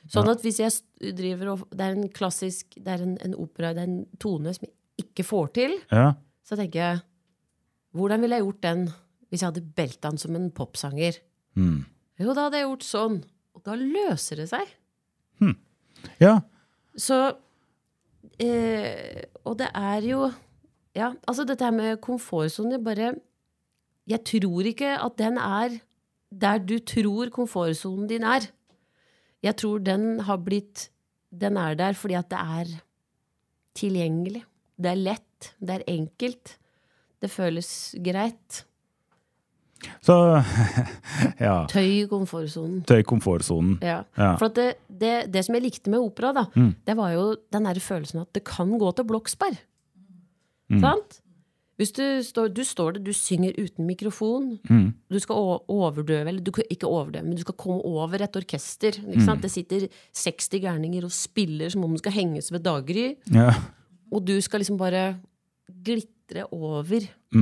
Sånn 0.09 0.29
at 0.31 0.41
hvis 0.41 0.57
jeg 0.63 1.15
driver 1.17 1.49
og 1.53 1.65
Det 1.71 1.81
er 1.83 1.91
en 1.97 2.09
klassisk 2.09 2.67
Det 2.77 2.87
er 2.89 3.03
en, 3.03 3.19
en 3.21 3.35
opera, 3.35 3.75
det 3.75 3.83
er 3.83 3.89
en 3.91 4.07
tone 4.23 4.55
som 4.55 4.65
jeg 4.69 4.73
ikke 5.05 5.25
får 5.27 5.53
til, 5.53 5.75
Ja. 5.93 6.15
så 6.45 6.57
tenker 6.57 6.79
jeg 6.79 7.03
Hvordan 7.95 8.21
ville 8.23 8.37
jeg 8.37 8.45
gjort 8.47 8.61
den 8.63 8.87
hvis 9.31 9.41
jeg 9.43 9.49
hadde 9.53 9.75
belta 9.75 10.09
den 10.11 10.19
som 10.19 10.37
en 10.37 10.51
popsanger? 10.53 11.19
Mm. 11.57 11.85
Jo, 12.19 12.33
da 12.35 12.45
hadde 12.47 12.57
jeg 12.61 12.69
gjort 12.69 12.85
sånn. 12.87 13.25
Og 13.57 13.63
da 13.65 13.75
løser 13.75 14.37
det 14.37 14.49
seg. 14.49 14.67
ja. 16.21 16.41
Så 16.97 17.37
eh, 18.41 19.25
Og 19.45 19.57
det 19.59 19.69
er 19.75 20.01
jo 20.07 20.31
Ja, 20.97 21.13
altså 21.29 21.45
dette 21.45 21.65
her 21.67 21.75
med 21.77 22.01
komfortsone 22.05 22.79
bare 22.83 23.15
Jeg 24.09 24.23
tror 24.25 24.67
ikke 24.71 24.95
at 25.03 25.17
den 25.19 25.39
er 25.39 25.79
der 26.33 26.59
du 26.59 26.79
tror 26.79 27.31
komfortsonen 27.31 28.09
din 28.11 28.25
er. 28.27 28.49
Jeg 29.43 29.57
tror 29.57 29.79
den 29.79 30.21
har 30.27 30.37
blitt 30.43 30.89
Den 31.31 31.57
er 31.57 31.75
der 31.75 31.93
fordi 31.93 32.15
at 32.15 32.31
det 32.31 32.39
er 32.39 32.71
tilgjengelig. 33.77 34.43
Det 34.81 34.91
er 34.91 34.95
lett. 35.01 35.53
Det 35.61 35.75
er 35.77 35.85
enkelt. 35.89 36.57
Det 37.21 37.31
føles 37.31 37.95
greit. 38.05 38.65
Så 40.01 40.17
Ja. 41.41 41.67
Tøy 41.69 42.07
komfortsonen. 42.09 42.83
Tøy 42.89 43.03
komfortsonen. 43.03 43.79
Ja. 43.83 44.03
Ja. 44.17 44.35
For 44.41 44.49
at 44.49 44.57
det, 44.57 44.69
det, 44.89 45.15
det 45.35 45.45
som 45.45 45.55
jeg 45.59 45.67
likte 45.67 45.91
med 45.93 46.01
opera, 46.01 46.33
da, 46.33 46.47
det 46.87 46.97
var 46.97 47.13
jo 47.13 47.27
den 47.53 47.69
der 47.69 47.81
følelsen 47.81 48.21
at 48.25 48.33
det 48.35 48.45
kan 48.49 48.73
gå 48.81 48.91
til 48.97 49.05
Bloksberg. 49.05 49.59
Sant? 50.83 51.21
Hvis 51.77 51.93
du 51.93 52.03
står, 52.25 52.49
du 52.57 52.63
står 52.65 52.95
der, 52.97 53.03
du 53.05 53.13
synger 53.13 53.53
uten 53.61 53.85
mikrofon. 53.85 54.47
Du 55.13 55.19
skal 55.21 55.37
overdøve, 55.69 56.25
eller 56.31 56.41
du 56.41 56.51
ikke 56.71 56.89
overdøve, 56.89 57.23
men 57.27 57.37
du 57.37 57.43
skal 57.45 57.55
komme 57.61 57.85
over 57.85 58.23
et 58.25 58.37
orkester. 58.41 58.97
Sant? 59.25 59.43
Det 59.45 59.51
sitter 59.53 59.85
60 60.17 60.49
gærninger 60.65 61.05
og 61.05 61.13
spiller 61.13 61.69
som 61.69 61.85
om 61.85 61.93
de 61.93 62.01
skal 62.01 62.13
henges 62.17 62.49
ved 62.53 62.65
daggry. 62.65 63.15
Ja. 63.31 63.51
Og 64.11 64.25
du 64.25 64.41
skal 64.41 64.61
liksom 64.65 64.79
bare 64.81 65.19
glitre 65.85 66.47
over 66.51 66.85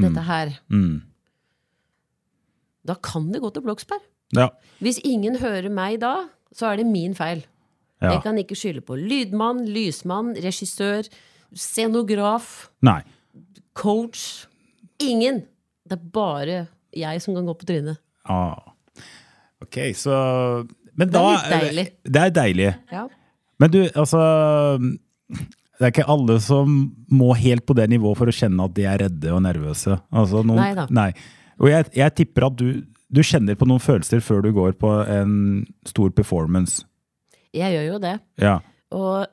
dette 0.03 0.23
her. 0.27 0.57
Mm. 0.69 1.03
Da 2.85 2.95
kan 3.01 3.31
det 3.33 3.41
gå 3.41 3.51
til 3.55 3.63
Bloksberg. 3.65 4.03
ja. 4.35 4.49
Hvis 4.83 4.99
ingen 5.05 5.39
hører 5.41 5.71
meg 5.73 6.01
da, 6.03 6.27
så 6.53 6.73
er 6.73 6.77
det 6.83 6.87
min 6.91 7.15
feil. 7.15 7.45
Ja. 8.03 8.11
Jeg 8.17 8.23
kan 8.27 8.37
ikke 8.37 8.57
skylde 8.59 8.83
på 8.85 8.97
lydmann, 8.99 9.63
lysmann, 9.71 10.35
regissør, 10.37 11.07
scenograf, 11.55 12.69
Nei. 12.83 13.01
Coach. 13.75 14.47
Ingen. 15.03 15.43
Det 15.85 15.99
er 15.99 16.07
bare 16.15 16.61
jeg 16.95 17.23
som 17.23 17.35
kan 17.37 17.47
gå 17.49 17.57
på 17.59 17.69
trynet. 17.69 18.01
Ah. 18.25 18.73
Ok, 19.65 19.77
så 19.99 20.15
Men 20.95 21.11
Det 21.11 21.19
er 21.19 21.21
da 21.21 21.35
litt 21.35 21.53
deilig. 21.53 21.87
Det 22.05 22.23
er 22.23 22.33
deilig. 22.35 22.71
Ja. 22.93 23.05
Men 23.59 23.71
du, 23.71 23.81
altså 23.95 24.21
Det 25.29 25.83
er 25.83 25.91
ikke 25.91 26.09
alle 26.11 26.39
som 26.41 26.81
må 27.11 27.33
helt 27.39 27.67
på 27.67 27.75
det 27.77 27.89
nivået 27.91 28.19
for 28.19 28.31
å 28.31 28.35
kjenne 28.35 28.67
at 28.69 28.75
de 28.77 28.87
er 28.87 29.01
redde 29.07 29.33
og 29.35 29.43
nervøse. 29.43 29.99
Altså, 30.15 30.45
noen, 30.47 30.63
Nei 30.63 31.11
da. 31.11 31.11
Og 31.59 31.71
jeg, 31.71 31.89
jeg 31.95 32.15
tipper 32.19 32.49
at 32.49 32.59
du, 32.59 32.85
du 33.11 33.23
kjenner 33.27 33.59
på 33.59 33.67
noen 33.69 33.83
følelser 33.83 34.23
før 34.23 34.43
du 34.45 34.53
går 34.55 34.77
på 34.79 34.91
en 35.03 35.65
stor 35.87 36.15
performance. 36.15 36.87
Jeg 37.55 37.75
gjør 37.75 37.89
jo 37.93 37.99
det. 38.03 38.15
Ja. 38.43 38.59
Og 38.95 39.27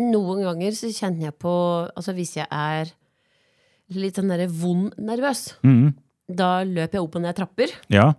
noen 0.00 0.42
ganger 0.46 0.74
så 0.76 0.88
kjenner 0.92 1.28
jeg 1.28 1.36
på 1.40 1.52
Altså 1.92 2.14
hvis 2.16 2.36
jeg 2.38 2.48
er 2.48 2.92
litt 3.94 4.16
sånn 4.18 4.28
derre 4.32 4.48
vond 4.48 4.94
nervøs, 4.98 5.54
Mm. 5.62 5.94
da 6.28 6.62
løper 6.64 6.92
jeg 6.98 7.02
opp 7.02 7.16
og 7.16 7.22
ned 7.22 7.36
trapper. 7.36 7.72
Ja. 7.88 8.12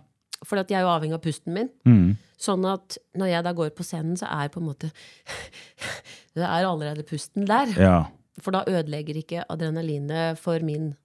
For 0.44 0.56
jeg 0.60 0.70
er 0.76 0.82
jo 0.84 0.92
avhengig 0.92 1.14
av 1.14 1.22
pusten 1.24 1.54
min. 1.54 1.70
Mm. 1.86 2.16
Sånn 2.38 2.64
at 2.68 2.98
når 3.16 3.30
jeg 3.30 3.44
da 3.44 3.52
går 3.56 3.70
på 3.70 3.84
scenen, 3.86 4.16
så 4.18 4.26
er 4.28 4.48
på 4.52 4.60
en 4.60 4.66
måte 4.68 4.90
Det 6.34 6.42
er 6.42 6.66
allerede 6.66 7.04
pusten 7.06 7.46
der. 7.46 7.66
Ja. 7.78 8.06
For 8.42 8.50
da 8.50 8.64
ødelegger 8.66 9.16
ikke 9.20 9.44
adrenalinet 9.48 10.38
for 10.38 10.58
min 10.60 10.96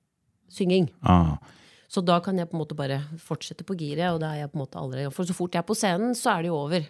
synging. 0.49 0.89
Ah. 1.03 1.37
Så 1.87 2.01
da 2.05 2.19
kan 2.19 2.37
jeg 2.37 2.49
på 2.49 2.57
en 2.57 2.63
måte 2.63 2.75
bare 2.77 3.01
fortsette 3.21 3.63
på 3.65 3.77
giret, 3.77 4.09
og 4.13 4.19
da 4.21 4.33
er 4.33 4.41
jeg 4.43 4.51
på 4.51 4.57
en 4.59 4.63
måte 4.65 4.77
allerede 4.81 5.13
For 5.13 5.23
så 5.25 5.33
fort 5.37 5.53
jeg 5.53 5.61
er 5.61 5.67
på 5.69 5.77
scenen, 5.77 6.15
så 6.17 6.33
er 6.37 6.41
det 6.41 6.49
jo 6.51 6.57
over. 6.57 6.87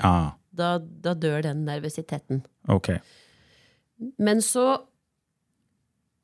Ah. 0.00 0.32
Da, 0.54 0.78
da 0.78 1.14
dør 1.14 1.42
den 1.42 1.64
nervøsiteten. 1.66 2.42
Okay. 2.68 2.98
Men 4.18 4.40
så 4.44 4.80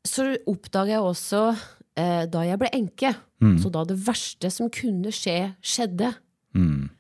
så 0.07 0.25
oppdaga 0.49 0.97
jeg 0.97 1.05
også, 1.05 1.43
eh, 1.97 2.25
da 2.27 2.43
jeg 2.47 2.59
ble 2.59 2.71
enke, 2.73 3.15
så 3.61 3.71
da 3.73 3.85
det 3.89 3.97
verste 4.05 4.51
som 4.53 4.69
kunne 4.73 5.13
skje, 5.13 5.55
skjedde, 5.65 6.15
Mm. 6.55 6.91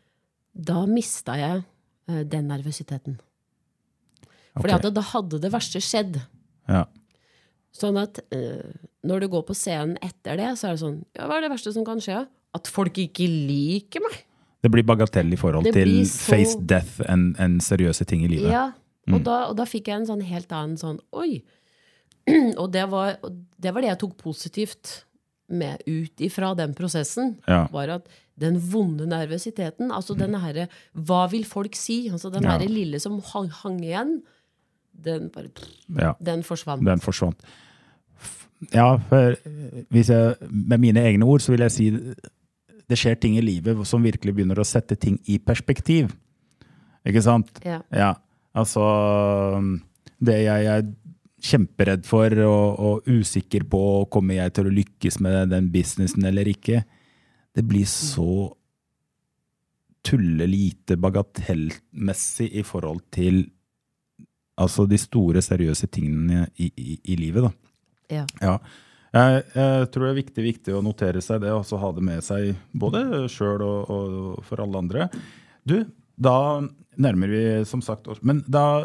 da 0.55 0.87
mista 0.87 1.35
jeg 1.37 1.65
eh, 2.09 2.23
den 2.25 2.47
nervøsiteten. 2.49 3.19
Fordi 4.57 4.75
okay. 4.75 4.91
da 4.95 5.01
hadde 5.01 5.41
det 5.43 5.51
verste 5.53 5.81
skjedd. 5.83 6.21
Ja. 6.69 6.85
Sånn 7.73 7.99
at 8.01 8.19
eh, 8.35 8.73
når 9.07 9.21
du 9.21 9.29
går 9.29 9.45
på 9.47 9.55
scenen 9.55 9.97
etter 10.03 10.37
det, 10.41 10.49
så 10.59 10.69
er 10.69 10.77
det 10.77 10.83
sånn 10.83 11.05
Ja, 11.17 11.27
hva 11.29 11.37
er 11.39 11.47
det 11.47 11.53
verste 11.53 11.73
som 11.73 11.85
kan 11.87 12.01
skje? 12.03 12.25
At 12.55 12.67
folk 12.67 12.99
ikke 12.99 13.29
liker 13.29 14.03
meg. 14.03 14.25
Det 14.61 14.71
blir 14.75 14.85
bagatell 14.85 15.31
i 15.33 15.39
forhold 15.41 15.71
til 15.73 15.93
så- 16.05 16.35
face 16.35 16.57
death 16.67 17.01
enn 17.09 17.35
en 17.39 17.61
seriøse 17.61 18.05
ting 18.07 18.25
i 18.25 18.29
livet. 18.29 18.51
Ja, 18.51 18.73
og, 19.13 19.23
da, 19.25 19.47
og 19.49 19.57
da 19.57 19.65
fikk 19.65 19.87
jeg 19.89 20.01
en 20.01 20.07
sånn 20.07 20.23
helt 20.23 20.51
annen 20.53 20.77
sånn 20.77 20.99
Oi! 21.13 21.43
og, 22.61 22.67
det 22.73 22.85
var, 22.91 23.17
det 23.61 23.73
var 23.75 23.81
det 23.85 23.91
jeg 23.93 24.01
tok 24.03 24.17
positivt 24.21 24.91
med 25.51 25.81
ut 25.87 26.21
ifra 26.23 26.53
den 26.59 26.75
prosessen. 26.79 27.37
Ja. 27.49 27.65
Var 27.73 27.97
at 27.97 28.11
den 28.41 28.59
vonde 28.73 29.07
nervøsiteten, 29.11 29.91
altså 29.93 30.15
den 30.17 30.37
herre 30.41 30.69
Hva 30.95 31.25
vil 31.33 31.43
folk 31.45 31.75
si? 31.77 32.05
Altså 32.09 32.31
den 32.33 32.47
Ja. 32.47 32.55
herre 32.55 32.69
lille 32.71 33.01
som 33.03 33.19
hang, 33.33 33.51
hang 33.63 33.81
igjen, 33.85 34.23
den 34.95 35.29
bare 35.35 35.51
Ja. 35.99 36.15
Den 36.23 36.43
forsvant. 36.47 36.85
Den 36.87 37.01
forsvant. 37.01 37.37
Ja, 38.75 38.97
for 39.09 39.33
eh, 39.33 39.85
hvis 39.91 40.11
jeg, 40.13 40.37
med 40.51 40.79
mine 40.79 41.01
egne 41.01 41.25
ord 41.25 41.41
så 41.41 41.53
vil 41.55 41.61
jeg 41.65 41.73
si 41.73 41.91
det 42.91 42.99
skjer 42.99 43.15
ting 43.21 43.37
i 43.39 43.41
livet 43.45 43.79
som 43.87 44.03
virkelig 44.03 44.35
begynner 44.35 44.59
å 44.61 44.67
sette 44.67 44.97
ting 44.99 45.19
i 45.31 45.39
perspektiv. 45.39 46.11
Ikke 47.07 47.23
sant? 47.23 47.49
Ja. 47.65 47.81
Ja, 47.95 48.15
altså 48.55 48.83
Det 50.21 50.43
jeg 50.45 50.67
er 50.67 50.83
kjemperedd 51.41 52.07
for 52.09 52.35
og, 52.45 52.81
og 52.81 53.09
usikker 53.09 53.65
på, 53.71 53.83
kommer 54.13 54.43
jeg 54.43 54.55
til 54.57 54.69
å 54.69 54.75
lykkes 54.75 55.21
med 55.25 55.53
den 55.55 55.71
businessen 55.73 56.27
eller 56.29 56.51
ikke? 56.51 56.83
Det 57.57 57.65
blir 57.67 57.89
så 57.89 58.51
tullelite 60.07 60.97
bagatellmessig 61.01 62.49
i 62.57 62.63
forhold 62.65 63.03
til 63.13 63.43
altså 64.61 64.87
de 64.89 64.99
store, 65.01 65.43
seriøse 65.45 65.89
tingene 65.93 66.47
i, 66.61 66.71
i, 66.77 66.97
i 67.13 67.17
livet, 67.21 67.49
da. 67.49 67.53
Ja. 68.11 68.25
Ja. 68.43 68.57
Jeg, 69.11 69.43
jeg 69.57 69.87
tror 69.91 70.05
det 70.07 70.11
er 70.11 70.21
viktig, 70.21 70.43
viktig 70.45 70.75
å 70.77 70.83
notere 70.87 71.23
seg 71.25 71.41
det, 71.43 71.51
og 71.55 71.65
så 71.67 71.81
ha 71.83 71.91
det 71.97 72.05
med 72.07 72.23
seg 72.23 72.53
både 72.79 73.25
sjøl 73.33 73.65
og, 73.67 73.91
og 73.91 74.45
for 74.47 74.63
alle 74.63 74.83
andre. 74.85 75.09
Du, 75.67 75.81
da 76.21 76.61
nærmer 77.01 77.33
vi 77.33 77.43
som 77.69 77.81
sagt 77.85 78.09
oss 78.11 78.21
Men 78.27 78.43
da 78.51 78.83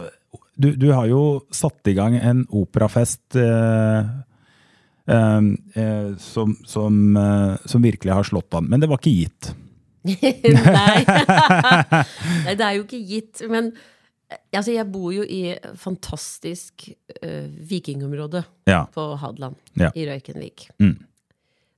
Du, 0.56 0.70
du 0.80 0.88
har 0.94 1.08
jo 1.10 1.22
satt 1.52 1.88
i 1.92 1.94
gang 1.98 2.16
en 2.20 2.46
operafest 2.56 3.36
eh, 3.40 4.08
eh, 5.12 5.50
eh, 5.82 6.12
som, 6.22 6.56
som, 6.66 7.00
eh, 7.18 7.56
som 7.66 7.84
virkelig 7.86 8.14
har 8.14 8.24
slått 8.28 8.54
an. 8.58 8.70
Men 8.72 8.80
det 8.84 8.90
var 8.92 9.02
ikke 9.02 9.16
gitt. 9.16 9.52
Nei. 10.06 11.02
Nei, 12.46 12.54
det 12.56 12.62
er 12.66 12.76
jo 12.78 12.84
ikke 12.86 13.02
gitt. 13.10 13.42
Men 13.50 13.72
eh, 14.30 14.38
altså, 14.60 14.72
jeg 14.76 14.88
bor 14.94 15.10
jo 15.16 15.24
i 15.26 15.42
fantastisk 15.82 16.88
uh, 17.24 17.48
vikingområde 17.70 18.44
Ja. 18.70 18.84
på 18.94 19.08
Hadeland, 19.22 19.58
Ja. 19.80 19.90
i 19.98 20.06
Røykenvik. 20.10 20.68
Mm. 20.82 20.96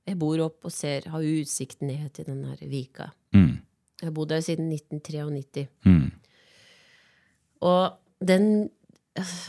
Jeg 0.08 0.16
bor 0.20 0.40
opp 0.40 0.64
og 0.68 0.72
ser, 0.72 1.04
har 1.12 1.20
utsikt 1.24 1.82
ned 1.84 2.12
til 2.16 2.28
den 2.30 2.44
her 2.48 2.60
vika. 2.68 3.10
Mm. 3.36 3.58
Jeg 4.00 4.06
har 4.08 4.14
bodd 4.16 4.30
der 4.30 4.40
siden 4.44 4.68
1993. 4.72 5.66
Mm. 5.84 6.06
Og 7.68 7.96
den, 8.24 8.68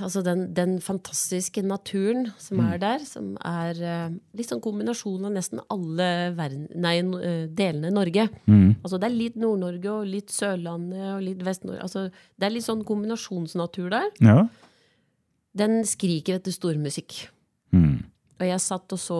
altså 0.01 0.21
den, 0.25 0.45
den 0.57 0.77
fantastiske 0.81 1.61
naturen 1.65 2.29
som 2.41 2.61
er 2.63 2.77
der, 2.81 3.03
som 3.05 3.31
er 3.45 3.81
uh, 3.81 4.15
litt 4.37 4.49
sånn 4.51 4.61
kombinasjon 4.63 5.25
av 5.29 5.35
nesten 5.35 5.61
alle 5.73 6.09
verden, 6.37 6.67
nei, 6.77 6.97
eh, 7.01 7.43
delene 7.49 7.89
i 7.89 7.95
Norge. 7.95 8.27
Mm. 8.45 8.79
Altså 8.83 9.01
det 9.01 9.09
er 9.09 9.17
litt 9.17 9.39
Nord-Norge 9.41 9.93
og 9.93 10.09
litt 10.09 10.33
Sørlandet 10.33 11.05
og 11.15 11.25
litt 11.25 11.43
Vest-Norge. 11.45 11.81
Altså 11.85 12.07
det 12.09 12.47
er 12.47 12.55
litt 12.55 12.67
sånn 12.67 12.85
kombinasjonsnatur 12.87 13.89
der. 13.93 14.09
Ja. 14.23 14.43
Den 15.57 15.81
skriker 15.89 16.37
etter 16.37 16.53
stormusikk. 16.53 17.23
Mm. 17.73 18.05
Og 18.39 18.47
jeg 18.47 18.63
satt 18.63 18.95
og 18.95 18.99
så 19.01 19.19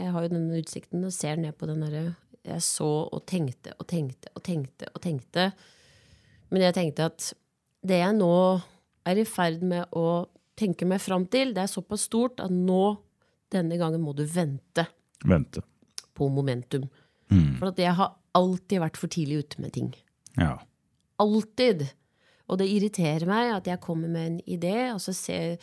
Jeg 0.00 0.10
har 0.10 0.24
jo 0.24 0.32
denne 0.32 0.56
utsikten 0.58 1.04
og 1.04 1.12
ser 1.14 1.36
ned 1.38 1.54
på 1.54 1.68
den 1.68 1.82
derre 1.84 2.16
Jeg 2.42 2.64
så 2.64 2.88
og 3.04 3.20
tenkte 3.28 3.74
og 3.76 3.86
tenkte 3.86 4.32
og 4.34 4.42
tenkte 4.42 4.88
og 4.90 5.02
tenkte. 5.04 5.44
Men 6.50 6.66
jeg 6.66 6.74
tenkte 6.76 7.06
at 7.12 7.28
det 7.82 7.98
jeg 7.98 8.16
nå 8.18 8.34
er 9.08 9.18
i 9.18 9.26
ferd 9.26 9.62
med 9.66 9.96
å 9.98 10.24
tenke 10.58 10.86
meg 10.86 11.02
fram 11.02 11.24
til, 11.30 11.54
det 11.56 11.64
er 11.64 11.70
såpass 11.70 12.06
stort 12.06 12.42
at 12.42 12.52
nå, 12.52 12.96
denne 13.52 13.76
gangen, 13.80 14.02
må 14.04 14.14
du 14.16 14.22
vente 14.28 14.86
Vente. 15.28 15.64
på 16.16 16.28
momentum. 16.32 16.86
Mm. 17.32 17.56
For 17.58 17.72
at 17.72 17.80
jeg 17.82 17.96
har 17.98 18.14
alltid 18.38 18.80
vært 18.80 19.00
for 19.00 19.12
tidlig 19.12 19.42
ute 19.42 19.64
med 19.64 19.74
ting. 19.74 19.90
Ja. 20.38 20.54
Alltid. 21.20 21.88
Og 22.48 22.60
det 22.60 22.70
irriterer 22.70 23.26
meg 23.28 23.52
at 23.56 23.68
jeg 23.68 23.82
kommer 23.82 24.12
med 24.12 24.28
en 24.28 24.38
idé, 24.46 24.92
og 24.92 25.00
så 25.04 25.14
ser, 25.16 25.58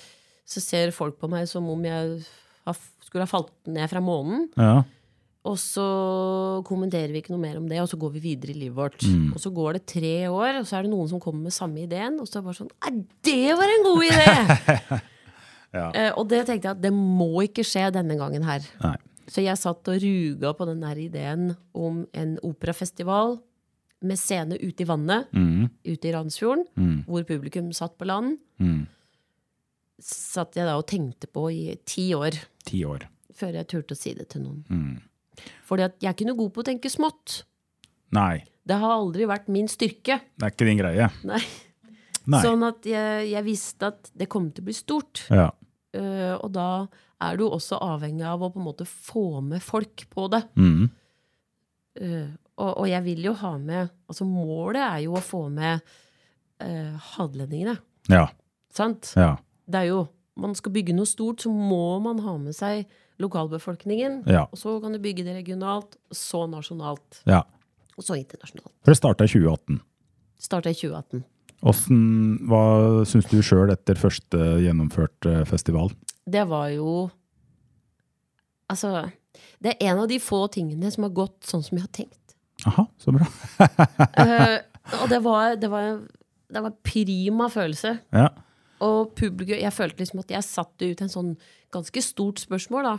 så 0.46 0.62
ser 0.64 0.94
folk 0.96 1.18
på 1.22 1.30
meg 1.32 1.48
som 1.50 1.68
om 1.72 1.86
jeg 1.86 2.22
har, 2.68 2.80
skulle 3.06 3.26
ha 3.26 3.32
falt 3.32 3.54
ned 3.70 3.90
fra 3.92 4.04
månen. 4.04 4.50
ja. 4.60 4.82
Og 5.50 5.56
så 5.58 5.84
kommenterer 6.68 7.10
vi 7.14 7.22
ikke 7.24 7.32
noe 7.34 7.42
mer 7.42 7.58
om 7.58 7.68
det, 7.70 7.80
og 7.82 7.88
så 7.90 7.98
går 7.98 8.12
vi 8.18 8.20
videre 8.28 8.54
i 8.54 8.60
livet 8.60 8.76
vårt. 8.78 9.02
Mm. 9.08 9.32
Og 9.34 9.40
så 9.42 9.50
går 9.56 9.80
det 9.80 9.86
tre 9.90 10.12
år, 10.30 10.60
og 10.60 10.68
så 10.70 10.78
er 10.78 10.86
det 10.86 10.92
noen 10.94 11.10
som 11.10 11.22
kommer 11.24 11.48
med 11.48 11.56
samme 11.56 11.82
ideen, 11.88 12.20
og 12.22 12.28
så 12.30 12.38
er 12.38 12.42
det 12.44 12.50
bare 12.50 12.60
sånn 12.60 12.74
Nei, 12.86 12.92
det 13.26 13.56
var 13.58 13.74
en 13.76 13.88
god 13.88 14.04
idé! 14.12 15.00
Ja. 15.70 15.92
Eh, 15.94 16.08
og 16.18 16.26
det 16.32 16.48
tenkte 16.48 16.66
jeg 16.66 16.74
at 16.80 16.82
det 16.82 16.90
må 16.96 17.44
ikke 17.46 17.62
skje 17.62 17.92
denne 17.94 18.16
gangen 18.18 18.42
her. 18.42 18.64
Nei. 18.82 18.96
Så 19.30 19.44
jeg 19.46 19.54
satt 19.62 19.86
og 19.92 20.00
ruga 20.02 20.50
på 20.58 20.66
den 20.66 20.80
der 20.82 20.98
ideen 20.98 21.52
om 21.78 22.00
en 22.18 22.32
operafestival 22.42 23.36
med 24.02 24.18
scene 24.18 24.58
ute 24.58 24.82
i 24.82 24.88
vannet, 24.90 25.28
Mm. 25.30 25.68
ute 25.86 26.10
i 26.10 26.14
Randsfjorden, 26.16 26.66
Mm. 26.74 27.04
hvor 27.06 27.22
publikum 27.30 27.70
satt 27.72 28.00
på 28.02 28.08
land. 28.10 28.40
Mm. 28.60 28.88
Satt 30.02 30.56
jeg 30.58 30.66
da 30.66 30.74
og 30.80 30.88
tenkte 30.90 31.28
på 31.28 31.46
i 31.54 31.76
ti 31.86 32.08
år, 32.16 32.34
Ti 32.66 32.82
år. 32.88 33.06
før 33.36 33.54
jeg 33.60 33.68
turte 33.68 33.94
å 33.94 34.00
si 34.00 34.14
det 34.16 34.30
til 34.30 34.42
noen. 34.48 34.64
Mm. 34.72 35.02
Fordi 35.68 35.86
at 35.88 35.98
jeg 36.02 36.10
er 36.12 36.18
ikke 36.18 36.28
noe 36.30 36.40
god 36.40 36.54
på 36.56 36.64
å 36.64 36.68
tenke 36.70 36.92
smått. 36.92 37.44
Nei, 38.16 38.44
Det 38.66 38.78
har 38.78 38.92
aldri 38.94 39.26
vært 39.30 39.48
min 39.50 39.68
styrke. 39.70 40.20
det 40.38 40.46
er 40.46 40.54
ikke 40.54 40.66
din 40.68 40.80
greie. 40.82 41.10
Nei. 41.26 41.42
Nei. 42.30 42.42
Sånn 42.44 42.62
at 42.68 42.86
jeg, 42.86 43.30
jeg 43.32 43.44
visste 43.46 43.88
at 43.90 44.12
det 44.14 44.28
kom 44.30 44.52
til 44.54 44.62
å 44.62 44.68
bli 44.68 44.76
stort. 44.78 45.24
Ja. 45.34 45.48
Uh, 45.96 46.36
og 46.38 46.52
da 46.54 46.86
er 47.26 47.40
du 47.40 47.48
også 47.48 47.80
avhengig 47.82 48.28
av 48.30 48.44
å 48.46 48.52
på 48.54 48.62
en 48.62 48.68
måte 48.68 48.86
få 48.86 49.42
med 49.42 49.64
folk 49.66 50.04
på 50.14 50.28
det. 50.30 50.44
Mm. 50.60 50.90
Uh, 52.00 52.30
og, 52.60 52.70
og 52.84 52.86
jeg 52.92 53.02
vil 53.08 53.26
jo 53.26 53.34
ha 53.40 53.56
med 53.58 53.90
Altså 54.08 54.28
målet 54.28 54.84
er 54.84 55.00
jo 55.08 55.16
å 55.18 55.24
få 55.24 55.48
med 55.50 55.82
uh, 56.62 56.96
hadelendingene. 57.16 57.80
Ja. 58.12 58.28
Sant? 58.76 59.14
Ja. 59.18 59.34
Det 59.66 59.82
er 59.82 59.90
jo 59.90 60.08
Man 60.40 60.54
skal 60.56 60.72
bygge 60.72 60.94
noe 60.96 61.10
stort, 61.10 61.42
så 61.44 61.50
må 61.52 61.98
man 62.00 62.22
ha 62.24 62.38
med 62.40 62.56
seg 62.56 62.86
lokalbefolkningen. 63.20 64.22
Ja. 64.30 64.46
Og 64.50 64.60
så 64.62 64.78
kan 64.84 64.96
du 64.96 65.02
bygge 65.04 65.26
det 65.28 65.36
regionalt, 65.42 65.98
så 66.12 66.46
nasjonalt, 66.50 67.22
ja. 67.30 67.44
og 67.98 68.06
så 68.06 68.18
internasjonalt. 68.20 68.74
For 68.84 68.94
det 68.94 69.00
starta 69.00 69.28
i 69.28 69.32
2018. 69.32 69.82
Starta 70.40 70.72
i 70.72 70.78
2018. 70.78 71.26
Hvordan, 71.60 72.04
hva 72.48 72.64
syns 73.10 73.28
du 73.28 73.42
sjøl 73.44 73.74
etter 73.74 74.00
første 74.00 74.40
gjennomført 74.64 75.28
festival? 75.50 75.92
Det 76.30 76.46
var 76.48 76.70
jo 76.76 77.10
Altså, 78.70 79.10
det 79.58 79.72
er 79.72 79.88
en 79.90 80.04
av 80.04 80.10
de 80.12 80.20
få 80.22 80.44
tingene 80.54 80.92
som 80.94 81.08
har 81.08 81.14
gått 81.18 81.48
sånn 81.50 81.64
som 81.66 81.80
jeg 81.80 81.88
har 81.88 81.94
tenkt. 81.96 82.36
Aha, 82.70 82.86
så 83.02 83.14
bra. 83.16 83.26
uh, 83.66 84.58
og 85.02 85.08
det 85.10 85.20
var, 85.26 85.56
det 85.58 85.72
var 85.72 85.88
Det 86.50 86.62
var 86.66 86.76
prima 86.86 87.48
følelse. 87.50 87.96
Ja. 88.14 88.28
Og 88.86 89.14
publikum 89.18 89.60
Jeg 89.60 89.74
følte 89.76 90.04
liksom 90.04 90.22
at 90.24 90.32
jeg 90.32 90.48
satte 90.48 90.88
ut 90.92 91.02
en 91.04 91.12
sånn 91.12 91.34
ganske 91.74 92.04
stort 92.04 92.40
spørsmål, 92.40 92.88
da. 92.88 92.96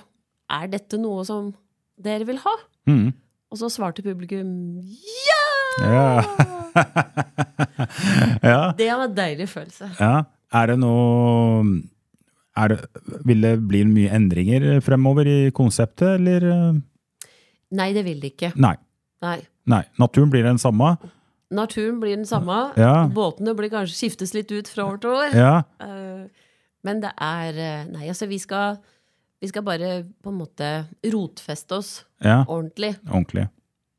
Er 0.60 0.70
dette 0.72 0.98
noe 1.00 1.24
som 1.26 1.52
dere 2.00 2.26
vil 2.28 2.40
ha? 2.42 2.54
Mm. 2.90 3.12
Og 3.50 3.58
så 3.60 3.70
svarte 3.72 4.04
publikum 4.04 4.50
ja! 4.82 5.46
Ja. 5.80 6.10
ja. 8.52 8.60
Det 8.76 8.90
var 8.90 9.06
en 9.06 9.16
deilig 9.16 9.48
følelse. 9.52 9.94
ja. 10.00 10.26
Er 10.50 10.66
det 10.66 10.80
noe 10.82 11.62
er 12.58 12.72
det, 12.72 12.78
Vil 13.28 13.44
det 13.44 13.52
bli 13.70 13.84
mye 13.86 14.10
endringer 14.16 14.80
fremover 14.82 15.28
i 15.30 15.38
konseptet, 15.54 16.18
eller? 16.18 16.46
Nei, 17.70 17.92
det 17.94 18.02
vil 18.04 18.18
det 18.18 18.32
ikke. 18.34 18.50
Nei. 18.58 18.74
Nei. 19.22 19.38
Nei. 19.70 19.84
Naturen 20.00 20.32
blir 20.32 20.42
den 20.42 20.58
samme? 20.58 20.96
Naturen 21.50 21.98
blir 22.02 22.16
den 22.16 22.26
samme. 22.28 22.58
Ja. 22.78 23.08
Båtene 23.10 23.54
blir 23.58 23.72
kanskje 23.72 23.96
skiftes 23.98 24.34
litt 24.36 24.52
ut 24.54 24.68
fra 24.70 24.86
år 24.86 25.00
til 25.02 25.16
år. 25.16 25.34
Ja. 25.34 25.54
Eh, 25.82 26.46
Men 26.86 27.02
det 27.02 27.10
er 27.20 27.58
eh, 27.60 27.88
Nei, 27.90 28.06
altså, 28.08 28.28
vi 28.30 28.38
skal, 28.40 28.78
vi 29.42 29.50
skal 29.50 29.64
bare 29.66 29.90
på 30.22 30.30
en 30.32 30.38
måte 30.38 30.68
rotfeste 31.12 31.76
oss 31.76 31.90
ja. 32.24 32.44
ordentlig. 32.46 32.94
Ordentlig. 33.10 33.48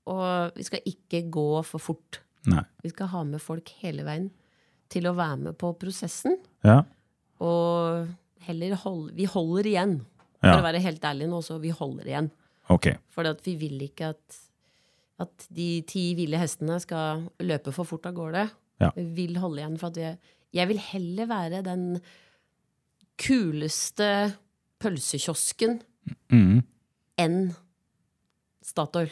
Og 0.10 0.56
vi 0.58 0.66
skal 0.66 0.88
ikke 0.90 1.26
gå 1.30 1.50
for 1.68 1.84
fort. 1.92 2.22
Nei. 2.50 2.64
Vi 2.82 2.90
skal 2.90 3.12
ha 3.12 3.24
med 3.28 3.44
folk 3.44 3.70
hele 3.84 4.06
veien 4.08 4.32
til 4.92 5.06
å 5.08 5.14
være 5.16 5.38
med 5.46 5.60
på 5.62 5.74
prosessen. 5.80 6.40
Ja. 6.66 6.82
Og 7.42 8.10
heller 8.48 8.76
hold, 8.82 9.12
Vi 9.16 9.28
holder 9.30 9.70
igjen. 9.70 10.00
For 10.42 10.58
å 10.58 10.66
være 10.66 10.82
helt 10.82 11.04
ærlig 11.06 11.28
nå, 11.30 11.44
så 11.46 11.60
vi 11.62 11.70
holder 11.70 12.08
igjen. 12.10 12.32
Ok. 12.74 12.88
For 13.14 13.28
vi 13.46 13.54
vil 13.62 13.84
ikke 13.86 14.10
at, 14.16 14.40
at 15.22 15.48
de 15.54 15.70
ti 15.88 16.12
ville 16.18 16.40
hestene 16.42 16.80
skal 16.84 17.26
løpe 17.46 17.74
for 17.76 17.88
fort 17.90 18.08
av 18.10 18.16
gårde. 18.18 18.48
Ja. 18.82 18.90
Vil 18.98 19.38
holde 19.42 19.62
igjen. 19.62 19.78
For 19.82 19.92
at 19.94 20.00
vi, 20.02 20.12
jeg 20.58 20.70
vil 20.72 20.82
heller 20.92 21.30
være 21.30 21.62
den 21.66 21.86
kuleste 23.22 24.08
pølsekiosken 24.82 25.80
mm. 26.34 26.62
enn 27.22 27.40
Statoil. 28.66 29.12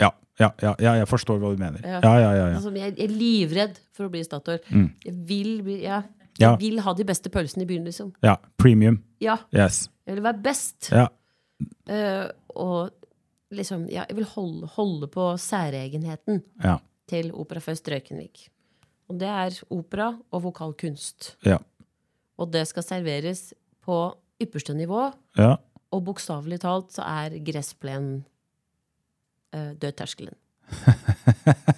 Ja. 0.00 0.12
Ja, 0.38 0.52
ja, 0.62 0.72
ja, 0.78 0.92
jeg 1.00 1.08
forstår 1.10 1.40
hva 1.42 1.50
du 1.54 1.58
mener. 1.60 1.82
Ja. 1.82 1.98
Ja, 2.02 2.12
ja, 2.22 2.30
ja. 2.34 2.44
ja. 2.52 2.58
Altså, 2.58 2.70
jeg 2.74 2.94
er 3.02 3.10
livredd 3.14 3.78
for 3.94 4.06
å 4.06 4.12
bli 4.12 4.22
Statoil. 4.26 4.60
Mm. 4.70 4.88
Jeg, 5.06 5.14
vil, 5.30 5.50
bli- 5.66 5.80
jeg 5.82 6.52
vil 6.62 6.78
ha 6.86 6.94
de 6.94 7.06
beste 7.08 7.32
pølsene 7.34 7.66
i 7.66 7.70
byen, 7.70 7.86
liksom. 7.90 8.12
ja. 8.22 8.36
Premium. 8.58 9.00
Ja, 9.22 9.38
Yes. 9.54 9.88
jeg 10.06 10.18
vil 10.18 10.26
være 10.28 10.42
best. 10.44 10.90
Ja. 10.94 11.08
Eh, 11.90 12.28
og 12.54 12.94
liksom, 13.54 13.86
ja, 13.90 14.04
jeg 14.08 14.16
vil 14.18 14.28
holde, 14.34 14.66
holde 14.76 15.08
på 15.12 15.30
særegenheten 15.40 16.42
Ja. 16.64 16.78
til 17.08 17.30
Operafest 17.32 17.88
Røykenvik. 17.88 18.48
Og 19.08 19.18
det 19.20 19.28
er 19.28 19.56
opera 19.70 20.18
og 20.30 20.42
vokalkunst. 20.42 21.36
Ja. 21.46 21.56
Og 22.38 22.52
det 22.52 22.66
skal 22.68 22.82
serveres 22.82 23.54
på 23.82 24.14
ypperste 24.42 24.74
nivå, 24.74 25.12
ja. 25.38 25.56
og 25.90 26.04
bokstavelig 26.04 26.60
talt 26.60 26.92
så 26.92 27.02
er 27.02 27.38
gressplenen 27.42 28.24
uh, 29.56 29.72
dødterskelen. 29.80 30.34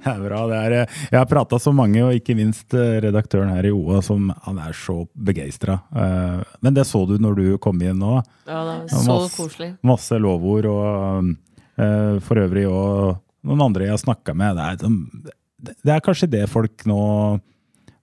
Det 0.00 0.06
er 0.10 0.20
bra. 0.22 0.40
Det 0.50 0.56
er, 0.58 0.74
eh, 0.80 0.98
jeg 1.12 1.18
har 1.20 1.28
prata 1.30 1.58
så 1.62 1.72
mange, 1.74 2.00
og 2.04 2.14
ikke 2.16 2.34
minst 2.38 2.74
eh, 2.76 2.98
redaktøren 3.04 3.52
her 3.54 3.66
i 3.68 3.72
OA, 3.74 4.00
som 4.04 4.30
han 4.46 4.58
er 4.62 4.74
så 4.76 5.02
begeistra. 5.14 5.78
Men 6.62 6.76
det 6.76 6.84
så 6.88 7.02
du 7.08 7.16
når 7.22 7.38
du 7.38 7.44
kom 7.62 7.80
inn 7.84 7.98
nå. 8.00 8.16
Ja, 8.48 8.60
det 8.66 8.74
var 8.76 8.86
så 8.90 9.04
masse- 9.06 9.36
koselig. 9.38 9.70
Masse 9.86 10.18
lovord, 10.22 10.66
og 10.70 11.30
eh, 11.80 12.18
for 12.26 12.42
øvrig 12.42 12.66
og 12.70 13.20
noen 13.46 13.66
andre 13.70 13.86
jeg 13.88 13.94
har 13.96 14.02
snakka 14.04 14.34
med. 14.36 14.56
Det 14.58 14.64
er, 14.66 14.76
det- 15.60 15.76
det 15.84 15.92
er 15.94 16.00
kanskje 16.04 16.30
det 16.32 16.46
folk 16.48 16.86
nå 16.88 17.00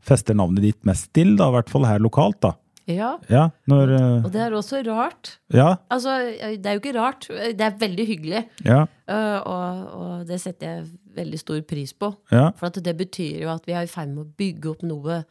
fester 0.08 0.36
navnet 0.38 0.62
ditt 0.64 0.84
mest 0.88 1.10
til, 1.14 1.36
da, 1.40 1.50
i 1.50 1.56
hvert 1.58 1.70
fall 1.74 1.86
her 1.90 2.00
lokalt. 2.00 2.40
da. 2.46 2.54
Ja, 2.88 3.18
Ja, 3.30 3.50
når 3.68 3.90
eh, 3.98 4.26
og 4.26 4.32
det 4.32 4.42
er 4.42 4.54
også 4.56 4.80
rart. 4.88 5.34
Ja, 5.54 5.76
Altså, 5.92 6.14
det 6.56 6.66
er 6.66 6.78
jo 6.78 6.80
ikke 6.82 6.96
rart. 7.00 7.28
Det 7.28 7.62
er 7.62 7.78
veldig 7.80 8.06
hyggelig. 8.08 8.46
ja, 8.66 8.86
Uh, 9.08 9.40
og, 9.48 9.84
og 9.96 10.28
det 10.28 10.36
setter 10.44 10.68
jeg 10.68 10.88
veldig 11.16 11.38
stor 11.40 11.62
pris 11.64 11.94
på. 11.96 12.10
ja, 12.32 12.50
For 12.60 12.68
at 12.68 12.80
det 12.84 12.94
betyr 13.00 13.38
jo 13.46 13.50
at 13.54 13.64
vi 13.68 13.72
er 13.72 13.86
i 13.88 13.88
ferd 13.88 14.10
med 14.12 14.26
å 14.26 14.32
bygge 14.38 14.70
opp 14.74 14.82
noe 14.84 15.22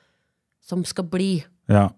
som 0.64 0.84
skal 0.84 1.04
bli. 1.12 1.44
ja. 1.68 1.88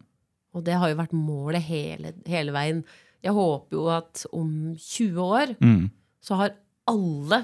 Og 0.56 0.64
det 0.64 0.74
har 0.80 0.88
jo 0.90 0.96
vært 0.98 1.12
målet 1.14 1.62
hele, 1.62 2.14
hele 2.26 2.50
veien. 2.52 2.80
Jeg 3.22 3.32
håper 3.36 3.76
jo 3.76 3.84
at 3.92 4.24
om 4.32 4.74
20 4.74 5.20
år 5.22 5.52
Mm, 5.60 5.90
så 6.24 6.34
har 6.40 6.54
alle 6.88 7.42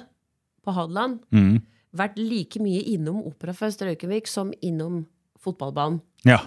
på 0.64 0.72
Hadeland 0.74 1.20
mm, 1.30 1.60
vært 1.94 2.18
like 2.18 2.58
mye 2.64 2.80
innom 2.96 3.20
Opera 3.28 3.52
Faust 3.54 3.82
Røykevik 3.84 4.26
som 4.26 4.50
innom 4.62 5.04
fotballbanen. 5.38 6.00
ja. 6.24 6.40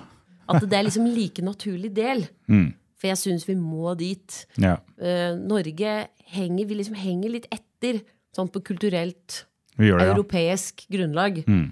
At 0.47 0.65
det 0.65 0.77
er 0.77 0.87
liksom 0.87 1.07
like 1.11 1.43
naturlig 1.45 1.91
del. 1.95 2.25
Mm, 2.47 2.69
For 2.97 3.11
jeg 3.11 3.21
syns 3.21 3.47
vi 3.47 3.55
må 3.59 3.93
dit. 3.99 4.43
ja. 4.57 4.77
Uh, 4.97 5.37
Norge 5.37 5.95
henger, 6.27 6.65
vi 6.65 6.79
liksom 6.79 6.97
henger 6.97 7.35
litt 7.35 7.47
etter 7.53 8.01
sånn 8.35 8.49
på 8.51 8.61
kulturelt, 8.65 9.43
det, 9.77 9.91
europeisk 9.93 10.85
ja. 10.87 10.97
grunnlag. 10.97 11.43
Mm. 11.47 11.67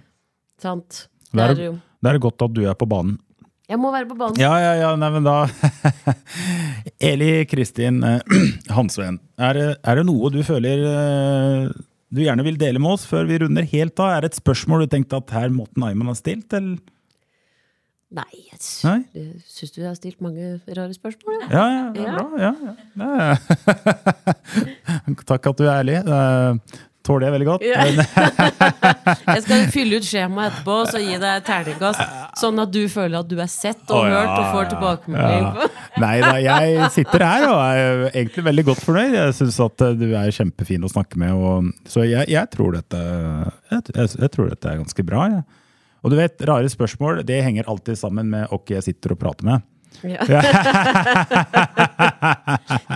Sant? 0.61 1.07
Det 1.35 1.43
er, 1.43 1.61
Det 1.75 2.11
er 2.11 2.21
godt 2.21 2.45
at 2.45 2.53
du 2.55 2.63
er 2.69 2.77
på 2.77 2.87
banen. 2.89 3.17
Jeg 3.65 3.81
må 3.81 3.89
være 3.89 4.05
på 4.05 4.15
banen. 4.17 4.37
Ja, 4.37 4.53
ja, 4.61 4.73
ja, 4.77 4.91
nei, 4.99 5.09
men 5.15 5.25
da 5.25 5.47
Eli 7.09 7.47
Kristin 7.49 8.03
eh, 8.05 8.21
Hansven, 8.75 9.17
er, 9.41 9.59
er 9.73 9.99
det 9.99 10.05
noe 10.05 10.29
du 10.33 10.43
føler 10.45 10.83
eh, 10.85 11.71
du 12.13 12.21
gjerne 12.21 12.45
vil 12.45 12.59
dele 12.61 12.79
med 12.81 12.93
oss 12.93 13.07
før 13.09 13.25
vi 13.29 13.39
runder 13.41 13.65
helt 13.71 13.97
av? 13.99 14.11
Er 14.13 14.23
det 14.23 14.33
et 14.33 14.37
spørsmål 14.37 14.85
du 14.85 14.91
tenkte 14.93 15.17
at 15.17 15.33
her 15.33 15.49
Morten 15.53 15.83
Ayman 15.87 16.11
har 16.13 16.19
stilt, 16.19 16.53
eller? 16.53 16.77
Nei, 18.15 18.31
jeg 18.47 18.59
jeg 19.15 19.27
syns 19.51 19.73
du 19.75 19.81
har 19.83 19.95
stilt 19.97 20.21
mange 20.23 20.55
rare 20.69 20.93
spørsmål. 20.95 21.45
Ja. 21.51 21.65
Ja, 21.65 21.65
ja, 21.75 21.85
Ja. 21.99 22.15
bra. 22.15 22.25
Ja, 22.39 23.13
ja. 23.19 23.35
Takk 25.29 25.49
at 25.51 25.57
du 25.59 25.65
er 25.67 25.81
ærlig. 25.81 25.97
Tåler 27.05 27.27
jeg 27.27 27.33
veldig 27.35 27.47
godt. 27.47 27.65
Ja. 27.65 27.83
Jeg 29.35 29.41
skal 29.45 29.67
fylle 29.73 29.99
ut 29.99 30.07
skjemaet 30.07 30.53
etterpå 30.55 30.77
og 30.81 30.87
så 30.89 31.01
gi 31.03 31.17
deg 31.21 31.43
terningkast, 31.45 32.01
sånn 32.41 32.61
at 32.63 32.71
du 32.73 32.81
føler 32.89 33.19
at 33.19 33.29
du 33.29 33.35
er 33.41 33.51
sett 33.51 33.91
og 33.93 34.07
ja, 34.07 34.15
hørt 34.15 34.31
og 34.31 34.47
får 34.55 34.63
ja, 34.63 34.69
tilbakemelding. 34.71 35.45
Ja. 35.45 35.67
Nei 36.05 36.15
da, 36.23 36.31
jeg 36.41 36.89
sitter 36.95 37.25
her 37.27 37.45
og 37.51 37.59
er 37.61 38.07
egentlig 38.09 38.45
veldig 38.47 38.65
godt 38.71 38.81
fornøyd. 38.87 39.13
Jeg 39.19 39.35
syns 39.37 39.59
at 39.67 39.85
eh, 39.85 39.93
du 39.99 40.07
er 40.17 40.33
kjempefin 40.39 40.87
å 40.87 40.91
snakke 40.91 41.21
med. 41.21 41.35
Og, 41.37 41.69
så 41.91 42.07
jeg, 42.07 42.25
jeg, 42.33 42.51
tror 42.55 42.79
dette, 42.79 43.03
jeg, 43.69 43.85
jeg, 43.91 44.11
jeg 44.25 44.33
tror 44.33 44.49
dette 44.55 44.73
er 44.73 44.81
ganske 44.81 45.07
bra. 45.11 45.29
Jeg. 45.35 45.45
Og 46.05 46.13
du 46.13 46.19
vet, 46.19 46.37
rare 46.45 46.69
spørsmål 46.69 47.23
det 47.25 47.41
henger 47.41 47.65
alltid 47.71 47.97
sammen 47.97 48.29
med 48.29 48.45
hvem 48.51 48.75
jeg 48.77 48.85
sitter 48.85 49.15
og 49.15 49.21
prater 49.23 49.47
med. 49.49 49.65
Ja. 50.05 50.21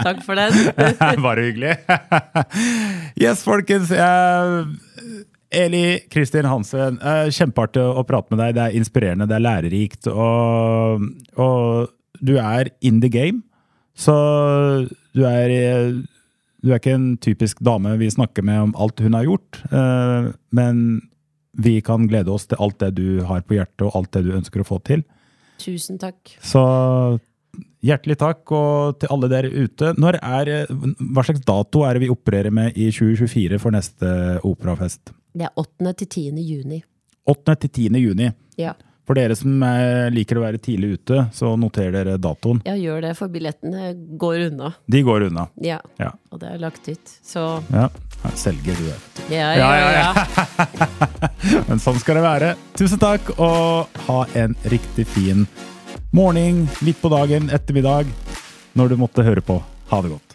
Takk 0.05 0.21
for 0.25 0.37
den. 0.37 0.53
Bare 1.25 1.45
hyggelig. 1.47 1.73
yes, 3.23 3.41
folkens. 3.45 3.89
Jeg, 3.95 4.65
Eli 5.49 5.83
Kristin 6.13 6.45
Hansen, 6.45 6.99
eh, 7.01 7.31
kjempeartig 7.33 7.81
å 7.81 8.03
prate 8.05 8.29
med 8.35 8.43
deg. 8.43 8.57
Det 8.57 8.65
er 8.67 8.77
inspirerende, 8.77 9.27
det 9.29 9.39
er 9.39 9.45
lærerikt. 9.47 10.09
Og, 10.11 11.07
og 11.41 11.89
du 12.21 12.35
er 12.37 12.69
in 12.85 13.01
the 13.01 13.09
game. 13.09 13.41
Så 13.97 14.13
du 15.17 15.23
er, 15.25 15.49
eh, 15.55 15.93
du 16.61 16.71
er 16.71 16.77
ikke 16.81 16.97
en 16.99 17.13
typisk 17.23 17.63
dame 17.65 17.95
vi 17.99 18.11
snakker 18.13 18.45
med 18.45 18.67
om 18.67 18.75
alt 18.77 19.01
hun 19.01 19.17
har 19.17 19.25
gjort. 19.27 19.63
eh, 19.71 20.29
Men 20.53 21.01
vi 21.57 21.79
kan 21.81 22.07
glede 22.07 22.31
oss 22.33 22.45
til 22.49 22.59
alt 22.61 22.79
det 22.83 22.93
du 22.99 23.21
har 23.25 23.41
på 23.41 23.57
hjertet, 23.57 23.85
og 23.87 23.95
alt 23.95 24.11
det 24.15 24.25
du 24.27 24.35
ønsker 24.37 24.61
å 24.61 24.67
få 24.67 24.79
til. 24.85 25.03
Tusen 25.59 25.97
takk. 25.99 26.35
Så 26.45 26.61
hjertelig 27.83 28.19
takk, 28.21 28.43
og 28.55 28.99
til 29.01 29.11
alle 29.13 29.29
dere 29.31 29.49
ute. 29.51 29.93
Når 29.99 30.19
er, 30.21 30.51
hva 30.69 31.23
slags 31.25 31.43
dato 31.47 31.83
er 31.87 31.97
det 31.97 32.05
vi 32.05 32.11
opererer 32.13 32.53
med 32.53 32.77
i 32.77 32.89
2024 32.93 33.59
for 33.61 33.75
neste 33.75 34.11
operafest? 34.47 35.13
Det 35.35 35.47
er 35.47 35.55
8. 35.59 35.95
til 36.03 36.07
10. 36.07 36.43
juni. 36.43 36.83
8. 37.29 37.55
til 37.65 37.73
10. 37.89 37.99
juni. 38.03 38.29
Ja. 38.59 38.75
For 39.09 39.17
dere 39.17 39.33
som 39.33 39.63
eh, 39.65 40.07
liker 40.13 40.37
å 40.37 40.43
være 40.43 40.59
tidlig 40.61 40.99
ute, 40.99 41.23
så 41.33 41.55
noter 41.57 41.89
dere 41.95 42.19
datoen. 42.21 42.59
ja, 42.67 42.75
gjør 42.77 43.01
det, 43.07 43.15
for 43.17 43.31
billettene 43.33 43.95
går 44.21 44.51
unna. 44.51 44.69
De 44.85 45.01
går 45.05 45.25
unna. 45.31 45.47
Ja. 45.65 45.79
Ja. 45.97 46.11
Og 46.29 46.43
det 46.43 46.51
er 46.53 46.61
lagt 46.61 46.85
ut. 46.85 47.15
Så 47.25 47.45
ja. 47.73 47.87
Selger 48.35 48.75
du 48.75 48.85
det. 48.89 48.97
ja, 49.29 49.53
Ja, 49.55 49.69
ja, 49.75 49.91
ja, 49.91 50.13
ja. 50.13 50.69
Men 51.69 51.79
sånn 51.79 51.99
skal 52.01 52.19
det 52.19 52.25
være. 52.25 52.53
Tusen 52.77 52.99
takk, 53.01 53.31
og 53.39 54.01
ha 54.07 54.19
en 54.39 54.55
riktig 54.71 55.07
fin 55.07 55.45
morgen, 56.15 56.65
midt 56.81 56.99
på 57.01 57.11
dagen, 57.13 57.49
ettermiddag, 57.53 58.09
når 58.77 58.93
du 58.93 58.99
måtte 59.01 59.25
høre 59.25 59.43
på. 59.45 59.61
Ha 59.89 60.01
det 60.05 60.11
godt. 60.13 60.28